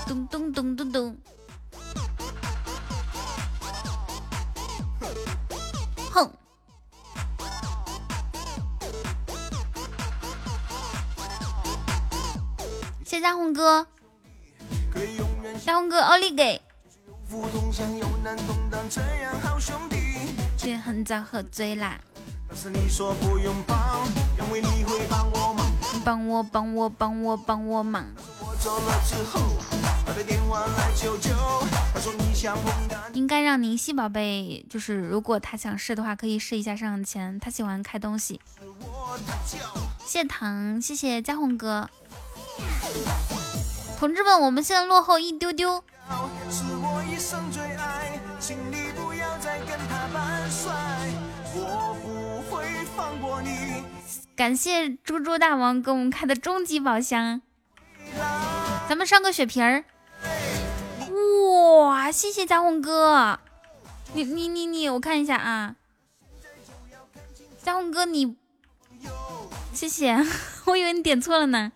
[0.06, 1.18] 咚咚咚咚咚。
[13.10, 13.88] 谢家红哥，
[15.66, 16.62] 家红哥奥利给。
[20.56, 22.00] 却很早喝醉啦。
[26.06, 28.06] 帮我帮我帮我帮我忙。
[33.14, 37.40] 应该让宁熙宝贝，就是如果他想试的话，可以试一下上上签。
[37.40, 38.40] 他喜欢开东西。
[40.06, 41.90] 谢糖，谢谢嘉宏哥。
[44.00, 45.84] 同志们，我们现在落后一丢丢。
[54.36, 57.42] 感谢猪猪大王给我们开的终极宝箱，
[58.88, 59.84] 咱们上个血瓶儿。
[61.82, 63.40] 哇，谢谢嘉宏哥，
[64.14, 65.76] 你你你你，我看一下啊，
[67.62, 68.38] 嘉宏哥你，
[69.74, 70.26] 谢谢，
[70.66, 71.74] 我以为你点错了呢。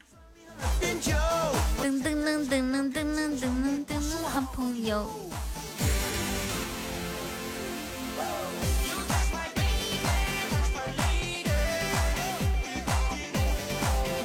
[1.82, 5.10] 噔噔噔噔噔噔噔噔噔，好朋友。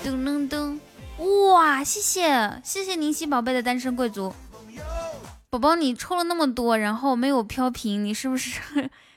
[0.04, 0.78] 噔噔噔，
[1.52, 4.34] 哇，谢谢谢谢宁熙宝贝的单身贵族
[5.50, 8.60] 宝宝，你抽了那么多，然后没有飘屏，你是不是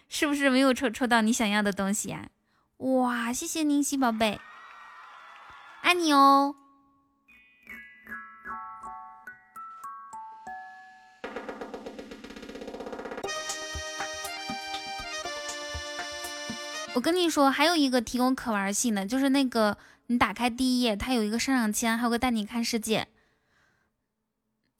[0.09, 2.27] 是不是没有抽抽到你想要的东西呀？
[2.77, 4.39] 哇，谢谢宁熙宝贝，
[5.81, 6.55] 爱你哦。
[17.01, 19.75] 我跟你说，还有一个提供可玩性的，就是那个
[20.05, 23.07] 你打开第一页，它有一个上上签，还有个带你看世界。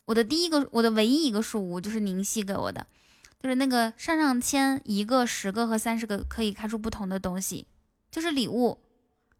[0.05, 2.85] 我的第一个，我的唯一一个树屋就是宁熙给我的，
[3.39, 7.65] 就是那个上上签，一个、十个和三十个可以开出不同的东西，
[8.11, 8.77] 就是礼物。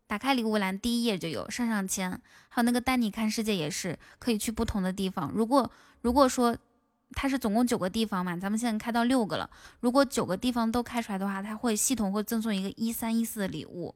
[0.08, 5.32] 打开礼物栏第一页就有上上签，还有那个带你看世界也是可以去不同的地方。
[5.36, 5.70] 如果
[6.02, 6.58] 如果说。
[7.14, 9.50] 它是总共九个地方嘛，咱们现在开到六个了。
[9.80, 13.94] 如果九个地方都开出来的话，它会系统会赠送一个一三一四的礼物。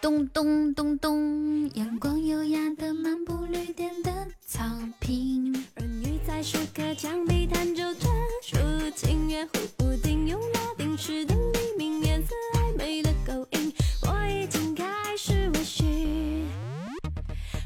[0.00, 4.64] 咚咚咚咚，阳光优雅的漫步绿电的草
[5.00, 5.52] 坪。
[5.74, 8.10] 儿女在石刻墙壁弹奏专
[8.42, 8.56] 属
[8.96, 10.60] 情乐，忽不停用拉
[10.98, 13.72] 丁诗的黎明颜色暧昧的勾引。
[14.02, 16.44] 我已经开始微醺，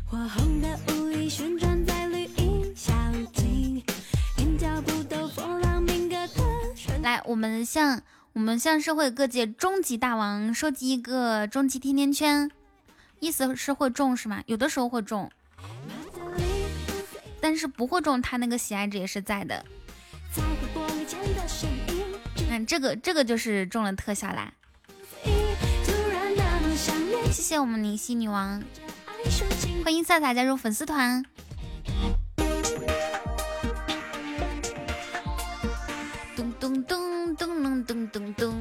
[0.05, 2.93] 火红的舞衣旋转在绿荫小
[3.33, 3.83] 径，
[4.37, 7.03] 连脚步都波浪鸣歌的旋律。
[7.03, 8.03] 来，我们向
[8.35, 12.51] 我们向社会各界终极大王收集一个终极甜甜圈，
[13.19, 14.43] 意思是会中是吗？
[14.45, 15.31] 有的时候会中，
[17.41, 19.65] 但是不会中，他那个喜爱值也是在的。
[22.55, 24.53] 嗯，这个这个就是中了特效啦。
[27.33, 28.63] 谢谢我们灵犀女王，
[29.83, 31.25] 欢迎萨萨加入粉丝团。
[36.37, 38.55] 咚咚咚咚咚咚咚咚，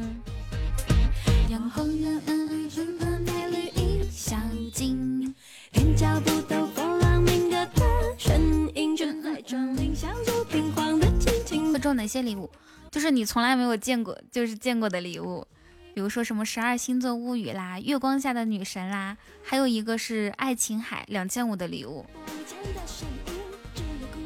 [1.49, 4.37] 阳光圆嗯旋转在绿荫小
[4.73, 5.35] 径，
[5.73, 7.83] 连脚步都波浪鸣歌的
[8.17, 11.73] 身影，正在转领像素平晃的轻轻。
[11.73, 12.49] 会中哪些礼物？
[12.91, 15.47] 就是你从来没有见过，就是见过的礼物，
[15.93, 22.05] 比如说什么十二星座物语啦、月光下的女神啦，还有一个是爱琴海两千五的礼物。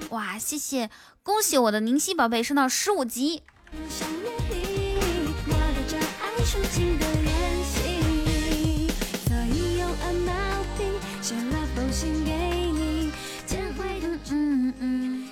[0.10, 0.90] 哇，谢谢，
[1.22, 3.44] 恭喜我的宁熙宝贝升到十五级。
[14.32, 15.30] 嗯嗯，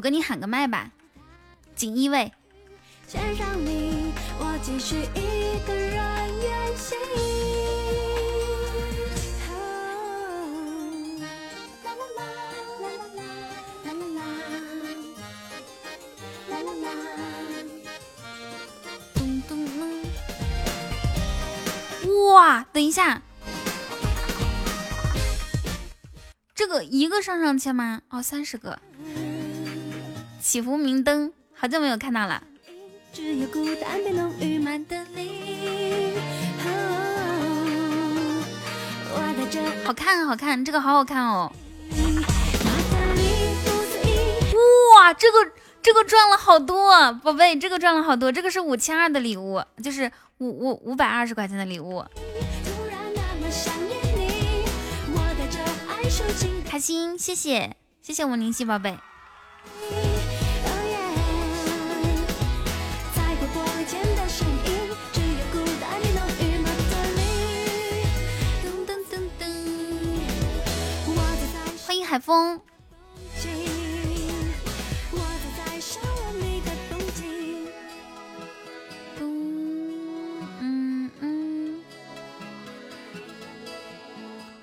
[0.00, 0.90] 我跟你喊个麦吧，
[1.76, 2.32] 锦衣卫。
[22.32, 23.20] 哇，等一下，
[26.54, 28.00] 这个一个上上签吗？
[28.08, 28.80] 哦，三十个。
[30.40, 32.42] 祈福明灯，好久没有看到了。
[39.84, 41.52] 好看，好看，这个好好看哦。
[44.94, 45.52] 哇，这个
[45.82, 52.04] 这个赚了好多，宝贝，这个赚了好多，这个是五千二的礼物，就是五五五百二十块钱的礼物。
[56.66, 58.96] 开心，谢谢，谢谢我宁熙宝贝。
[72.10, 72.60] 海风。
[80.58, 81.80] 嗯嗯。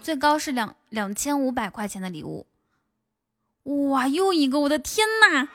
[0.01, 2.45] 最高是两两千五百块钱的礼物。
[3.91, 5.47] 哇又一个我的天呐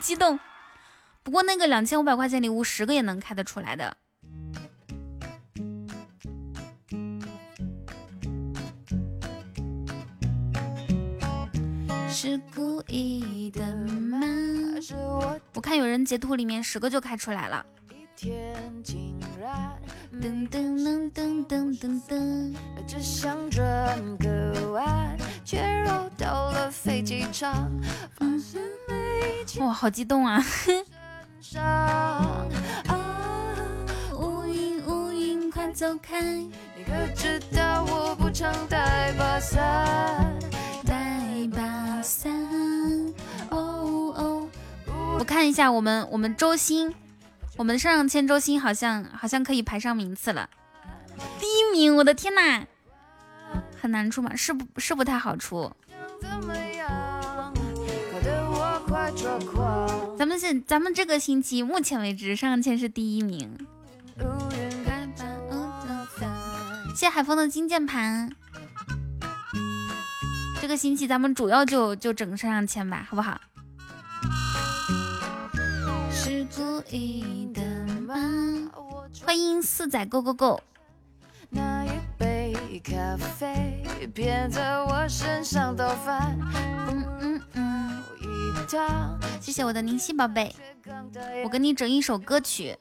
[0.00, 0.38] 激动。
[1.24, 3.96] 不过那个两千五百块钱礼物十个也能开得出来的。
[12.10, 14.18] 是故意的吗？
[15.54, 17.64] 我看有人截图里面十个就开出来了。
[20.20, 22.54] 噔噔噔噔噔噔噔。
[22.86, 27.70] 只想转个弯，却绕到了飞机场。
[29.60, 30.42] 哇，好激动啊！
[34.18, 36.20] 乌云乌云快走开！
[36.22, 40.34] 你可知道我不常带把伞？
[40.84, 41.62] 带把
[42.02, 42.32] 伞。
[43.50, 44.48] 哦哦。
[45.18, 46.94] 我看一下我们我们周星。
[47.56, 50.48] 我们上上签周星好像好像可以排上名次了，
[51.40, 51.96] 第一名！
[51.96, 52.64] 我的天呐，
[53.82, 54.36] 很难出吗？
[54.36, 54.78] 是不？
[54.78, 55.72] 是不太好出。
[60.16, 63.66] 咱们现咱们这个星期目前为止上上签是第一名。
[66.94, 68.30] 谢谢海风的金键盘。
[70.68, 73.40] 这个星期咱们主要就就整上上签吧，好不好？
[76.12, 77.62] 是故意的
[78.02, 78.14] 吗？
[79.24, 80.60] 欢迎四仔 Go Go Go。
[81.48, 81.88] 那一
[82.18, 82.54] 杯
[82.84, 83.82] 咖啡
[84.12, 86.38] 偏在我身上倒翻。
[86.90, 88.02] 嗯嗯嗯。
[89.40, 90.54] 谢谢我的宁熙宝贝，
[91.44, 92.76] 我给你整一首歌曲，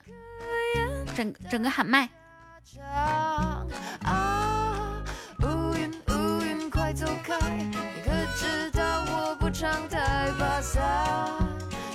[1.15, 2.09] 整整个喊麦。
[6.87, 10.81] 快走开，你可知道我不常带把伞？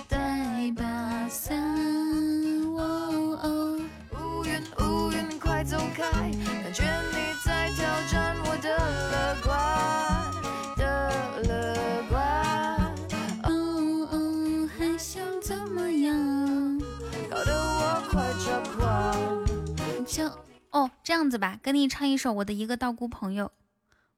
[0.06, 1.56] 带把伞，
[2.76, 6.04] 哦哦乌云乌云快走开，
[6.62, 8.68] 感觉你在挑战我的
[9.08, 9.50] 乐观
[10.76, 11.10] 的
[11.48, 12.20] 乐观。
[13.44, 13.50] 哦
[14.10, 16.78] 哦，还想怎么样？
[17.30, 20.06] 搞得我快抓狂。
[20.06, 20.26] 就
[20.70, 23.50] 哦，这样子吧，跟你唱一首我的一个道姑朋友，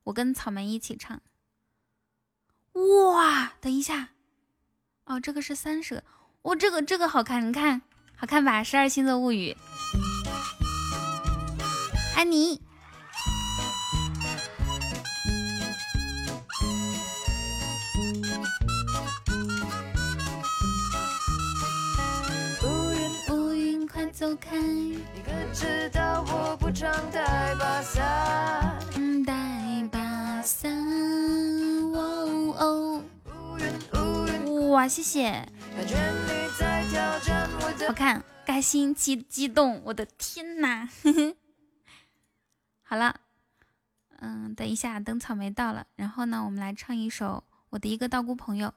[0.05, 1.21] 我跟草莓一起唱。
[2.73, 4.11] 哇，等一下，
[5.05, 6.03] 哦，这个是三舍。
[6.43, 7.83] 我这个这个好看，你看
[8.17, 8.63] 好看吧？
[8.63, 9.57] 十二星座物语，
[12.17, 12.61] 爱你。
[22.63, 28.79] 乌云乌云快走开，你可知道我不常带把伞？
[29.25, 29.33] 带
[30.45, 30.73] 三。
[31.93, 33.03] 哦哦。
[34.71, 35.49] 哇，谢谢。
[37.87, 40.89] 好看，开心，激激动，我的天呐！
[42.83, 43.21] 好了，
[44.21, 48.73] 嗯，等一下，等草莓到了，然后呢，我们来唱一首我的一个道姑朋友。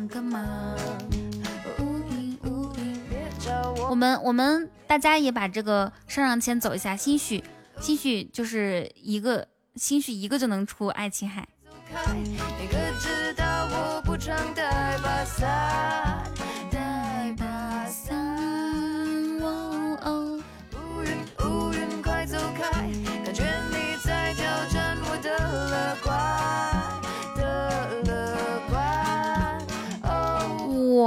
[0.00, 0.74] 帮个忙。
[3.90, 7.44] 我们我们大家也把这个上上签走一下，兴许
[7.80, 11.46] 兴许就是一个兴许一个就能出爱琴海。
[14.02, 14.16] 我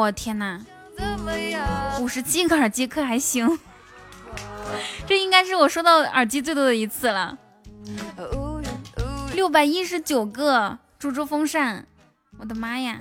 [0.03, 0.59] 我天哪！
[2.01, 3.57] 五十七个耳机可还行，
[5.07, 7.37] 这应该是我收到耳机最多的一次了。
[9.33, 11.87] 六百一十九个猪猪风扇，
[12.37, 12.99] 我的妈呀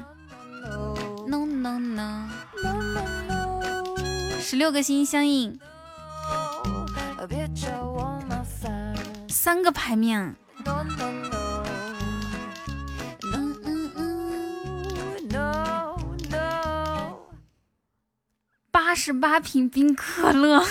[1.27, 2.29] ！No No No，
[4.41, 5.59] 十六个心心相印，
[9.29, 10.37] 三个牌面。
[18.93, 20.63] 八十八瓶冰可乐，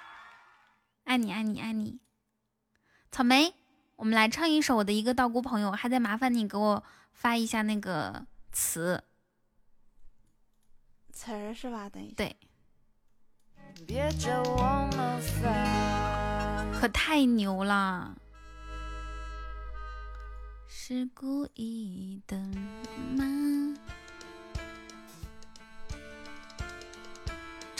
[1.04, 2.00] 爱你爱你爱你，
[3.12, 3.52] 草莓，
[3.96, 6.82] 我们来唱一首我的一个道姑朋友，还得麻烦你给我
[7.12, 9.04] 发一下那个词，
[11.12, 11.90] 词儿是吧？
[11.90, 12.34] 等一下，对，
[16.80, 18.16] 可太牛了，
[20.66, 22.38] 是故意的
[23.18, 23.74] 吗？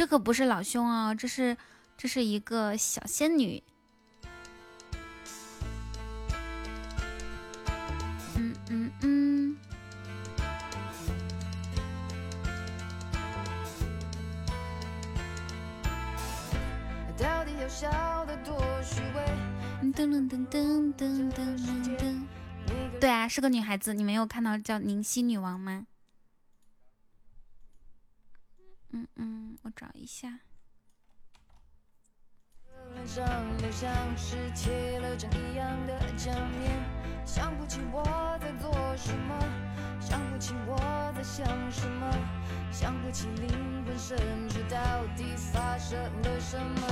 [0.00, 1.54] 这可不是老兄哦这是
[1.94, 3.62] 这是一个小仙女。
[8.34, 9.56] 嗯嗯嗯。
[17.18, 22.22] 到底要笑得多虚伪噔噔噔噔噔噔噔噔。
[22.98, 25.84] 对啊是个女孩子你没有看到叫宁熙女王吗？
[28.92, 30.40] 嗯嗯，我找一下。
[37.26, 38.02] 想不起我
[38.40, 39.38] 在做什么，
[40.00, 40.76] 想不起我
[41.14, 42.10] 在想什么，
[42.72, 44.18] 想不起灵魂深
[44.48, 46.88] 处到底发生了什么。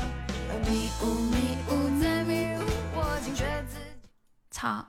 [0.68, 2.62] 迷雾迷雾在迷雾，
[2.94, 4.08] 我惊觉自己。
[4.50, 4.86] 操！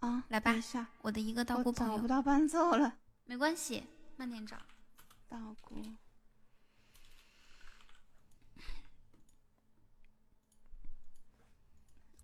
[0.00, 2.96] 啊，来吧一下，我的一个道姑朋友我找不，到伴奏了。
[3.24, 3.84] 没关系，
[4.16, 4.56] 慢点找。
[5.28, 5.82] 道姑，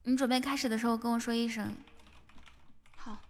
[0.05, 1.77] 你准备开始的时候跟我说一声。
[2.97, 3.21] 好，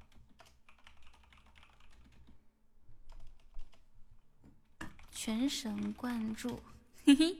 [5.10, 6.62] 全神贯注，
[7.04, 7.36] 嘿嘿。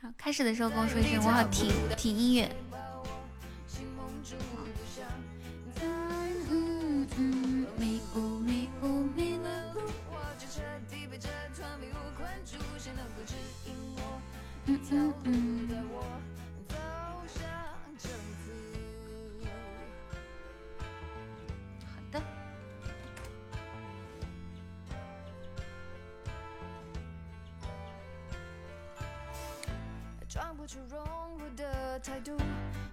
[0.00, 2.69] 好，开始的时候跟我说一声，我好听听音乐。
[14.90, 14.96] 好
[22.10, 22.20] 的。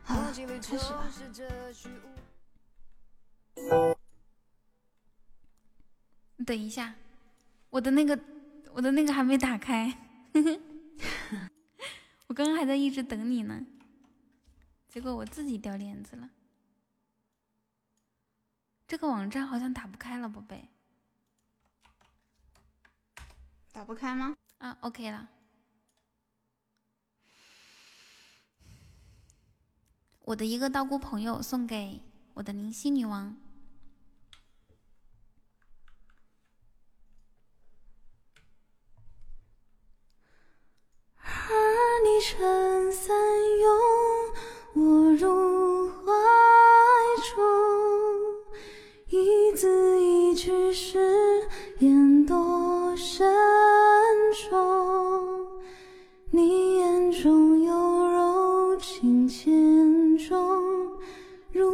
[0.03, 1.03] 好开始吧。
[6.45, 6.93] 等一下，
[7.69, 8.17] 我的那个，
[8.71, 9.97] 我的那个还没打开，
[12.27, 13.65] 我刚刚还在一直等你呢，
[14.87, 16.29] 结果我自己掉链子了。
[18.87, 20.69] 这个网站好像打不开了，宝贝。
[23.71, 24.35] 打不开吗？
[24.57, 25.29] 啊，OK 了。
[30.21, 32.01] 我的一个道姑朋友送给
[32.33, 33.35] 我的灵犀女王。
[42.03, 43.15] 你撑伞
[43.59, 43.69] 拥
[44.75, 46.11] 我入怀
[47.35, 47.43] 中，
[49.09, 50.99] 一字一句誓
[51.79, 53.27] 言多慎
[54.33, 55.47] 重。
[56.31, 60.91] 你眼中有柔情千种，
[61.51, 61.71] 如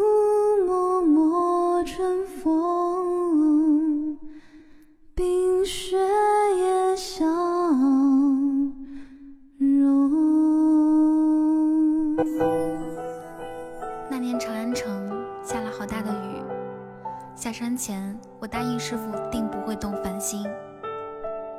[17.44, 20.48] 下山前我答应师傅定不会动凡心，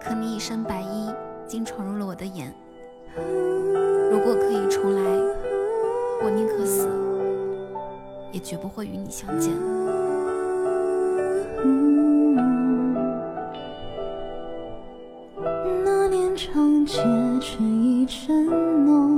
[0.00, 1.12] 可你一身白衣
[1.46, 2.50] 竟闯入了我的眼。
[4.10, 5.02] 如果可以重来，
[6.22, 6.88] 我宁可死，
[8.32, 9.52] 也绝不会与你相见。
[15.84, 16.94] 那年长街
[17.42, 19.13] 春意正浓，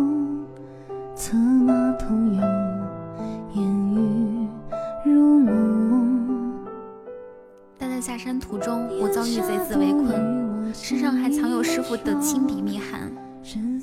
[11.86, 13.12] 傅的亲笔密函，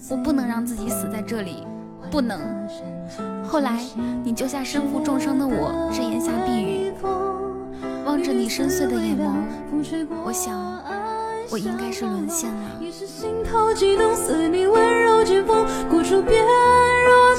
[0.09, 1.65] 我不能让自己死在这里，
[2.11, 2.37] 不能。
[3.47, 3.79] 后来，
[4.25, 6.91] 你救下身负重伤的我，至檐下避雨，
[8.05, 9.31] 望着你深邃的眼眸，
[10.25, 10.59] 我想，
[11.49, 12.81] 我应该是沦陷了。
[12.91, 17.37] 心头悸动，似你温柔剑锋，孤处便若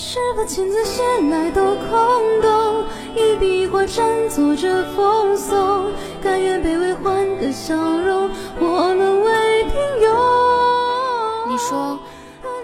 [0.00, 2.84] 是否千字写来都空洞？
[3.16, 5.90] 一笔一画沾作着风送，
[6.22, 8.30] 甘愿卑微换个笑容，
[8.60, 9.72] 我沦为平
[10.06, 11.50] 庸。
[11.50, 11.98] 你说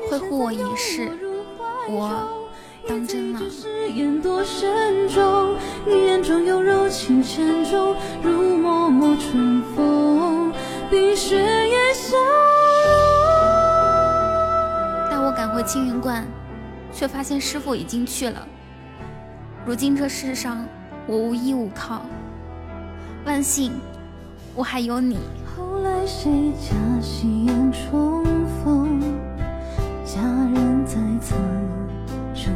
[0.09, 1.11] 会护我一世，
[1.89, 2.09] 我
[2.87, 3.41] 当真了。
[3.51, 10.53] 誓言多慎重，你眼中有柔情千种，如脉脉春风，
[10.89, 12.17] 冰雪也相
[15.11, 16.25] 待我赶回青云观，
[17.05, 18.49] 却发现师傅已经去了。
[19.67, 20.65] 如今这世上，
[21.07, 22.01] 我无依无靠，
[23.27, 23.73] 万幸
[24.55, 25.19] 我还有你。
[25.55, 28.25] 后来谁家夕阳重
[28.65, 29.03] 逢？
[30.03, 31.37] 佳人在侧，
[32.35, 32.51] 烛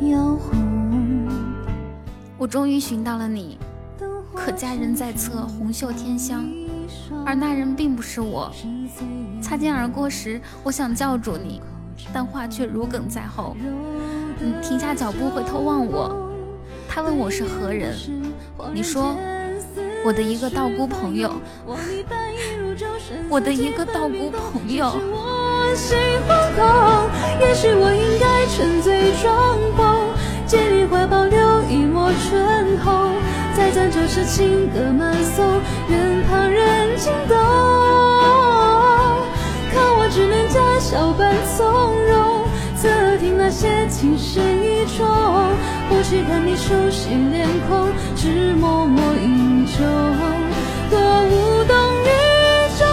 [0.00, 1.28] 影摇红。
[2.36, 3.58] 我终于寻到了你，
[4.32, 6.48] 可佳人在侧，红袖添香，
[7.26, 8.52] 而那人并不是我。
[9.42, 11.60] 擦肩而过时，我想叫住你，
[12.12, 13.56] 但话却如鲠在喉。
[14.40, 16.30] 你停下脚步回头望我，
[16.88, 17.96] 他问我是何人，
[18.72, 19.16] 你说
[20.04, 21.32] 我的一个道姑朋友，
[23.28, 24.92] 我的一个道姑朋友。
[27.40, 30.08] 也许我应该沉醉装疯，
[30.46, 33.10] 借你怀抱留一抹醇厚，
[33.56, 38.17] 再将这痴情歌慢诵，任旁人惊动。
[40.48, 41.66] 可我只能假笑般从
[42.06, 42.44] 容，
[42.76, 42.88] 侧
[43.18, 45.06] 听那些情深意重，
[45.88, 49.84] 不去看你熟悉脸孔，只默默饮酒，
[50.90, 52.08] 多无动于
[52.78, 52.86] 衷。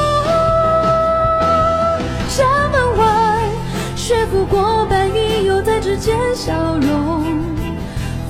[2.30, 3.50] 家门外，
[3.96, 7.24] 雪拂过白衣，又在指尖消融。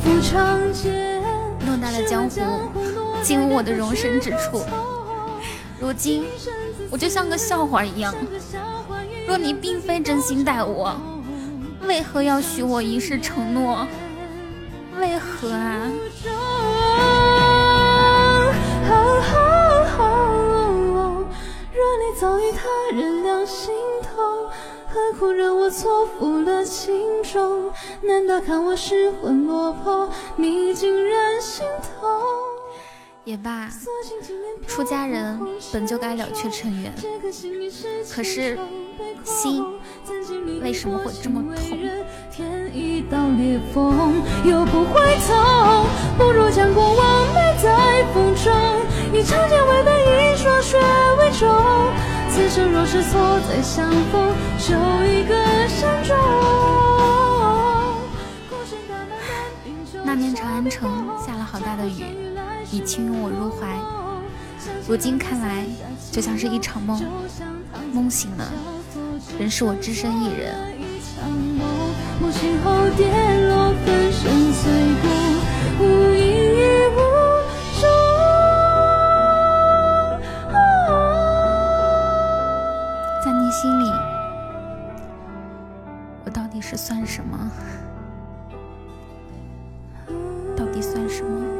[0.04, 1.24] 抚长剑，
[1.68, 2.42] 偌大的江湖，
[3.24, 4.64] 尽无我的容身之处。
[5.80, 6.26] 如今，
[6.92, 8.14] 我就像个笑话一样。
[9.28, 10.96] 若你并非真心待我，
[11.88, 13.88] 为何要许我一世承诺？
[15.00, 15.92] 为何啊？
[21.74, 24.48] 若你早与他人两心同，
[24.88, 27.72] 何苦让我错付了情衷？
[28.02, 31.66] 难道看我失魂落魄，你竟然心
[32.00, 32.10] 痛？
[33.26, 33.68] 也罢，
[34.68, 35.40] 出家人
[35.74, 36.94] 本就该了却尘缘，
[38.14, 38.58] 可是
[39.24, 39.66] 心
[40.62, 41.80] 为什么会这么痛？
[42.32, 45.86] 添一道裂缝，又不会痛。
[46.20, 48.54] 不如将过往埋在风中，
[49.24, 49.50] 霜
[50.70, 50.80] 雪。
[52.30, 54.36] 此生若是错，再相逢，
[55.08, 55.36] 一个。
[60.04, 62.25] 那年长安城下了好大的雨。
[62.76, 63.80] 你轻拥我入怀，
[64.86, 65.64] 如今看来
[66.12, 67.02] 就像是一场梦，
[67.94, 68.52] 梦醒了，
[69.40, 70.54] 仍是我只身一人。
[72.20, 73.08] 母亲后跌
[73.48, 74.70] 落，粉身碎
[75.02, 75.08] 骨，
[75.80, 75.84] 无
[76.16, 77.00] 影亦无
[77.80, 77.88] 踪。
[83.24, 83.90] 在你心里，
[86.26, 87.50] 我到底是算什么？
[90.58, 91.55] 到底算什么？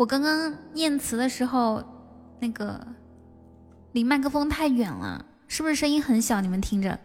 [0.00, 1.84] 我刚刚念词的时候，
[2.40, 2.96] 那个
[3.92, 6.40] 离麦克风太远了，是不是声音很小？
[6.40, 6.98] 你们听着。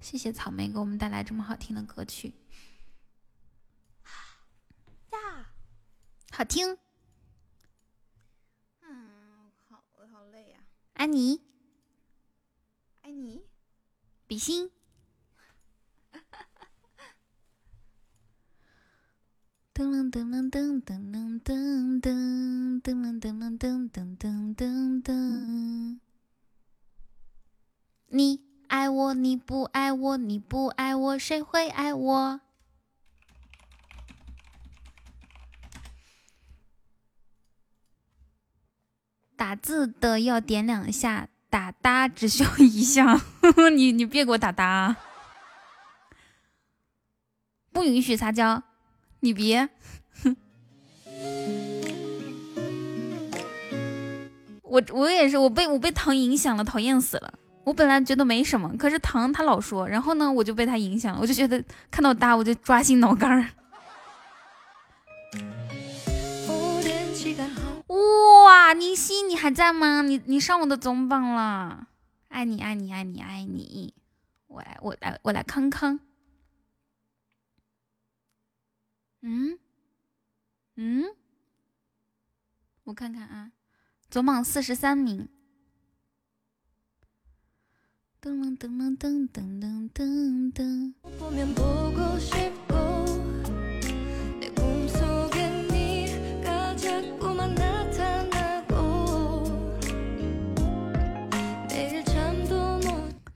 [0.00, 2.34] 谢谢草莓给我们带来这么好听的歌曲，
[5.12, 5.50] 呀，
[6.30, 6.76] 好听。
[8.82, 10.58] 嗯，好，我好累呀、
[10.92, 11.40] 爱你，
[13.00, 13.46] 爱你。
[14.26, 14.70] 比心。
[19.74, 25.98] 噔噔噔噔噔噔噔噔噔噔噔噔噔噔噔噔。
[28.08, 32.40] 你爱我，你不爱我，你不爱我，谁会爱我？
[39.34, 43.18] 打字的要点两下，打哒只需要一下。
[43.74, 44.98] 你你别给我打哒，
[47.72, 48.62] 不允许撒娇，
[49.24, 49.68] 你别。
[54.62, 57.32] 我我也是，我被我被糖影响了，讨厌死了。
[57.64, 63.46] 我本来觉得没什么，可是糖他老说，然后呢，我就被他影响了，我就觉得看到哒我就抓心挠肝儿。
[67.86, 70.02] 哇，宁熙，你还在吗？
[70.02, 71.86] 你你上我的总榜了，
[72.28, 73.94] 爱你爱你爱你爱你，
[74.48, 76.00] 我来我来我来康康。
[79.24, 79.56] 嗯，
[80.74, 81.04] 嗯，
[82.82, 83.52] 我看看啊，
[84.10, 85.28] 总榜四十三名。
[88.20, 90.94] 噔噔噔噔噔噔噔噔。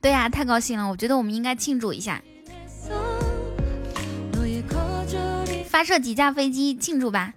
[0.01, 2.23] 对呀，太高兴了，我觉得我们应该庆祝一下。
[5.77, 7.35] 发射几架飞机庆祝吧。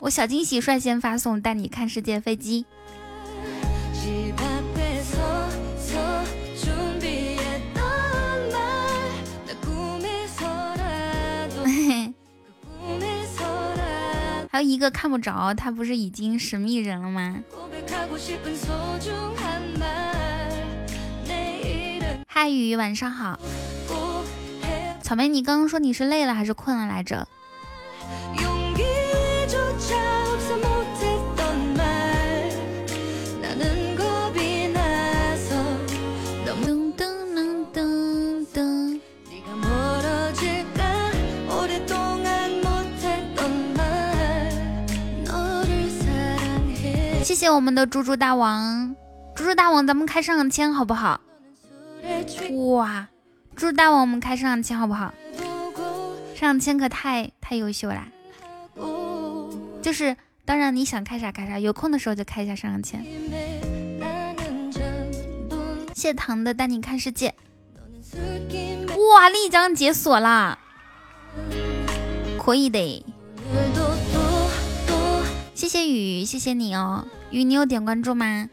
[0.00, 2.66] 我小惊喜率先发送，带你看世界飞机。
[14.50, 17.38] 还有一个看不着，他不是已经神秘人了吗？
[22.26, 23.38] 嗨，雨，晚上好。
[25.08, 27.26] 草莓，你刚刚说你是累了还是困了来着？
[36.44, 39.00] 噔噔噔噔噔。
[47.24, 48.94] 谢谢我们的猪猪大王，
[49.34, 51.18] 猪猪大王，咱们开上个签好不好？
[52.74, 53.08] 哇，
[53.58, 55.12] 猪猪大王，我们开上个签好不好？
[56.36, 58.06] 上上签可太太优秀啦！
[59.82, 63.04] 就是，当然你想开啥开啥，有空的时候就开一下上上签。
[65.92, 67.34] 谢糖的带你看世界。
[69.12, 70.56] 哇，丽江解锁啦，
[72.38, 73.04] 可以的。
[75.56, 78.48] 谢谢雨，谢谢你哦，雨，你有点关注吗？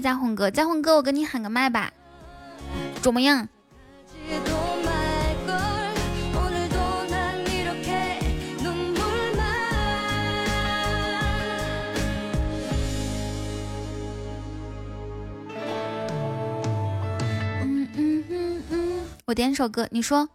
[0.00, 1.92] 佳宏哥，佳宏哥，我给你喊个麦吧。
[3.00, 3.48] 怎么样？
[19.26, 20.28] 我点首歌，你说。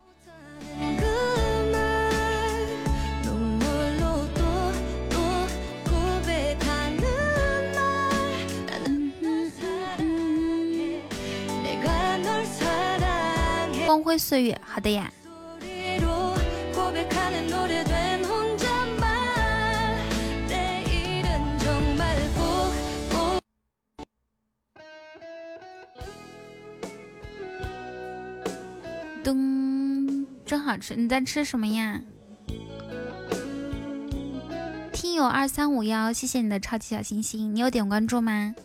[14.01, 14.59] 光辉岁月。
[14.65, 15.11] 好的呀。
[29.23, 30.95] 噔，真好吃！
[30.95, 32.01] 你在吃什么呀？
[34.91, 38.55] 听友二三五幺，谢谢你的超级小心心，你有点关注吗？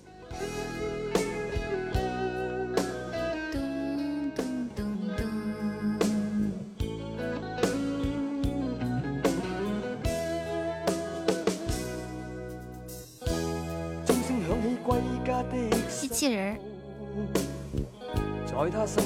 [16.28, 16.58] 人。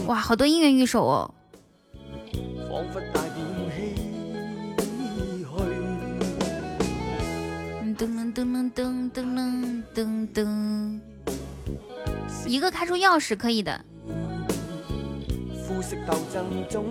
[0.06, 1.34] 哇，好多音乐御手哦。
[2.70, 3.01] 仿佛。
[8.01, 11.01] 噔噔噔噔噔噔噔噔噔。
[12.47, 13.78] 一个开出钥匙可以的。
[15.62, 16.86] 肤色斗争中。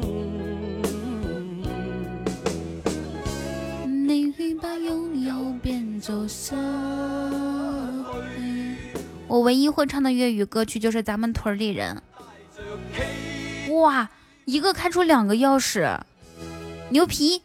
[3.87, 6.53] 你把拥有变作奢。
[9.29, 12.01] 我唯一会唱的粤语歌曲就是咱们屯里人。
[13.69, 14.09] 哇，
[14.45, 15.99] 一个开出两个钥匙，
[16.89, 17.43] 牛皮！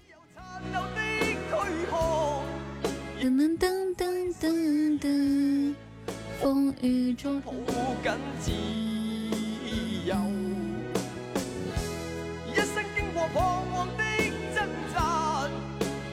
[3.20, 5.74] 噔噔噔噔噔噔，
[6.40, 7.42] 风雨中。
[12.50, 14.02] 一生經過彷徨的
[14.54, 15.46] 掙扎，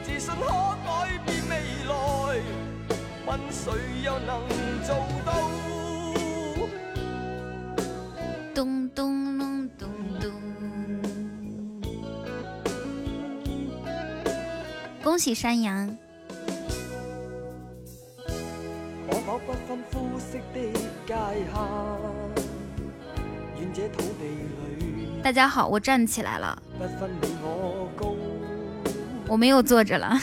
[0.03, 0.47] 自信可
[0.85, 1.53] 改變未
[1.87, 1.91] 來，
[3.31, 3.71] 問誰
[4.03, 4.43] 又能
[4.83, 4.93] 做
[5.25, 5.31] 到？
[8.53, 9.87] 咚咚隆咚
[10.19, 10.29] 咚。
[15.01, 15.97] 恭喜山羊！
[18.27, 20.73] 可否不分膚色的
[21.07, 21.55] 界限？
[23.61, 28.13] 願這土地裏大家好，我站起来了，不分你我高，
[29.29, 30.19] 我没有坐着了。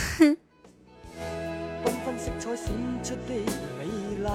[2.18, 2.66] 繽紛色彩閃
[3.04, 3.32] 出的
[3.78, 3.86] 美
[4.24, 4.26] 麗，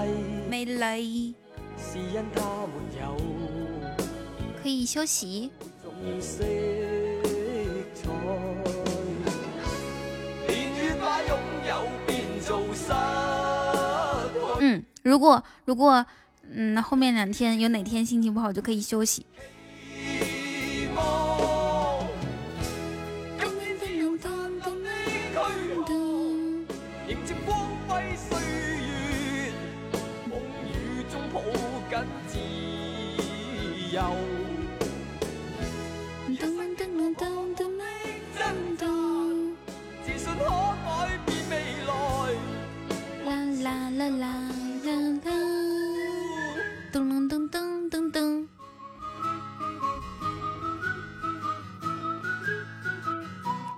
[0.50, 1.34] 美麗，
[1.78, 3.04] 是因它沒有
[4.62, 5.52] 可以休息。
[6.22, 6.44] 色
[7.94, 8.10] 彩。
[10.48, 11.32] 年月把擁
[11.68, 11.72] 有
[12.08, 14.62] 變做失去。
[14.62, 16.06] 嗯，如果如果
[16.50, 19.26] 嗯后面两天有哪天心情不好，就可以休息。
[44.04, 44.28] 啦啦
[44.84, 44.92] 啦啦
[45.24, 45.32] 啦啦，
[46.92, 48.48] 噔噔噔噔噔噔。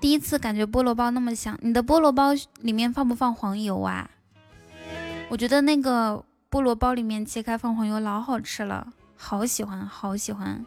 [0.02, 4.10] 第一次感觉菠萝包那么香，你的菠萝包里面放不放黄油啊？
[5.30, 10.66] 我觉得那个菠萝包里面切开放黄油老好吃了，好喜欢，好喜欢。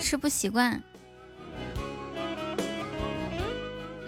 [0.00, 0.82] 吃不习惯。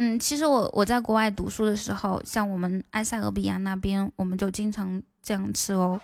[0.03, 6.01] 嗯，其实我我在国外读书的时候，像我们埃塞俄比亚那边，我们就经常这样吃哦。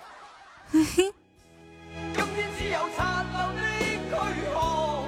[0.71, 3.63] 今天只有殘留的
[4.13, 4.15] 軀
[4.53, 5.07] 殼，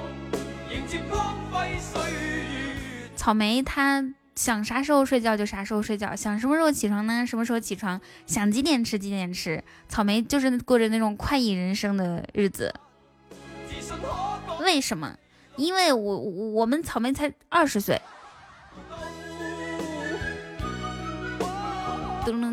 [0.75, 3.11] 迎接光輝歲月。
[3.15, 4.03] 草莓它
[4.35, 7.27] 想啥时候睡觉就啥时候睡觉，想什么时候起床呢？
[7.27, 9.63] 什么时候起床，想几点吃几点吃。
[9.91, 12.75] 草莓就是过着那种快意人生的日子。
[14.61, 15.15] 为什么？
[15.57, 18.01] 因为我我我們草莓才二十岁。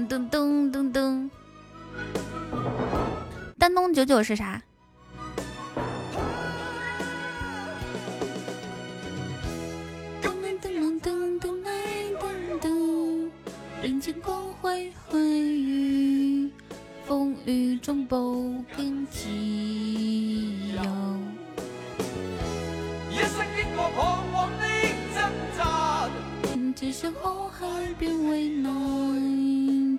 [0.08, 1.30] 噔噔噔噔。
[3.58, 4.62] 丹东九九是啥？
[13.82, 16.52] 人间光辉辉，
[17.06, 18.04] 风雨中
[19.12, 20.82] 自由。
[23.12, 24.64] 一生经过彷徨的
[25.14, 26.10] 挣扎，
[26.76, 26.92] 只
[28.00, 29.45] 变温暖。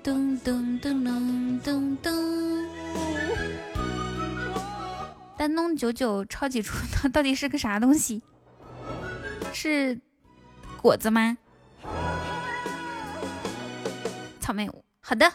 [0.00, 2.66] 噔噔噔噔噔噔。
[5.36, 8.22] 丹东九九超级出，它到底是个啥东西？
[9.52, 10.00] 是
[10.80, 11.36] 果子吗？
[14.40, 14.70] 草莓。
[15.00, 15.30] 好的，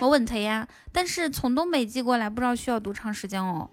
[0.00, 0.68] 我稳他呀。
[0.92, 3.70] 但是从东北寄过来，不知道需要多长时间哦。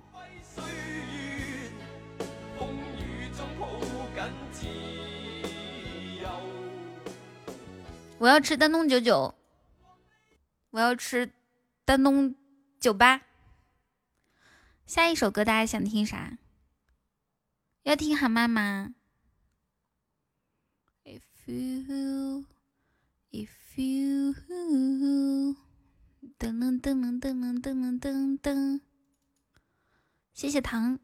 [8.19, 9.33] 我要吃丹东九九。
[10.77, 11.31] 我要吃
[11.85, 12.35] 丹东
[12.79, 13.23] 酒吧。
[14.85, 16.37] 下一首歌大家想听啥？
[17.81, 18.93] 要聽韓漫嗎
[21.03, 22.45] ？If you,
[23.31, 24.35] if you，
[26.37, 28.81] 噔噔噔噔噔噔噔噔噔，
[30.31, 30.99] 谢谢糖。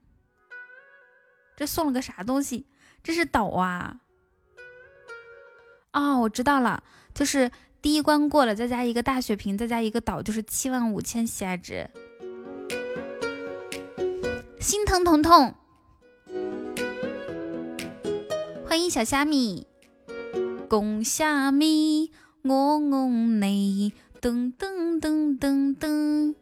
[1.58, 2.68] 这送了个啥东西？
[3.02, 4.02] 这是島啊！
[5.94, 6.84] 哦，我知道了，
[7.16, 7.52] 就是
[7.84, 11.90] 第一关过了，再加一个大血瓶，再加一个岛，就是七万五千喜爱值。
[14.58, 15.54] 心疼彤彤，
[18.66, 19.68] 欢迎小虾米，
[20.70, 22.10] 公虾米，
[22.44, 23.92] 我爱你，
[24.22, 26.36] 噔噔噔噔噔。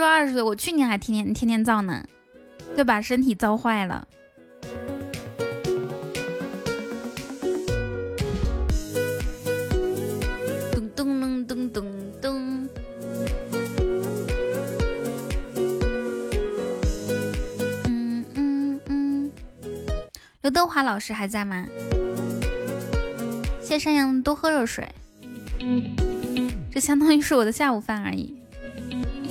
[0.00, 2.02] 说二十岁，我去年还天天天天造呢，
[2.74, 4.08] 就把身体造坏了。
[10.72, 11.84] 噔噔噔噔
[12.22, 12.66] 噔，
[17.84, 19.30] 嗯嗯嗯，
[20.40, 21.66] 刘德华老师还在吗？
[23.60, 24.88] 谢山羊多喝热水，
[26.72, 28.39] 这相当于是我的下午饭而已。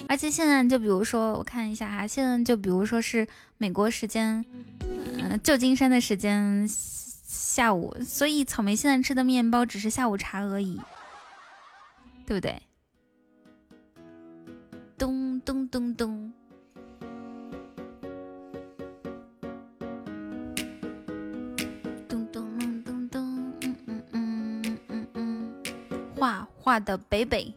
[0.09, 3.27] 而且现在就比如说，我看一下哈，现在就比如说是
[3.59, 4.43] 美国时间，
[4.81, 10.81] 嗯、呃，舊金山的时间下午，所以草莓现在吃的面包只是下午茶而已，
[12.25, 12.59] 对不对？
[14.97, 16.33] 咚咚咚咚。
[22.07, 24.03] 咚咚咚咚咚，嗯嗯
[24.63, 25.53] 嗯嗯嗯，
[26.17, 27.53] 畫畫的北北，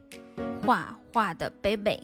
[0.62, 1.99] 画画的北北，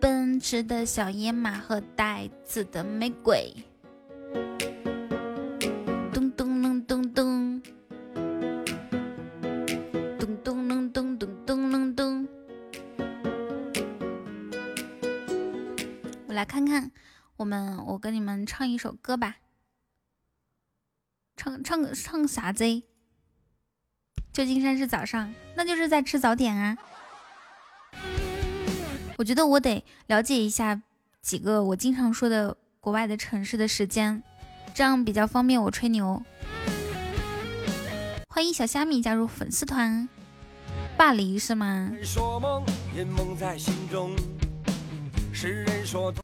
[0.00, 3.52] 奔驰的小野马和带刺的玫瑰。
[6.12, 7.62] 咚咚隆咚咚，
[10.18, 12.28] 咚咚隆咚咚咚咚。
[16.28, 16.92] 我来看看，
[17.36, 19.36] 我们我跟你们唱一首歌吧。
[21.36, 22.64] 唱唱唱啥子？
[24.32, 26.76] 旧金山是早上，那就是在吃早点啊。
[29.18, 30.80] 我觉得我得了解一下
[31.22, 34.22] 几个我经常说的国外的城市的时间，
[34.72, 36.22] 这样比较方便我吹牛。
[38.28, 40.08] 欢迎小虾米加入粉丝团，
[40.96, 41.90] 巴黎是吗？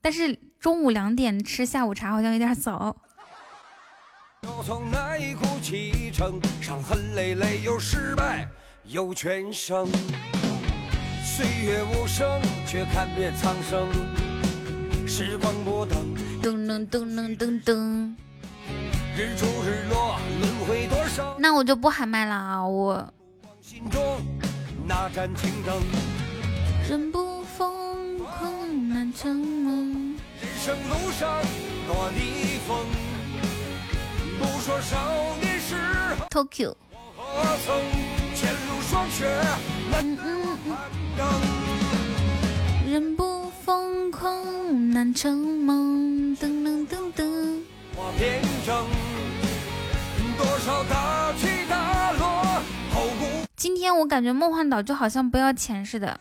[0.01, 2.97] 但是中午两点吃下午茶好像有点早。
[4.65, 4.85] 从
[5.73, 6.13] 一，
[6.63, 8.49] 伤痕累累失败
[9.17, 9.89] 全胜。
[11.37, 13.89] 歲月无声，却看遍苍生。
[15.05, 15.99] 时光不等，
[16.41, 18.15] 噔噔噔噔噔噔。
[19.17, 22.65] 日出日落，轮回多少那我就不喊麦了啊！
[22.65, 23.13] 我
[23.61, 24.01] 心中
[24.87, 25.83] 那盏青灯。
[26.89, 30.17] 人不疯狂难成梦。
[30.41, 31.43] 人生路上
[31.89, 32.87] 多逆风，
[34.39, 34.97] 不说少
[35.41, 35.75] 年时
[36.31, 36.77] Tokyo，
[37.17, 37.75] 何曾
[38.37, 40.77] 前路霜雪难嗯嗯
[41.19, 46.37] 嗯，人不疯狂难成梦。
[46.37, 47.61] 噔噔噔噔。
[47.97, 48.87] 我偏正，
[50.37, 52.61] 多少大起大落，
[52.93, 56.19] 后顾今天我感觉梦幻岛就好像不要钱似的。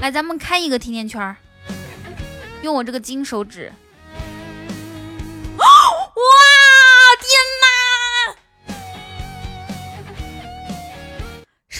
[0.00, 1.36] 来，咱们开一个甜甜圈，
[2.62, 3.70] 用我这个金手指。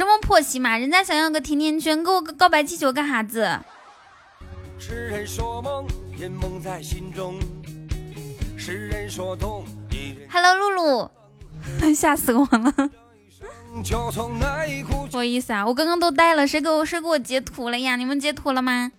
[0.00, 0.78] 什么破喜马？
[0.78, 3.60] 人家想要个甜甜圈，给我个告白气球干啥子？
[4.78, 5.86] 痴人说梦，
[6.18, 7.34] 因梦在心中；
[8.56, 9.62] 世人说痛
[10.30, 11.10] ，Hello，露露，
[11.94, 12.90] 吓死我了！
[15.10, 17.96] 不好意思啊，我刚刚都呆了，谁给我谁给我截图了呀？
[17.96, 18.92] 你们截图了吗？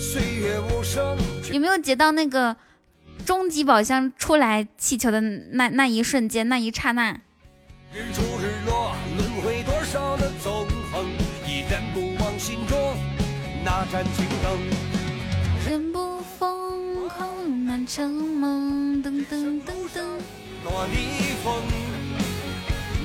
[0.00, 1.18] 岁月无声，
[1.52, 2.56] 有没有截到那个
[3.26, 7.20] 终极宝箱出来气球的那那一瞬间那一刹那？
[9.90, 11.06] 少的纵横，
[11.46, 12.78] 依然不忘心中
[13.64, 14.60] 那盏青灯。
[15.66, 20.04] 人不疯狂难成梦，噔噔噔噔。
[20.62, 21.62] 多逆风，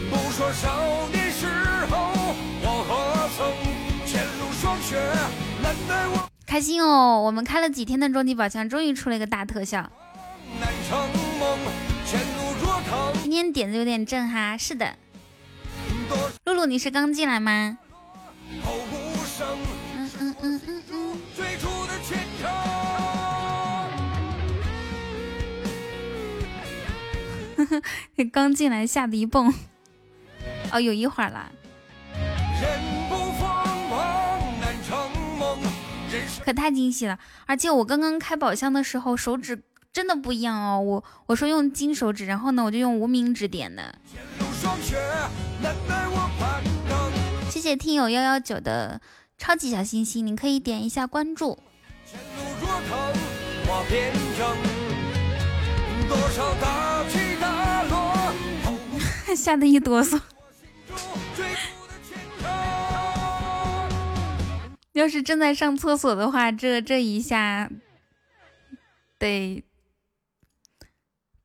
[0.09, 1.47] 不说少年时
[1.89, 2.11] 候，
[2.63, 3.47] 我何曾
[4.05, 4.99] 前路霜雪
[5.61, 7.21] 难耐我开心哦！
[7.21, 9.89] 我们开了几天的终极宝箱，终于出了一个大特效。
[10.59, 10.99] 难成
[11.39, 11.57] 梦，
[12.05, 14.97] 前路若，今天点子有点正哈，是的。
[16.09, 17.77] 多露露，你是刚进来吗？
[19.95, 21.17] 嗯嗯嗯嗯嗯。
[21.35, 22.49] 最初的前程。
[28.31, 29.53] 刚进来吓得一蹦。
[30.71, 31.51] 哦，有一会儿了。
[32.61, 32.79] 人
[33.09, 33.39] 不疯
[33.89, 34.97] 狂难成
[35.37, 35.59] 梦，
[36.11, 37.17] 人生可太惊喜了！
[37.45, 39.63] 而且我刚刚开宝箱的时候，手指
[39.93, 40.81] 真的不一样哦。
[40.81, 43.95] 我我说用金手指，然后呢，我就用无名指点的。
[47.49, 48.99] 谢谢听友幺幺九的
[49.37, 51.59] 超级小心心，你可以点一下关注。
[59.35, 60.19] 吓得一哆嗦。
[64.93, 67.67] 要是正在上厕所的话，这这一下
[69.17, 69.63] 得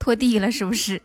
[0.08, 1.02] 拖地了，是不是？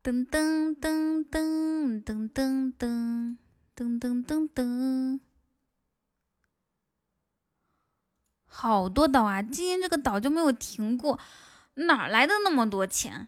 [0.00, 3.36] 噔噔噔噔噔噔噔
[3.74, 5.20] 噔噔噔噔，
[8.46, 9.42] 好多岛啊！
[9.42, 11.18] 今天这个岛就没有停过，
[11.74, 13.26] 哪来的那么多钱？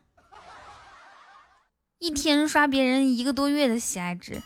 [1.98, 4.44] 一天刷别人一个多月的喜爱值。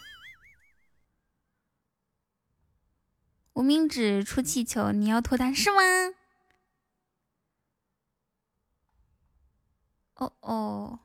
[3.52, 5.82] 无名指出气球，你要脱单是吗？
[10.20, 10.98] 哦哦，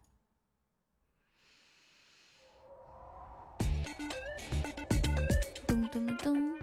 [5.65, 6.53] 咚咚咚，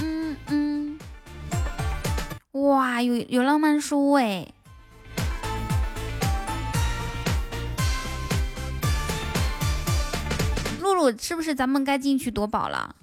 [0.00, 0.98] 嗯嗯，
[2.52, 4.46] 哇，有有浪漫书哎。
[11.18, 12.94] 是不是咱们该进去夺宝了？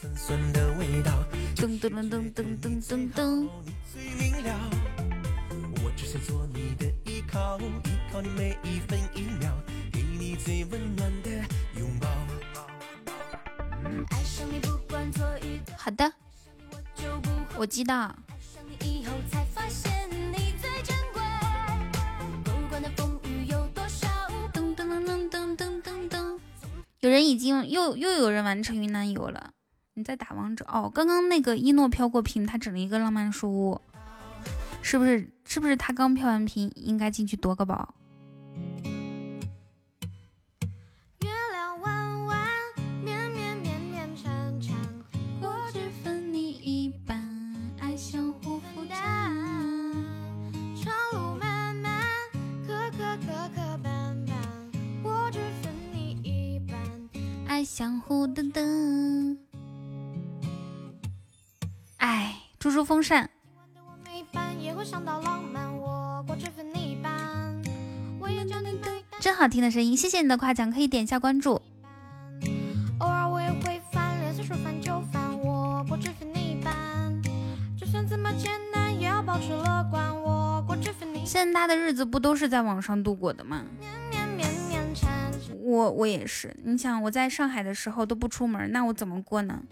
[0.00, 1.12] 酸酸的味道，
[1.54, 3.46] 噔噔噔噔噔噔噔噔，
[3.92, 4.70] 最明了。
[17.56, 17.84] 我只
[27.02, 29.50] 有人已经又又有人完成云南游了。
[29.94, 30.88] 你在打王者哦？
[30.88, 33.80] 刚刚那个一诺飘过屏，他整了一个浪漫书屋，
[34.82, 35.28] 是不是？
[35.44, 37.92] 是不是他刚飘完屏，应该进去夺个宝？
[57.72, 57.78] 你
[66.92, 67.62] 一半，
[68.20, 69.18] 我也将你对待。
[69.20, 71.62] 真好听的声音，谢谢你的夸奖，可以点一下关注。
[72.98, 77.22] 偶尔我也会翻脸色，说翻就翻，我果汁分你一半。
[77.78, 80.14] 就算怎么艰难，也要保持乐观。
[80.22, 81.26] 我果汁分你一半。
[81.26, 83.64] 现在大家的日子不都是在网上度过的吗？
[85.72, 89.62] 我我也是，你想我在上海的时候都不出门，那我怎么过呢？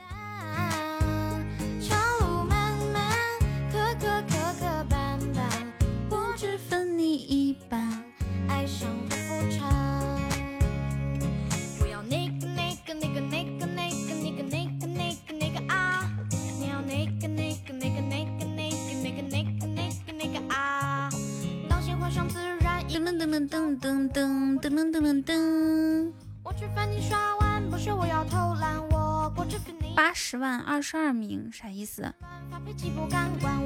[23.48, 26.12] 噔噔噔噔噔噔噔
[26.42, 26.52] 我
[26.90, 32.12] 你耍完，不是我要偷懒，我果汁分你八十万二十二名，啥意思？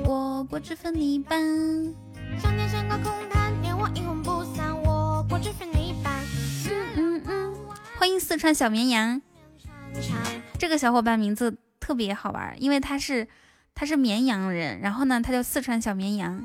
[0.05, 0.45] 我。
[0.49, 1.41] 果汁分你一半。
[2.39, 6.23] 想念像个空谈，念我阴魂不散，我果汁分你一半。
[6.97, 7.55] 嗯嗯，
[7.99, 9.21] 欢迎四川小绵羊，
[10.59, 13.27] 这个小伙伴名字特别好玩，因为他是
[13.75, 16.45] 他是绵阳人，然后呢他叫四川小绵羊。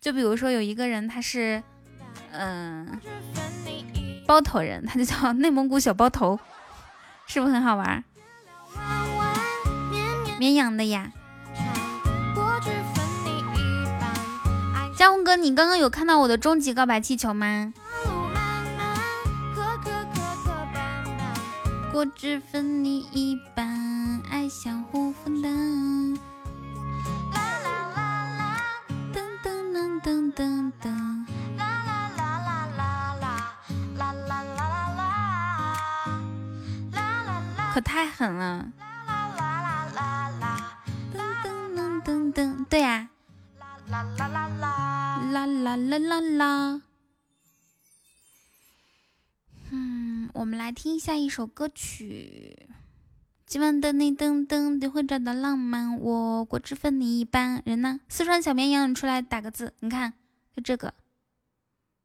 [0.00, 1.60] 就比如说有一个人他是
[2.38, 3.00] 嗯、
[4.26, 6.38] 包头人，他就叫内蒙古小包头，
[7.26, 8.04] 是不是很好玩？
[9.90, 11.10] 绵绵绵阳的呀。
[14.96, 17.72] 江红哥，你刚刚有看到我的终极告白气球吗？
[21.92, 26.14] 果汁分你一半，爱相互分担。
[27.32, 28.02] 啦啦啦
[28.38, 28.60] 啦，
[29.14, 31.26] 噔噔噔噔噔噔，
[37.76, 38.72] 可太狠了！
[41.12, 43.10] 噔噔噔噔噔，对呀、
[43.58, 45.20] 啦啦啦啦。
[45.30, 46.82] 啦啦啦啦啦。
[49.68, 52.66] 嗯，我们来听一下一首歌曲。
[53.44, 57.62] 今晚的你噔噔你会找到浪漫，我果汁分你一半。
[57.66, 58.00] 人呢？
[58.08, 59.74] 四川小绵羊，你出来打个字。
[59.80, 60.14] 你看，
[60.54, 60.94] 就这个，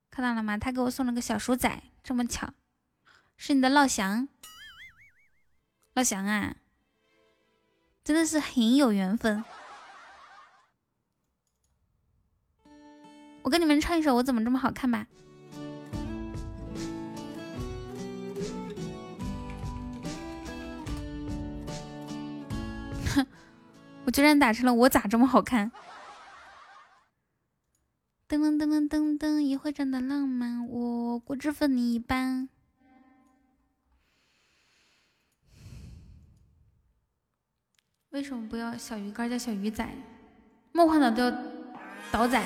[0.10, 0.58] 看到了吗？
[0.58, 2.50] 他给我送了个小鼠仔，这么巧，
[3.38, 4.28] 是你的老乡。
[5.94, 6.56] 老乡啊，
[8.02, 9.44] 真的是很有缘分。
[13.42, 15.06] 我跟你们唱一首《我怎么这么好看》吧。
[23.14, 23.28] 哼，
[24.06, 25.72] 我居然打成了我咋这么好看？
[28.30, 32.48] 噔噔噔噔噔噔，一会长的浪漫，我果汁分你一半。
[38.12, 39.88] 为什么不要小鱼干叫小鱼仔？
[40.74, 41.34] 梦幻岛叫
[42.12, 42.42] 岛仔。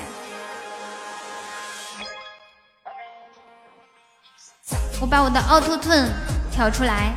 [5.01, 6.07] 我把我的凹凸盾
[6.51, 7.15] 调出来。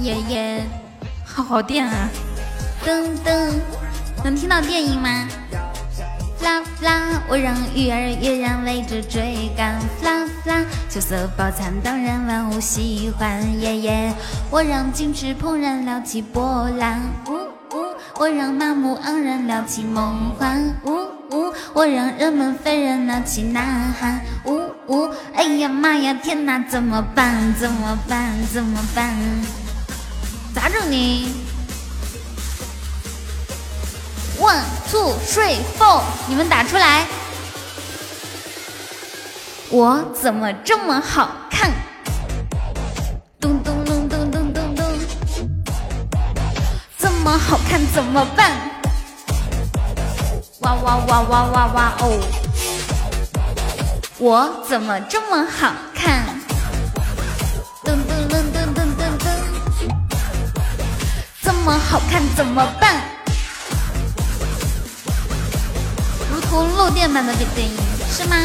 [0.00, 0.66] 耶耶，
[1.24, 2.08] 好好电啊！
[2.84, 3.60] 噔噔，
[4.24, 5.28] 能听到电音吗？
[6.42, 9.78] 啦啦，我让鱼儿跃然为之追赶。
[10.02, 13.60] 啦啦，秋色饱餐当然万物喜欢。
[13.60, 14.14] 耶耶，
[14.50, 17.00] 我让金翅怦然撩起波澜。
[17.28, 17.32] 呜
[17.76, 20.60] 呜，我让麻木盎然撩起梦幻。
[20.84, 20.90] 呜
[21.30, 23.60] 呜，我让人们愤然闹起呐
[23.98, 24.20] 喊。
[24.44, 27.54] 呜呜，哎呀妈呀，天哪，怎么办？
[27.54, 28.32] 怎么办？
[28.52, 29.16] 怎么办？
[30.54, 31.34] 咋整呢
[34.42, 37.06] ？One two three four，你们打出来。
[39.70, 41.70] 我怎么这么好看？
[43.40, 44.84] 咚咚咚咚咚咚咚，
[46.98, 48.50] 这么好看怎么办？
[50.58, 52.20] 哇哇哇哇哇哇哦！
[54.18, 56.26] 我怎么这么好看？
[57.84, 59.24] 噔噔噔噔噔噔噔。
[61.40, 63.11] 这么好看怎么办？
[66.60, 67.76] 如漏电般的电影
[68.10, 68.36] 是吗？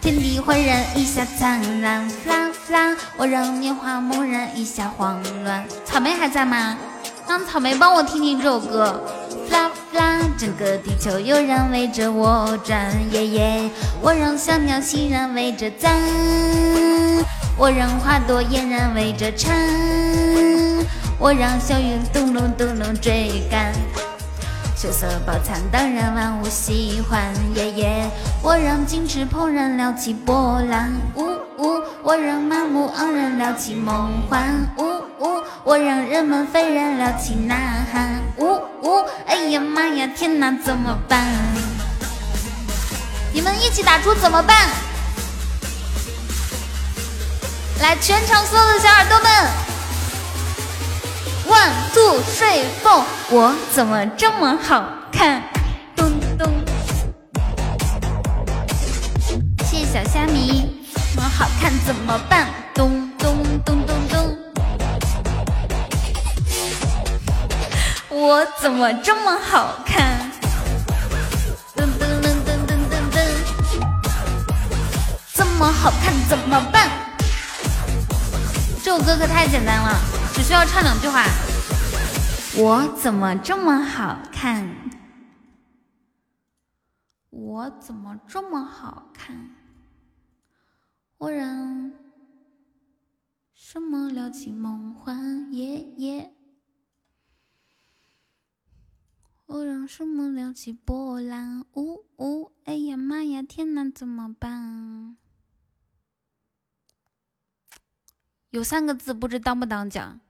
[0.00, 5.62] 天地焕然一下灿烂，啦啦，我让年华猛然一下慌乱。
[5.84, 6.76] 草莓还在吗？
[7.28, 8.98] 让草莓帮我听听这首歌。
[9.50, 15.94] 啦啦，整个地球悠然围着我转，耶耶，我让小鸟欣然围着赞，
[17.58, 19.54] 我让花朵嫣然围着缠。
[21.18, 23.72] 我让小云咚咚咚咚追赶，
[24.84, 27.18] 秋色饱餐当然万物喜欢，
[27.54, 28.10] 耶耶！
[28.42, 31.22] 我让金翅怦然撩起波澜，呜
[31.56, 31.82] 呜！
[32.02, 34.42] 我让麻木盎然撩起梦幻，
[34.76, 34.82] 呜
[35.20, 37.54] 呜，我让人们斐然撩起呐
[37.90, 41.24] 喊，呜呜，哎呀妈呀，天哪，怎么办？
[43.32, 44.68] 你们一起打出怎么办？
[47.80, 49.30] 来，全场所有的小耳朵们
[51.46, 55.42] ，one two three four，我怎么这么好看？
[55.96, 56.52] 咚咚，
[59.64, 62.48] 谢谢小虾米，我好看怎么办？
[62.74, 64.36] 咚咚咚咚咚，
[68.10, 70.30] 我怎么这么好看？
[71.76, 73.16] 噔噔噔噔噔噔噔，
[75.34, 76.88] 这么好看怎么办？
[78.82, 79.98] 这首歌可太简单了，
[80.34, 81.24] 只需要唱两句话。
[82.56, 84.68] 我怎么这么好看？
[87.30, 89.54] 我怎么这么好看？
[91.18, 91.92] 我让
[93.54, 95.52] 什么撩起梦幻？
[95.52, 96.34] 耶耶！
[99.46, 101.64] 我让什么撩起波澜？
[101.74, 102.52] 呜呜！
[102.64, 105.16] 哎呀妈呀，天哪，怎么办？
[108.50, 110.20] 有三个字，不知当不当讲。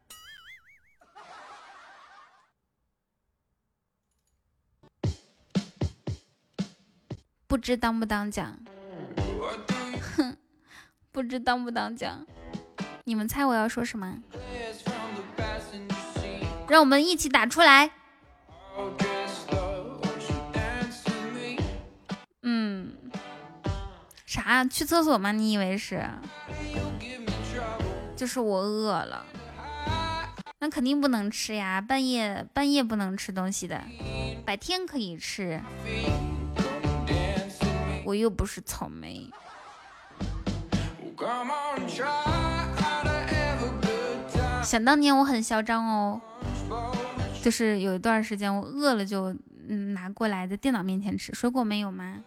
[7.55, 8.58] 不知当不当讲？
[10.16, 10.36] 哼，
[11.12, 12.26] 不知当不当讲？
[13.05, 14.12] 你们猜我要说什么？
[16.68, 17.92] 让我们一起打出来。
[22.42, 22.97] 嗯，
[24.26, 24.65] 啥？
[24.65, 25.31] 去厕所吗？
[25.31, 26.05] 你以为是？
[28.16, 29.24] 就是我饿了，
[30.58, 33.81] 那肯定不能吃呀，半夜半夜不能吃东西的，
[34.44, 35.62] 白天可以吃。
[38.05, 39.31] 我又不是草莓。
[44.62, 46.20] 想当年我很嚣张哦，
[47.42, 49.34] 就是有一段时间我饿了就
[49.68, 51.33] 嗯拿过来在电脑面前吃。
[51.34, 52.18] 水果没有吗？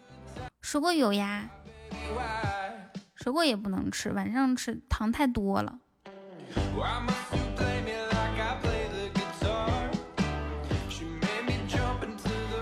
[0.60, 1.48] 水果有呀。
[3.16, 5.78] 水果也不能吃，晚上吃糖太多了。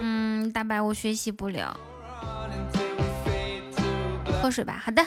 [0.01, 1.79] 嗯，大白，我学习不了，
[4.47, 4.81] 喝水吧。
[4.81, 5.05] 好的。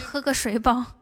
[0.00, 0.97] 喝个水饱。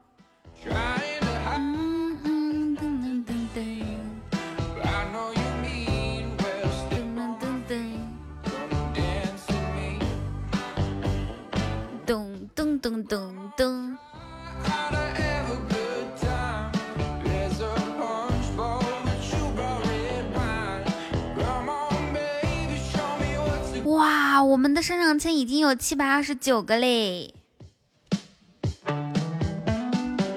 [24.56, 27.34] 我们的上上签已经有七百二十九个嘞，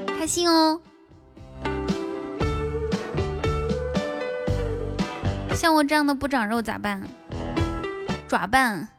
[0.08, 0.82] 开心哦！
[5.56, 7.02] 像我这样的不长肉咋办？
[8.28, 8.90] 爪办？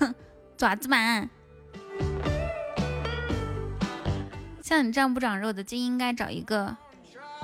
[0.00, 0.12] 哼，
[0.58, 1.30] 爪子板！
[4.60, 6.76] 像你这样不长肉的，就应该找一个。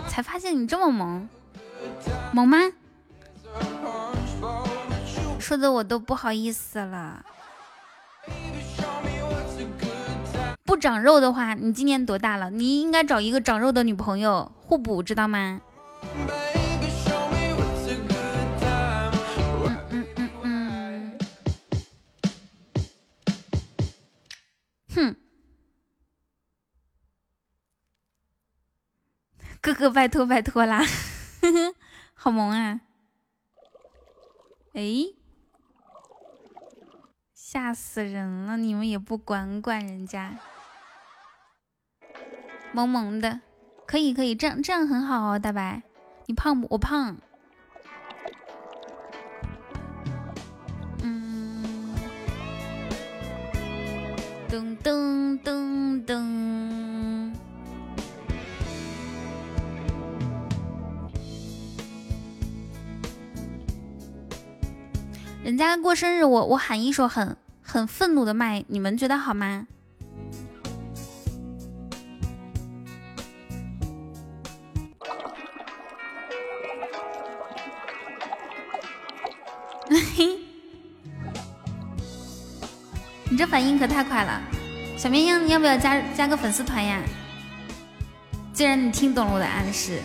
[0.09, 1.29] 才发现你这么萌，
[2.33, 2.59] 萌吗？
[5.51, 7.27] 说的我都不好意思了。
[10.63, 12.51] 不长肉的话，你今年多大了？
[12.51, 15.61] 你应该找一个长肉的女朋友，互补，知道吗？
[24.95, 25.17] 哼。
[29.61, 30.81] 哥哥，拜托拜托啦，
[32.15, 32.83] 好萌啊！
[34.75, 34.83] 哎，
[37.53, 38.57] 吓死人了！
[38.57, 40.37] 你们也不管管人家，
[42.71, 43.41] 萌萌的，
[43.89, 45.83] 可以可以，这样这样很好哦，大白，
[46.27, 46.69] 你胖不？
[46.71, 47.17] 我胖。
[51.03, 51.93] 嗯，
[54.49, 56.90] 噔噔噔噔。
[65.43, 69.67] 人家过生日，我我喊一首很很愤怒的麦，你们觉得好吗？
[83.31, 84.43] 你这反应可太快了，
[84.97, 87.03] 小绵羊，你要不要加加个粉丝团呀？
[88.53, 90.01] 既然你听懂了我的暗示，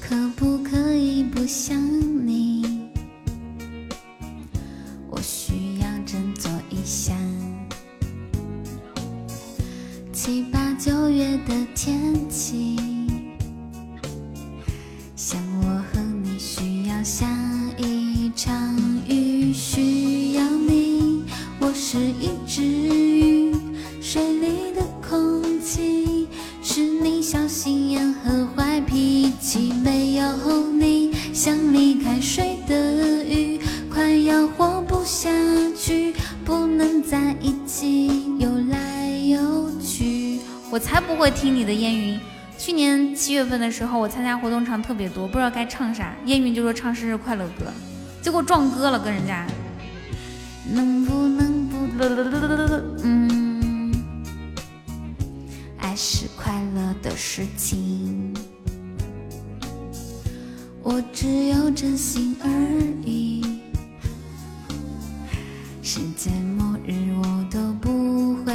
[0.00, 1.78] 可不可以不想
[43.58, 47.66] 的时候，我参加活动场特别多，不知道该唱啥，烟云就说唱生日快乐歌，
[48.22, 49.46] 结果撞歌了，跟人家。
[50.66, 51.76] 能不能不，
[53.02, 53.92] 嗯，
[55.78, 58.34] 爱是快乐的事情，
[60.82, 62.48] 我只有真心而
[63.04, 63.60] 已。
[65.82, 68.54] 世界末日我都不会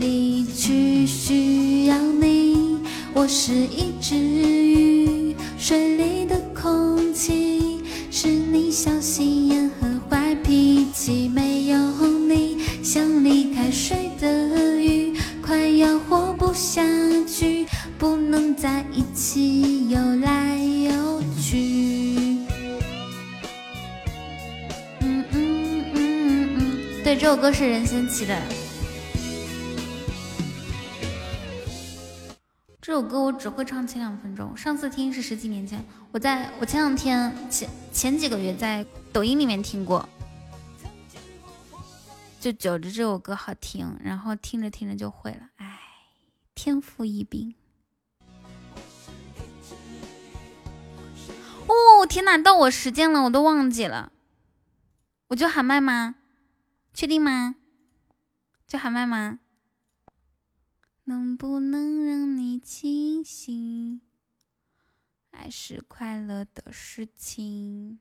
[0.00, 2.41] 离去，需要你。
[3.14, 11.28] 我是一只鱼，水里的空气，是你小心眼和坏脾气。
[11.28, 11.76] 没有
[12.26, 16.82] 你，像离开水的鱼，快要活不下
[17.28, 17.66] 去，
[17.98, 22.38] 不能在一起游来游去。
[25.00, 28.34] 嗯嗯嗯嗯嗯，对，这首歌是任贤齐的。
[32.92, 40.06] 这首歌我只会唱前两分钟，上次听是十几年前，我在我前两天前前几个月在抖音里面听过，
[42.38, 45.80] 就觉着这首歌好听，然后听着听着就会了，哎，
[46.54, 47.54] 天赋异禀。
[51.66, 54.12] 哦天哪，到我时间了，我都忘记了，
[55.28, 56.16] 我就喊麦吗？
[56.92, 57.54] 确定吗？
[58.68, 59.38] 就喊麦吗？
[61.04, 64.00] 能不能让你清醒？
[65.30, 67.98] 爱是快乐的事情。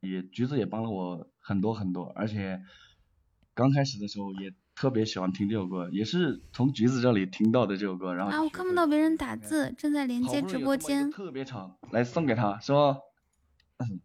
[0.00, 2.62] 也橘子也帮了我很多很多，而且
[3.52, 11.10] 刚开始的时候也特别喜欢听这首歌，也是从橘子这里听到的这首歌，然后啊，我看不到别人打字，正在连接直播间。
[11.10, 12.98] 特别长，来送给他，是吧？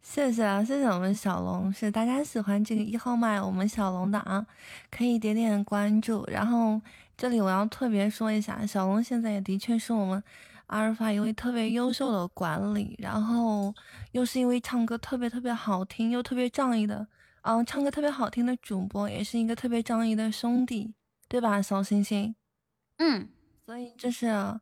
[0.01, 4.45] 谢谢啊，谢谢我们小龙，是大家喜欢这个一号麦我们小龙的啊，
[4.89, 6.25] 可以点点关注。
[6.27, 6.81] 然后
[7.17, 10.23] 这里我要特别说一下，小龙现在也的确是我们
[10.67, 13.73] 阿尔法一位特别优秀的管理，然后
[14.11, 17.07] 又是一位唱歌特别特别好听又特别仗义的，
[17.41, 20.93] 嗯，唱歌特别好听的主播，也是一个特别仗义的兄弟，
[21.27, 22.35] 对吧，小星星？
[22.97, 23.27] 嗯，
[23.65, 24.59] 所以这是。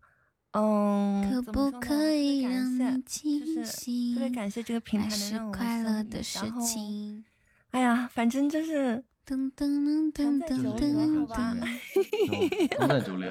[0.54, 4.14] 嗯，可不可以让你清醒？
[4.14, 7.26] 特别感谢这个平台能让我快乐的事情。
[7.72, 12.78] 哎呀，反正就是噔噔噔噔噔噔噔。
[12.78, 13.26] 都在酒里，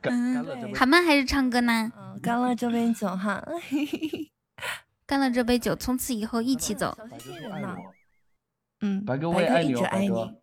[0.00, 0.72] 干干了这杯。
[0.72, 1.92] 喊麦还是唱歌呢？
[1.96, 3.44] 嗯，干了这杯酒哈。
[5.06, 6.96] 干了这杯酒，从此以后一起走。
[8.80, 10.34] 嗯，白哥我也爱你，白哥。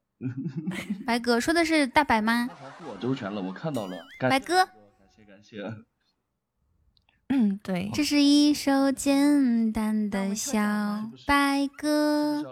[1.04, 2.48] 白哥说的是大白吗？
[2.88, 3.98] 我周全了，我看到了。
[4.20, 4.76] 白哥，感
[5.18, 5.64] 谢感谢。
[7.34, 10.60] 嗯，对，这是一首简单的小
[11.26, 12.44] 白歌。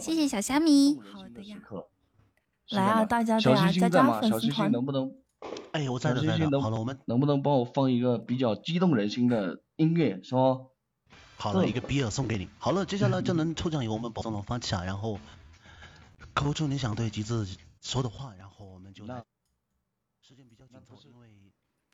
[0.00, 0.98] 谢谢小虾米。
[1.12, 1.56] 好的呀。
[2.70, 4.72] 来啊，大家对啊，加加粉丝团。
[4.72, 5.12] 能不能？
[5.70, 6.60] 哎，我在这，在这。
[6.60, 10.62] 好了，我们能不能帮我放一个比较激动人心的音乐，是吗？
[11.36, 12.48] 好了，一个比尔送给你。
[12.58, 15.20] 好了，接下来就能抽奖由我们保送龙发起啊，然后
[16.34, 17.46] 扣出你想对橘子
[17.80, 19.22] 说的话，然后我们就来。
[20.20, 21.27] 时间比较紧凑，因为。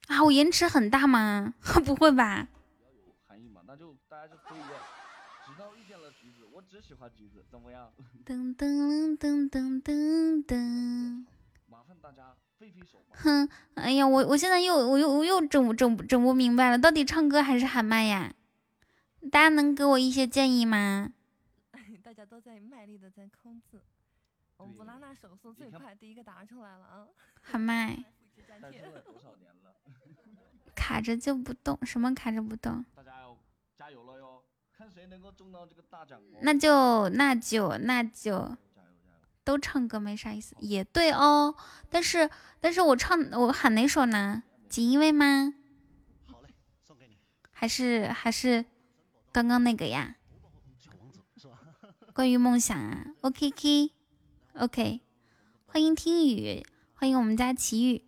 [0.08, 1.54] 啊，我延迟很大吗？
[1.84, 2.48] 不会吧？
[2.80, 3.62] 有含义嘛？
[3.66, 4.58] 那就大家就可以
[5.46, 7.90] 直到遇见了橘子，我只喜欢橘子，怎么样？
[8.24, 11.24] 噔噔噔噔噔噔。
[11.66, 13.02] 麻烦大家挥挥手。
[13.12, 18.32] 哼，哎呀，我我现在又我又我又整不整整不明白了，到底唱歌还是喊麦呀？
[19.32, 21.10] 大家能给我一些建议吗？
[22.04, 23.80] 大家都在卖力的在扣字，
[24.58, 27.06] 我们布拉纳手速最快，第一个答出来了啊！
[27.40, 28.04] 喊麦。
[30.84, 32.84] 卡着就不动，什么卡着不动？
[32.94, 33.34] 大家要
[33.74, 34.42] 加油了哟！
[34.70, 36.20] 看谁能够中到这个大奖。
[36.42, 38.54] 那就那就那就，
[39.44, 41.54] 都唱歌没啥意思，也对哦。
[41.88, 42.28] 但是
[42.60, 44.42] 但是我唱我喊哪首呢？
[44.68, 45.54] 锦衣卫吗？
[46.30, 46.50] 好嘞，
[46.82, 47.16] 送给你。
[47.50, 48.66] 还是还是
[49.32, 50.16] 刚刚那个呀？
[52.12, 53.90] 关于梦想啊，OK K
[54.52, 55.00] OK，
[55.64, 58.03] 欢迎听雨，欢迎我们家奇遇。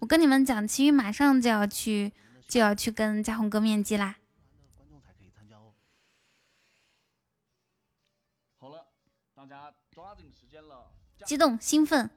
[0.00, 2.12] 我跟你们讲，奇遇马上就要去，
[2.46, 4.16] 就要去跟嘉宏哥面基啦。
[8.58, 8.86] 好了，
[9.34, 10.92] 大家抓紧时间了。
[11.26, 12.08] 激动兴奋。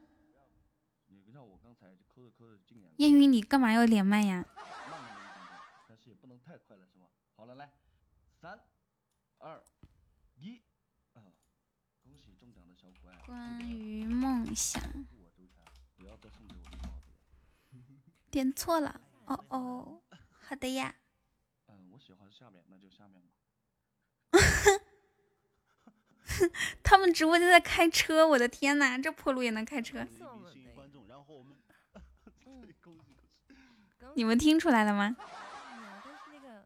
[2.97, 4.45] 烟雨，你干嘛要连麦呀？
[4.55, 7.07] 慢了一点点，但是也不能太快了，是吧？
[7.35, 7.71] 好了，来，
[8.39, 8.59] 三、
[9.39, 9.59] 二、
[10.35, 10.61] 一，
[12.03, 13.17] 恭喜中奖的小可爱。
[13.25, 14.83] 关于梦想，
[15.97, 18.11] 不要再送给我绿帽子了。
[18.31, 19.01] 点错了。
[19.25, 20.01] 哦哦，
[20.31, 20.95] 好的呀。
[21.67, 23.27] 嗯，我喜欢下面，那就下面吧。
[26.81, 30.07] 他们直播间在开车，我的天呐，这破路也能开车？
[34.15, 35.15] 你们听出来了吗？
[35.17, 36.65] 但是那个，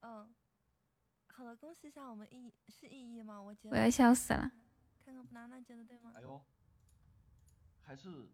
[0.00, 0.34] 嗯，
[1.28, 3.40] 好了，恭喜一下我们意是意义吗？
[3.40, 4.50] 我觉得我要笑死了。
[5.04, 6.12] 看看娜娜觉得对吗？
[6.16, 6.42] 哎呦，
[7.80, 8.28] 还是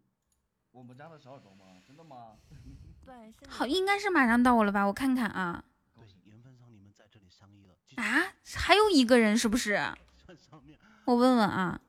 [0.71, 1.81] 我们家的小耳朵吗？
[1.85, 2.37] 真的吗？
[3.05, 4.85] 对，好，应该是马上到我了吧？
[4.85, 5.63] 我看看啊。
[5.95, 7.75] 对，缘分上你们在这里相遇了。
[7.97, 9.75] 啊，还有一个人是不是？
[11.05, 11.81] 我问问啊。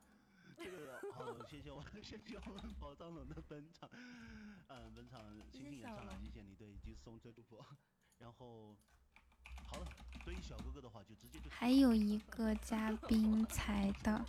[0.57, 3.89] 这个好，谢谢我，谢谢我们宝藏龙的本场，
[4.69, 5.21] 嗯，本场
[5.53, 7.65] 新品演唱，谢谢你对吉送这祝福。
[8.19, 8.75] 然后，
[9.67, 9.87] 好了，
[10.25, 11.49] 对于小哥哥的话就直接就。
[11.51, 14.25] 还有一个嘉宾才到。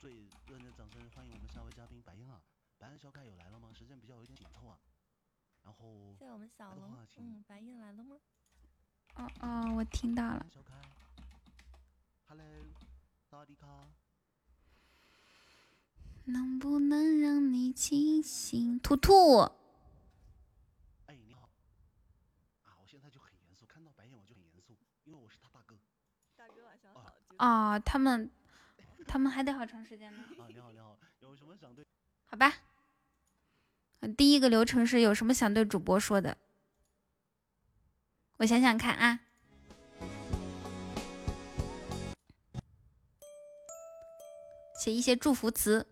[0.00, 0.14] 最
[0.46, 2.40] 热烈的掌声欢迎我们下位嘉宾白燕啊！
[2.78, 3.68] 白燕小凯有来了吗？
[3.74, 4.78] 时间比较有点紧凑啊。
[5.62, 6.14] 然后。
[6.18, 8.16] 谢谢我们小龙，嗯，白燕来了吗？
[9.16, 10.46] 哦哦，我听到了。
[12.28, 12.46] Hello，
[13.28, 13.66] 萨瓦迪卡。
[16.24, 18.80] 能不能让你清醒？
[18.80, 19.40] 图图。
[21.04, 21.50] 哎，你好。
[22.62, 25.76] 啊，我现在就很严肃，看到白眼我就很严肃，因为我是他大哥。
[26.36, 27.12] 大哥晚上好。
[27.36, 28.30] 啊，他们，
[29.10, 30.22] 他们还得好长时间呢。
[30.38, 31.84] 啊，你好，你好，有什么想对？
[32.30, 32.54] 好吧。
[34.16, 36.36] 第一个流程是有什么想对主播说的？
[38.36, 39.18] 我想想看啊。
[44.78, 45.88] 写一些祝福词，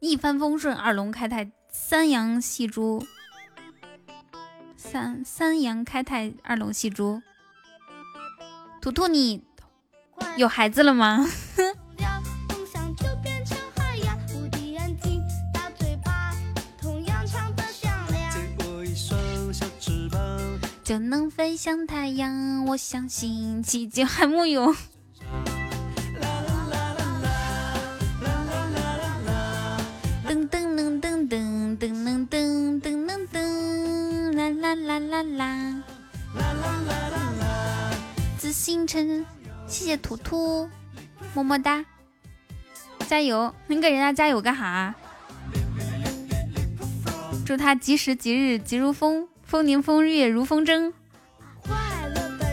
[0.00, 3.06] 一帆风顺，二龙开泰，三羊戏珠，
[4.76, 7.22] 三三羊开泰，二龙戏珠。
[8.82, 9.44] 图图，你
[10.36, 11.24] 有孩子了吗？
[20.98, 24.74] 能飞向太阳，我相信奇迹还木有。
[30.26, 37.90] 噔噔噔噔噔噔噔噔噔噔，啦啦啦啦啦啦啦啦啦，
[38.38, 39.24] 自信成，
[39.66, 40.68] 谢谢图图，
[41.34, 41.84] 么么哒，
[43.08, 43.54] 加油！
[43.66, 44.94] 你给人家加油干哈？
[47.44, 50.92] 祝他吉时吉日吉如风，丰年丰月如风筝。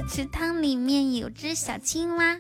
[0.08, 2.38] 池塘里面有只小青蛙，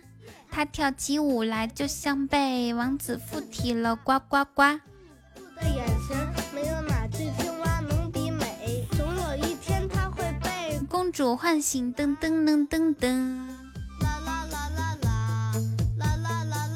[0.52, 4.62] 它跳起舞来就像被王子附体了，呱呱呱。
[4.62, 6.16] 的眼神，
[6.54, 8.88] 没有哪只青蛙能比美。
[8.92, 11.92] 总有一天，它会被公主唤醒。
[11.96, 13.48] 噔噔噔噔噔。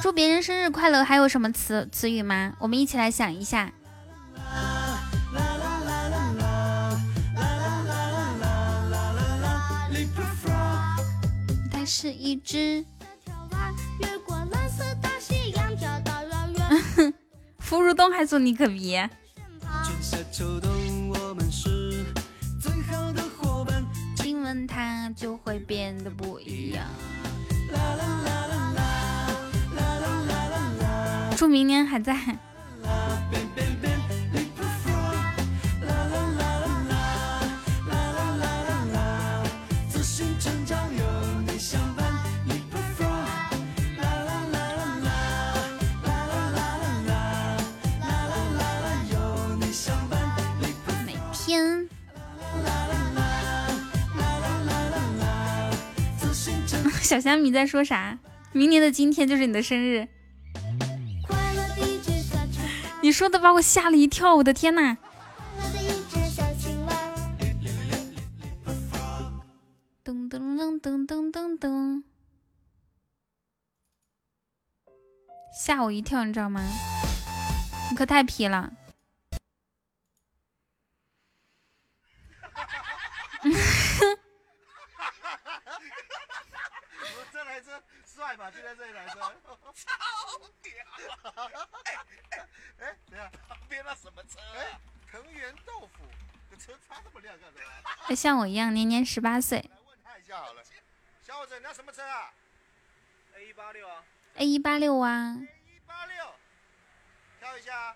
[0.02, 2.54] 祝别人生日快乐，还有什么词词语吗？
[2.60, 3.72] 我们一起来想一下。
[11.88, 12.84] 是一只。
[14.00, 17.14] 越过蓝色大西洋，找到遥远。
[17.60, 19.10] 芙蓉东还说你可别。
[24.18, 26.86] 亲吻它就会变得不一样。
[31.38, 32.38] 祝明年还在。
[57.08, 58.20] 小虾米在说啥？
[58.52, 60.10] 明年的今天就是你的生日。
[63.02, 64.98] 你说的把我吓了一跳，我的天呐！
[70.04, 72.04] 噔噔噔噔噔噔噔，
[75.64, 76.62] 吓我一跳，你知道吗？
[77.90, 78.74] 你可太皮了。
[87.10, 87.62] 我这台
[88.28, 88.52] 车帅吧？
[88.52, 89.32] 就在这超
[90.62, 90.74] 屌！
[91.86, 91.94] 哎
[92.32, 92.48] 哎
[92.80, 94.80] 哎，等下，旁边那什么车啊？
[95.12, 96.04] 藤原豆腐，
[96.50, 97.64] 这车擦这么亮干什么？
[98.10, 99.60] 要像我一样年年十八岁。
[99.60, 100.64] 来问他一下好了，
[101.24, 102.34] 小伙子，你要什么车啊
[103.36, 104.04] ？A 一八六啊
[104.36, 106.36] A 一八六啊，A 一八六，
[107.40, 107.96] 跳一下啊。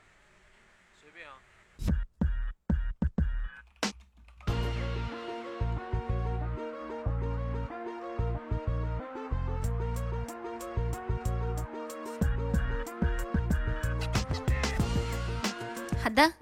[16.14, 16.34] 的。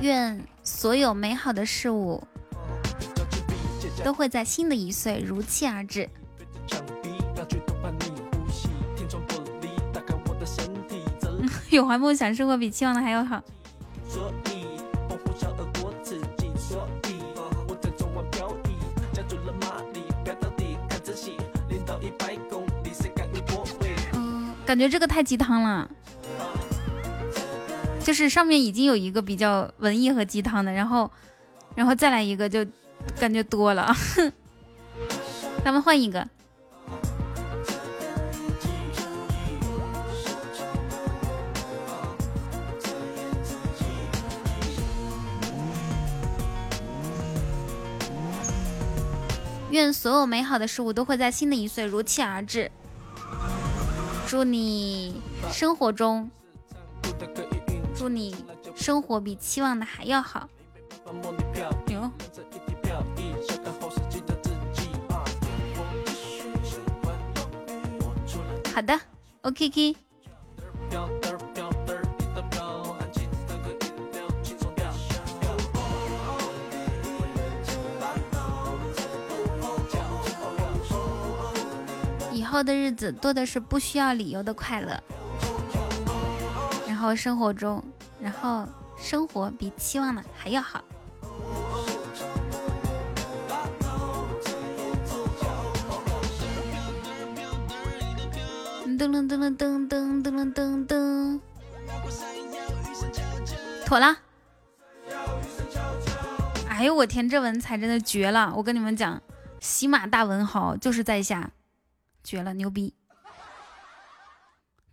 [0.00, 2.22] 愿所有美好的事物
[4.04, 6.08] 都会在新的一岁如期而至。
[11.70, 13.42] 有怀梦想，生活比期望的还要好。
[24.68, 25.90] 感觉这个太鸡汤了。
[28.04, 31.10] 就是上面已经有一个比较文艺和鸡汤的，然后，
[31.74, 32.66] 然后再来一个就
[33.18, 33.96] 感觉多了。
[35.64, 36.28] 咱们换一个。
[49.70, 52.70] 愿所有美好的事物都会在新的一岁如期而至。
[54.28, 56.30] 祝你生活中，
[57.96, 58.36] 祝你
[58.76, 60.46] 生活比期望的还要好。
[68.74, 69.00] 好的
[69.40, 69.96] ，OK K。
[82.48, 85.00] 后的日子多的是不需要理由的快乐，
[86.86, 87.84] 然后生活中，
[88.20, 88.66] 然后
[88.98, 90.82] 生活比期望的还要好。
[98.98, 101.40] 噔噔噔噔噔噔噔噔噔，
[103.86, 104.16] 妥了。
[106.68, 108.52] 哎呦我天，这文采真的绝了！
[108.56, 109.20] 我跟你们讲，
[109.60, 111.50] 喜马大文豪就是在下，
[112.22, 112.94] 绝了，牛逼！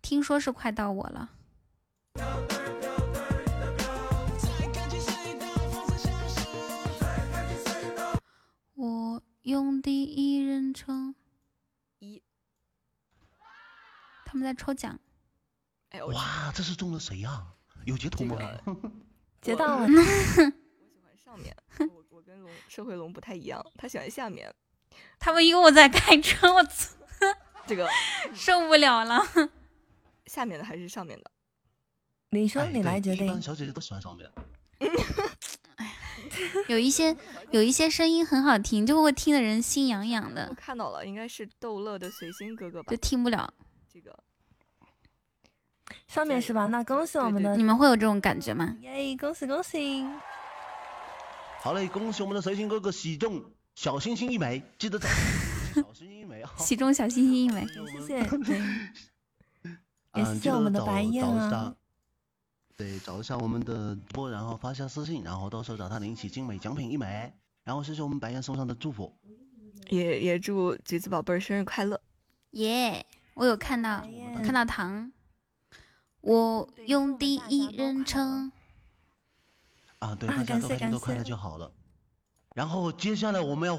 [0.01, 1.31] 听说是快到我了。
[8.75, 11.15] 我用第一人称
[11.99, 12.21] 一，
[14.25, 14.99] 他们在抽奖。
[15.89, 17.47] 哎，我哇，这是中了谁呀、
[17.85, 18.37] 有截图吗？
[19.41, 19.87] 截到了。
[19.87, 24.53] 我喜欢上面，我我跟龙社会龙不太一样，他喜欢下面。
[25.19, 26.95] 他们又在开车，我操！
[27.67, 27.87] 这个
[28.33, 29.21] 受不了了。
[30.27, 31.31] 下面的还是上面的？
[32.31, 33.41] 你说你来决一般定。
[33.41, 34.29] 小姐姐都喜欢上面。
[36.67, 37.15] 有一些
[37.51, 42.97] 有一些声音很好听，就会听的人心痒痒我的，看到了，应该是逗乐的随心哥哥吧就？
[42.97, 43.53] 听不了。
[43.93, 44.17] 这个
[46.07, 46.65] 上面是吧？
[46.65, 48.75] 那恭喜我们的你们会有这种感觉吗？
[48.81, 49.15] 耶！
[49.15, 50.05] 恭喜恭喜！
[51.61, 55.07] 好嘞，恭喜我们的随心哥哥喜中小星星一枚，记得找
[55.81, 56.51] 小星星一枚啊。
[56.57, 58.27] 喜中小心心一枚，谢谢。
[58.27, 58.57] 对
[60.13, 61.75] 也嗯，谢谢我们的白燕啊。
[62.77, 69.15] 对，找一下我们的主播，然后发下私信，然后到时候找他领取精美奖品一枚，然后谢谢我们白燕送上的祝福。
[69.89, 71.99] 也也祝橘子宝贝儿生日快乐。
[72.51, 73.05] 耶！
[73.35, 74.07] 我有看到，
[74.43, 75.11] 看到糖。
[76.21, 78.51] 我用第一人称，
[79.99, 81.71] 啊，对，啊大家都开心都快乐就好了。
[82.55, 83.77] 然后接下来我们要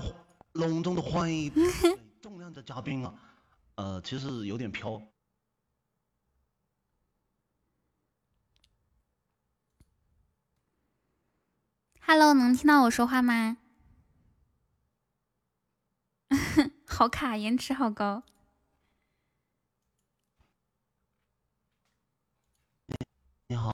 [0.56, 1.52] 隆重的欢迎
[2.20, 3.14] 重量的嘉宾啊，
[3.74, 5.00] 呃，其实有点飘。
[12.00, 13.58] Hello，能听到我说话吗？
[16.86, 18.22] 好卡，延迟好高。
[23.48, 23.72] 你好，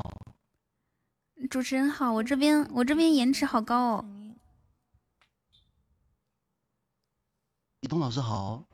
[1.49, 4.22] 主持人好，我这边我这边延迟好高哦。
[7.83, 8.65] 一东老师好。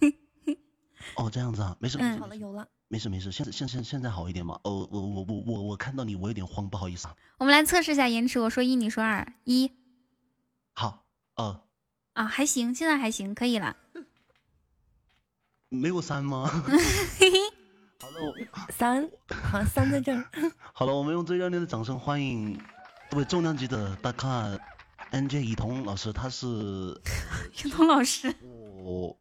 [1.16, 2.66] 哦，这样子啊，没事嗯好了，有了。
[2.88, 4.58] 没事没事，现在现现现在好一点吗？
[4.64, 7.14] 哦，我我我我我看到你，我有点慌，不好意思啊。
[7.36, 9.70] 我们来测试一下延迟，我说一，你说二，一
[10.72, 11.04] 好，
[11.34, 11.62] 呃，
[12.14, 13.76] 啊，还行，现在还行，可以了。
[15.68, 16.48] 没有三吗？
[17.18, 17.38] 嘿嘿，
[18.00, 18.34] 好了，
[18.70, 20.24] 三，好，三在这儿。
[20.72, 22.58] 好了，我们用最热烈的掌声欢迎
[23.10, 24.58] 这位重量级的大咖
[25.12, 26.46] NJ 以彤老师，他是
[27.64, 28.34] 雨桐老师，
[28.82, 29.16] 我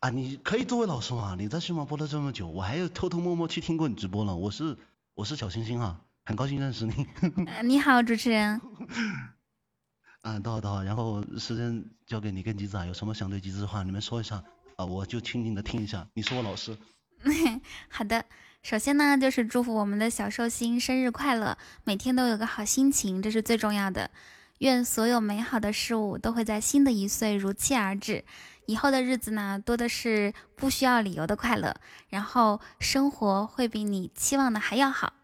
[0.00, 1.34] 啊，你可以作为老师吗？
[1.38, 4.36] 你在新马播了这么久，我还有偷偷摸摸去听过你直播呢。
[4.36, 4.76] 我是
[5.14, 7.06] 我是小星星啊，很高兴认识你。
[7.46, 8.60] 呃你好，主持人。
[10.20, 14.44] 啊，到了到了，然后时间交给你跟吉子啊，有什么想对吉子的话，你们说一下
[14.76, 16.06] 啊，我就静静的听一下。
[16.12, 16.76] 你是我老师，
[17.88, 18.22] 好的，
[18.66, 24.10] 首先呢，就是祝福我们的小寿星生日快乐，每天都有个好心情，这是最重要的。
[24.58, 28.24] 愿所有美好的事物都会在新的一岁如期而至，
[28.66, 31.76] 以后的日子呢，多的是不需要理由的快乐，
[32.08, 35.14] 然后生活会比你期望的还要好。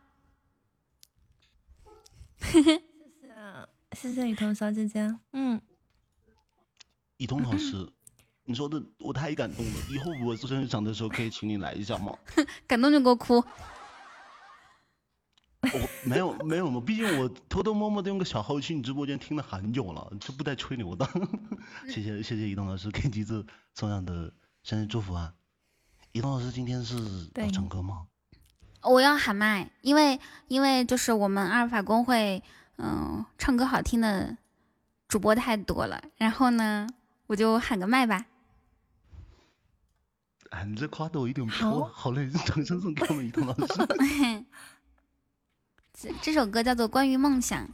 [2.38, 2.78] 谢谢
[3.92, 5.60] 谢谢雨桐小姐姐，嗯，
[7.16, 7.90] 一桐老师，
[8.44, 12.16] 你说的我太感动了，以后我生日场的时候可以请你来一下吗？
[12.66, 13.44] 感动就给我哭。
[15.62, 21.08] 我没有没有嘛，毕竟我偷偷摸摸的用个小号去你直播间听了很久了，这不带吹牛的。
[21.86, 24.32] 谢谢谢谢移动老师给橘子送上的
[24.64, 25.32] 生日祝福啊！
[26.10, 26.96] 移动老师今天是
[27.36, 28.08] 要唱歌吗？
[28.82, 32.42] 我要喊麦，因为因为就是我们阿尔法公会，
[32.78, 34.36] 嗯，唱歌好听的
[35.06, 36.88] 主播太多了，然后呢，
[37.28, 38.26] 我就喊个麦吧。
[40.52, 43.66] 哎，你这夸的我有点飘，好嘞，掌声送给我们一彤老师。
[45.94, 47.66] 这这首歌叫做《关于梦想》。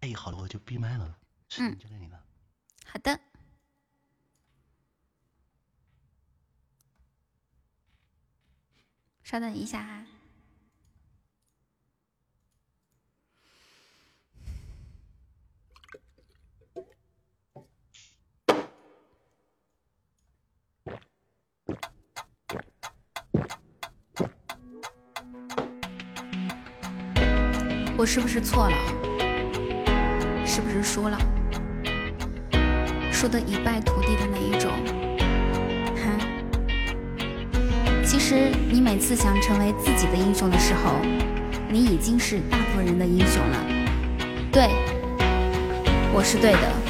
[0.00, 1.18] 哎，好了，我就闭麦了，
[1.50, 2.18] 时间交给你了。
[2.86, 3.20] 好的。
[9.22, 10.06] 稍等一下哈。
[27.96, 28.76] 我是不是错了？
[30.44, 31.18] 是不是输了？
[33.12, 34.72] 输得一败涂地的那一种？
[35.94, 36.02] 哈！
[38.04, 40.96] 其实你每次想成为自己的英雄的时候，
[41.68, 43.58] 你已经是大部分人的英雄了。
[44.50, 44.68] 对，
[46.12, 46.81] 我是对的。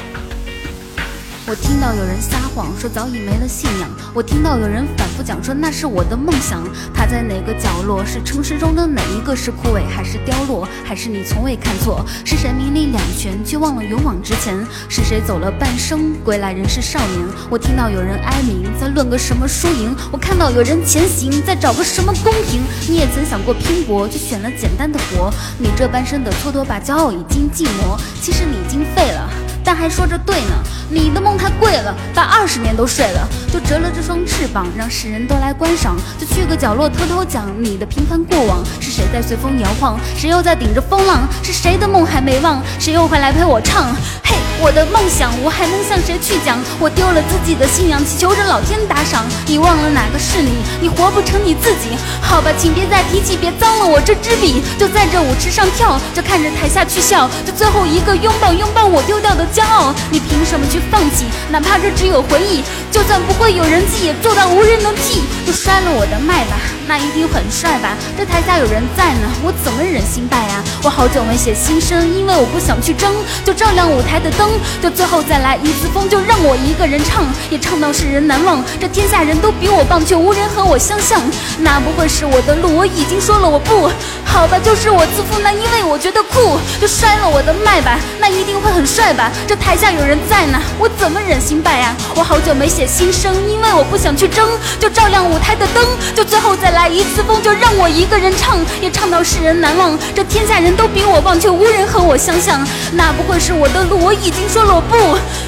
[1.45, 6.63] 我听到有人撒谎说早已没了信仰，我听到有人反复讲说那是我的梦想。
[6.95, 8.01] 他在哪个角落？
[8.05, 10.65] 是城市中的哪一个是枯萎，还是凋落？
[10.85, 12.05] 还是你从未看错？
[12.23, 14.55] 是谁名利两全却忘了勇往直前？
[14.87, 17.27] 是谁走了半生归来仍是少年？
[17.49, 22.61] 我听到有人哀鸣在论个什么输赢，我看到有人前行在找个什么公平。
[22.87, 25.29] 你也曾想过拼搏，却选了简单的活。
[25.57, 29.29] 你这半生的蹉跎把骄傲已经寂寞，其实你已经废了。
[29.63, 30.51] 但还说着对呢，
[30.89, 38.63] 你的梦太贵了，把二十年都睡了，就折了这双翅膀，让世人都来观赏，就去个角落偷偷讲你的平凡过往。
[38.79, 39.97] 是谁在随风摇晃？
[40.17, 41.27] 谁又在顶着风浪？
[41.41, 42.61] 是谁的梦还没忘？
[42.79, 43.95] 谁又会来陪我唱？
[44.23, 46.59] 嘿，我的梦想，我还能向谁去讲？
[46.79, 49.23] 我丢了自己的信仰，祈求着老天打赏。
[49.47, 50.51] 你忘了哪个是你？
[50.81, 51.95] 你活不成你自己？
[52.21, 54.61] 好吧，请别再提起，别脏了我这支笔。
[54.77, 59.93] 就在这舞池上跳，就看着台下去笑，就最后一个拥抱，拥抱我丢掉的骄傲。
[60.09, 61.25] 你凭什么去放弃？
[61.49, 65.21] 哪怕这只有回忆，就算不会有人记，也做到无人能替。
[65.45, 66.55] 就摔了我的麦吧，
[66.87, 67.95] 那一定很帅吧？
[68.17, 70.63] 这台下有人在呢，我怎么忍心败啊？
[70.83, 74.49] 我好久没写新生，因为我不想去争，就照亮舞台的灯。
[74.81, 78.63] 就最后再来一次风，就让我一个人唱，也唱到世人难忘。
[78.79, 81.21] 这天下人都比我棒，却无人和我相像。
[81.59, 83.89] 那不会是我的路，我已经说了我不
[84.23, 84.57] 好吧？
[84.63, 86.57] 就是我自负，那因为我觉得酷。
[86.79, 89.31] 就摔了我的麦吧，那一定会很帅吧？
[89.45, 91.95] 这台下有人在呢，我怎么忍心败啊？
[92.15, 94.49] 我好久没写新生，因为我不想去争，
[94.79, 95.83] 就照亮舞台的灯。
[96.15, 99.97] 就最后再来一次风，就让我一个人唱，也唱到世人难忘。
[100.15, 102.65] 这天下人都比我棒，却无人和我相像。
[102.93, 104.95] 那不会是我的路，我已经说了不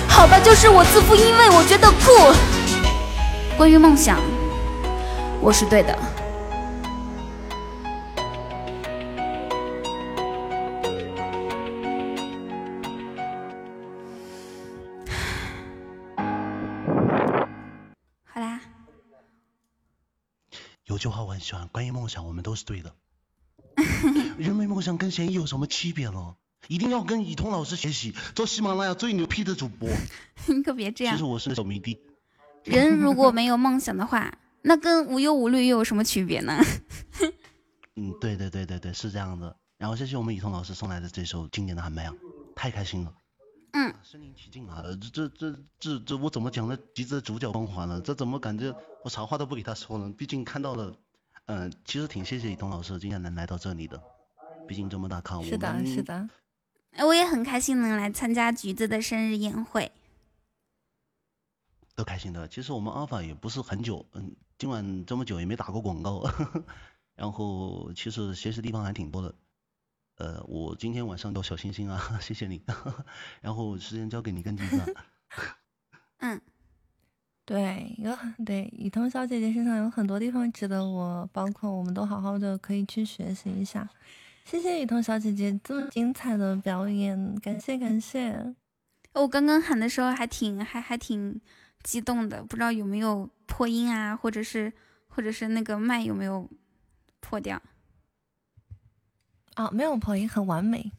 [0.07, 0.37] 好吧？
[0.43, 2.33] 就是我自负，因为我觉得酷。
[3.57, 4.19] 关于梦想，
[5.39, 5.97] 我是对的。
[20.95, 22.95] 有句话我很喜欢，关于梦想，我们都是对的。
[24.39, 26.37] 人没梦想跟咸鱼有什么区别呢？
[26.69, 29.89] 一定要跟以彤老师学习，做喜马拉雅最牛批的主播。
[30.47, 31.25] 你可别这样其实。
[31.25, 31.99] 我是小迷弟。
[32.63, 36.63] 人如果没有梦想的话，那跟无忧无虑又有什么区别呢？
[37.97, 39.53] 嗯，对对对对对，是这样的。
[39.77, 42.15] 然后谢谢我们以彤老师送来的这首经典的《喊麦》，啊
[42.55, 43.13] 太开心了。
[43.73, 44.81] 嗯，身临其境啊，
[45.13, 46.77] 这这这这这我怎么讲呢？
[46.93, 48.73] 橘子的主角光环了，这怎么感觉
[49.05, 50.09] 我啥话都不给他说了？
[50.13, 50.91] 毕竟看到了，
[51.45, 54.01] 嗯、其实挺谢谢以彤老师今天能来到这里的，
[54.67, 56.27] 毕竟这么大咖，是的，是的，
[57.05, 59.91] 我也很开心能来参加橘子的生日宴会。
[61.93, 62.47] 都开心的。
[62.47, 66.27] 其实我们阿尔法也不是很久，嗯，今晚这么久也没打过广告，
[67.13, 69.35] 然后其实学习地方还挺多的。
[70.15, 72.59] 呃，我今天晚上叫小星星啊， 谢谢你。
[73.39, 74.87] 然后时间交给你跟橘子啊。
[76.21, 76.41] 嗯，
[77.45, 83.87] 对，有很对雨桐小姐姐身上有很多地方值得我，包括我们都好好的可以去学习一下。
[84.43, 88.55] 谢谢雨桐小姐姐这么精彩的表演，感谢感谢。
[89.13, 91.39] 我刚刚喊的时候还挺还还挺
[91.83, 94.73] 激动的，不知道有没有破音啊，或者是
[95.07, 96.49] 或者是那个麦有没有
[97.19, 97.61] 破掉？
[99.55, 100.91] 哦，没有破音，很完美。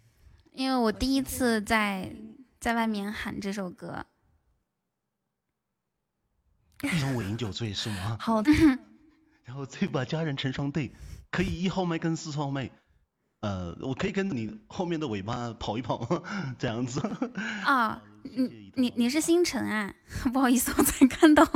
[0.53, 2.11] 因为我第一次在
[2.59, 4.07] 在外面喊这首歌，
[6.85, 8.17] 一种尾饮酒醉是吗？
[8.21, 8.51] 好的。
[9.45, 10.93] 然后再把家人成双对，
[11.31, 12.71] 可以一号麦跟四号麦，
[13.41, 16.25] 呃，我可以跟你后面的尾巴跑一跑，
[16.59, 17.01] 这样子。
[17.65, 19.95] 啊，你你你是星辰啊？
[20.33, 21.47] 不好意思，我才看到。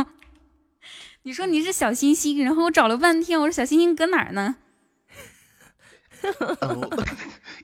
[1.23, 4.57] 你说你是小星星，然后我找了半天，我说小星星搁哪儿呢？
[6.61, 6.91] 呃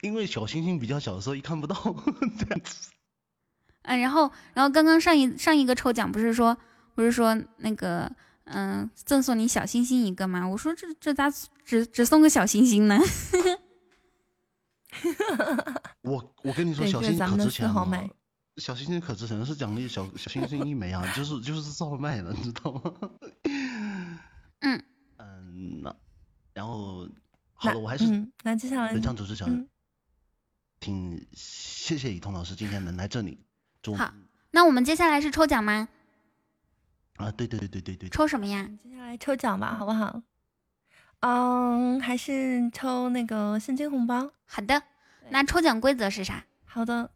[0.03, 1.75] 因为小星星比较小，所以看不到
[2.39, 2.91] 这样子。
[3.83, 6.57] 嗯，然后然后刚刚上一上一个抽奖不是说
[6.97, 8.11] 不是说那个
[8.45, 10.49] 嗯赠送你小星星一个吗？
[10.49, 11.31] 我说这这咋
[11.65, 12.99] 只只送个小星星呢？
[16.01, 18.09] 我我跟你说，小星可值钱了。
[18.57, 22.81] 小星星可值钱了，是奖励小小星星一枚啊，就是就是造麦的，你知道吗？
[24.61, 24.83] 嗯
[25.19, 25.95] 嗯，那
[26.55, 27.07] 然后
[27.53, 29.69] 好了，我还是嗯，那接下来本场主持人嗯，
[30.81, 33.45] 挺谢谢以彤老师今天能来这里，
[33.83, 34.15] 祝好，
[34.51, 35.87] 那我们接下来是抽奖吗？
[37.17, 38.69] 啊，对对对对对对，抽什么呀？
[38.83, 40.23] 接下来抽奖吧，好不好？
[41.21, 44.31] 嗯，还是抽那个现金红包。
[44.45, 44.83] 好的，
[45.31, 46.45] 那抽奖规则是啥？
[46.65, 47.11] 好的。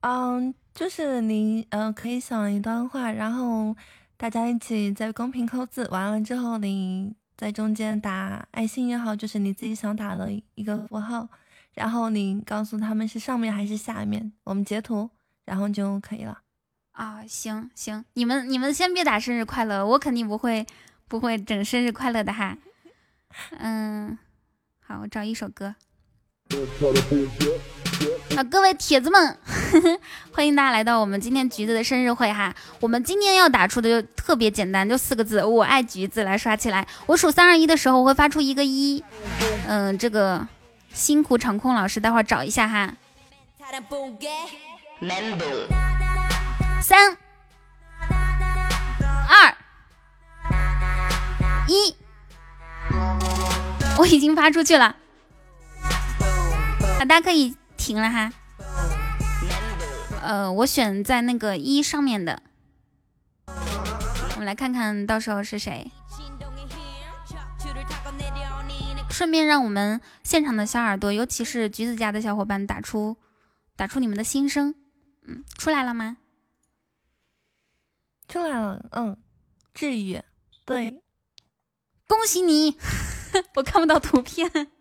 [0.00, 3.74] 嗯，就是你呃可以想一段话，然后
[4.16, 11.28] 大家一起在公屏扣字，完了之后你在中间打爱心也好，就是你自己想打的一个符号，
[11.74, 15.08] 然后你告诉他们是上面还是下面，我们截图，
[15.44, 16.42] 然后就可以了。
[16.96, 20.66] 啊，行行，你们你们先别打生日快乐，我肯定不会
[21.06, 22.56] 不会整生日快乐的哈。
[23.58, 24.16] 嗯，
[24.80, 25.74] 好，我找一首歌。
[28.34, 29.38] 啊，各位铁子们，
[30.32, 32.56] 欢迎大家来到我们今天橘子的生日会哈。
[32.80, 36.24] 我们今天要打出的就特别简单，就四个字：我爱橘子。
[36.24, 39.04] 来刷起来，我数三二一的时候，我会发出一个一。
[39.66, 40.48] 嗯，这个
[40.94, 42.94] 辛苦场控老师，待会儿找一下哈。
[46.88, 47.18] 三、
[49.28, 49.56] 二、
[51.66, 51.96] 一，
[53.98, 54.94] 我已经发出去了，
[56.96, 58.32] 好，大家可以停了哈。
[60.22, 62.40] 呃，我选在那个一上面的，
[63.48, 65.90] 我们来看看到时候是谁。
[69.10, 73.16] 顺便让我们现场的小耳朵，尤其是橘子家的小伙伴，打出
[73.74, 74.76] 打出你们的心声。
[75.26, 76.18] 嗯，出来了吗？
[78.28, 79.16] 出来了，嗯，
[79.74, 80.22] 治愈，
[80.64, 81.02] 对，
[82.06, 82.76] 恭喜你！
[83.56, 84.50] 我看不到图片。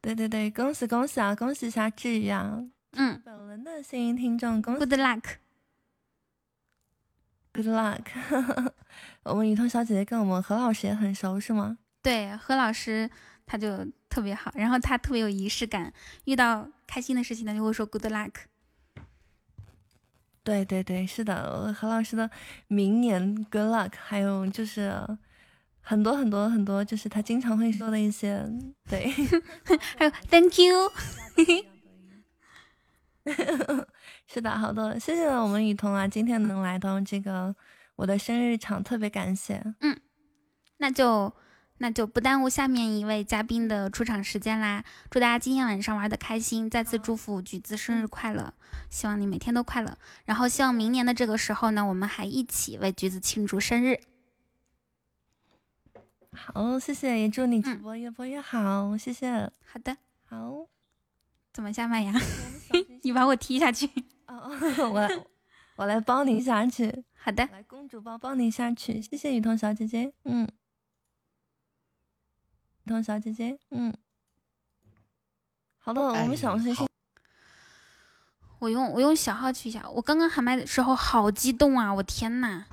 [0.00, 2.62] 对对对，恭喜恭喜啊，恭喜一下治愈啊！
[2.92, 5.22] 嗯，本轮的幸运听众，恭喜 Good luck。
[7.52, 8.04] Good luck！
[9.24, 11.78] 我们雨桐小姐姐跟我们何老师也很熟是吗？
[12.02, 13.08] 对，何老师
[13.46, 15.92] 他就特别好，然后他特别有仪式感，
[16.24, 18.32] 遇到开心的事情呢就会说 Good luck。
[20.44, 22.30] 对对对，是的，何老师的
[22.68, 24.94] 明年 Good luck，还有就是
[25.80, 28.46] 很多很多很多，就是他经常会说的一些，
[28.88, 29.10] 对，
[29.96, 30.92] 还有 Thank you。
[34.26, 37.56] 是的，好的，谢谢我们雨桐啊，今天能来到这个
[37.96, 39.62] 我的生日场，特别感谢。
[39.80, 39.98] 嗯，
[40.76, 41.32] 那就
[41.84, 44.82] 那就不耽误下面一位嘉宾的出场时间啦！
[45.10, 48.54] 祝大家今天晚上玩的开心，再次祝福橘子生日快乐，
[48.88, 49.98] 希望你每天都快乐。
[50.24, 54.00] 然后希望明年的这个时候呢，我们还一起为橘子庆祝生日。
[56.32, 59.50] 好，谢谢，也祝你直播越播越好，谢谢。
[59.66, 60.66] 好的，好，
[61.52, 62.14] 怎么下麦呀？
[63.04, 63.90] 你把我踢下去。
[64.26, 64.50] 哦，
[64.90, 65.24] 我来
[65.76, 67.04] 我来帮你下去。
[67.12, 70.14] 好的，来公主抱帮你下去，谢谢雨桐小姐姐。
[70.24, 70.48] 嗯，
[72.84, 73.90] 雨桐小姐姐，嗯，
[75.78, 76.86] 好的，我们小星星。
[78.58, 81.92] 我用我用小号去一下，我刚刚喊麦的时候好激动啊！
[81.94, 82.64] 我天呐，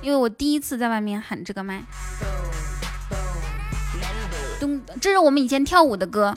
[0.00, 1.84] 因为我第一次在外面喊这个麦。
[4.58, 6.34] 咚，这是我们以前跳舞的歌。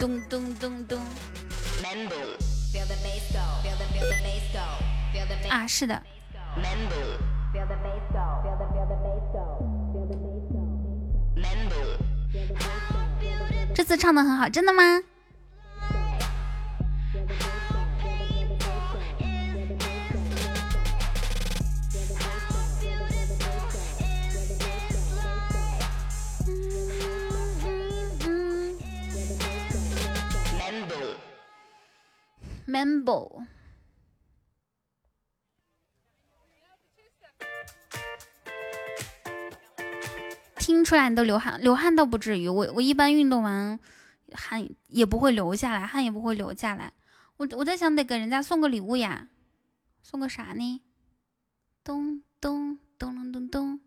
[0.00, 1.00] 咚咚咚咚。
[5.48, 6.02] 啊，是的。
[13.74, 14.82] 这次唱的很好，真的吗
[32.66, 33.46] ？Mambo，
[40.58, 42.48] 听出来你都流汗，流汗倒不至于。
[42.48, 43.78] 我我一般运动完
[44.32, 46.92] 汗也不会流下来，汗也不会流下来。
[47.36, 49.28] 我我在想得给人家送个礼物呀，
[50.02, 50.82] 送个啥呢？
[51.84, 53.80] 咚咚咚咚咚咚。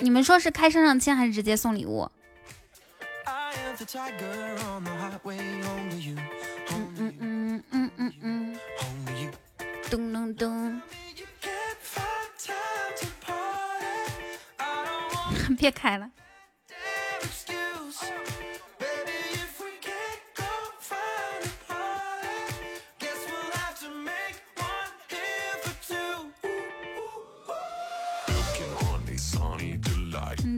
[0.00, 2.10] 你们说是开上上签还是直接送礼物？
[6.68, 8.58] 嗯嗯嗯嗯嗯嗯，
[9.90, 10.82] 咚咚咚！
[15.58, 16.10] 别开了。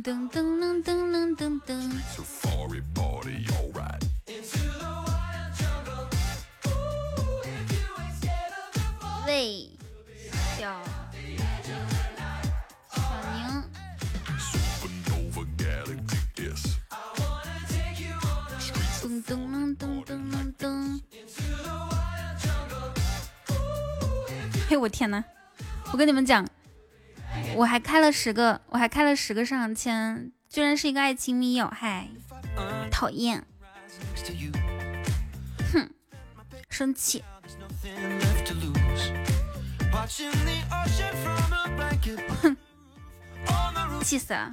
[0.02, 1.70] 噔噔噔噔噔噔噔。
[9.24, 9.70] 喂，
[10.58, 10.82] 小
[12.90, 12.98] 小
[13.32, 13.62] 宁。
[19.02, 21.00] 噔噔噔噔噔噔。
[24.68, 25.22] 嘿，我天呐！
[25.92, 26.44] 我跟你们讲。
[27.62, 32.08] 我还开了十个，我还开了十个上签，居然是一个爱情密友，嗨，
[32.90, 33.46] 讨厌，
[35.72, 35.88] 哼，
[36.68, 37.22] 生气，
[42.42, 42.56] 哼，
[44.02, 44.50] 气死了。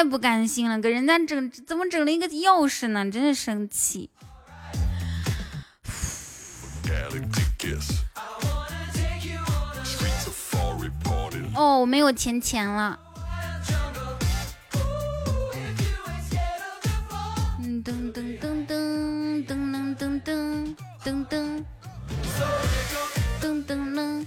[0.00, 3.10] 太不甘心了，给人家整怎么整了一个钥匙呢？
[3.10, 4.08] 真是生气。
[11.54, 12.98] 哦，我没有钱钱了。
[17.60, 20.74] 噔噔噔噔噔噔噔噔。
[21.04, 21.64] 噔噔
[23.42, 24.26] 噔噔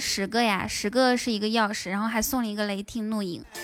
[0.00, 3.44] 十个呀，十个是一个钥匙，然后还送了一个雷霆怒影。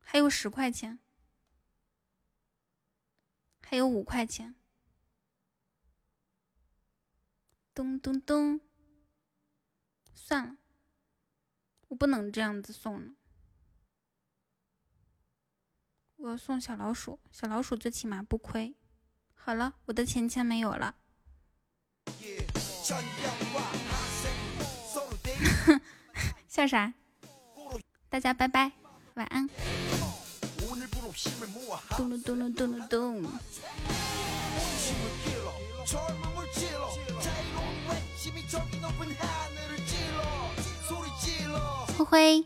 [0.00, 0.98] 还有十块钱，
[3.62, 4.56] 还有五块钱。
[7.74, 8.60] 咚咚咚！
[10.14, 10.56] 算了，
[11.88, 13.14] 我不能这样子送了。
[16.16, 18.76] 我要送小老鼠，小老鼠最起码不亏。
[19.34, 20.94] 好了，我的钱钱没有了。
[26.46, 26.94] 笑啥？
[28.08, 28.70] 大家拜拜，
[29.14, 29.50] 晚安。
[31.96, 33.24] 咚咚咚咚咚咚咚。
[41.96, 42.44] 灰灰。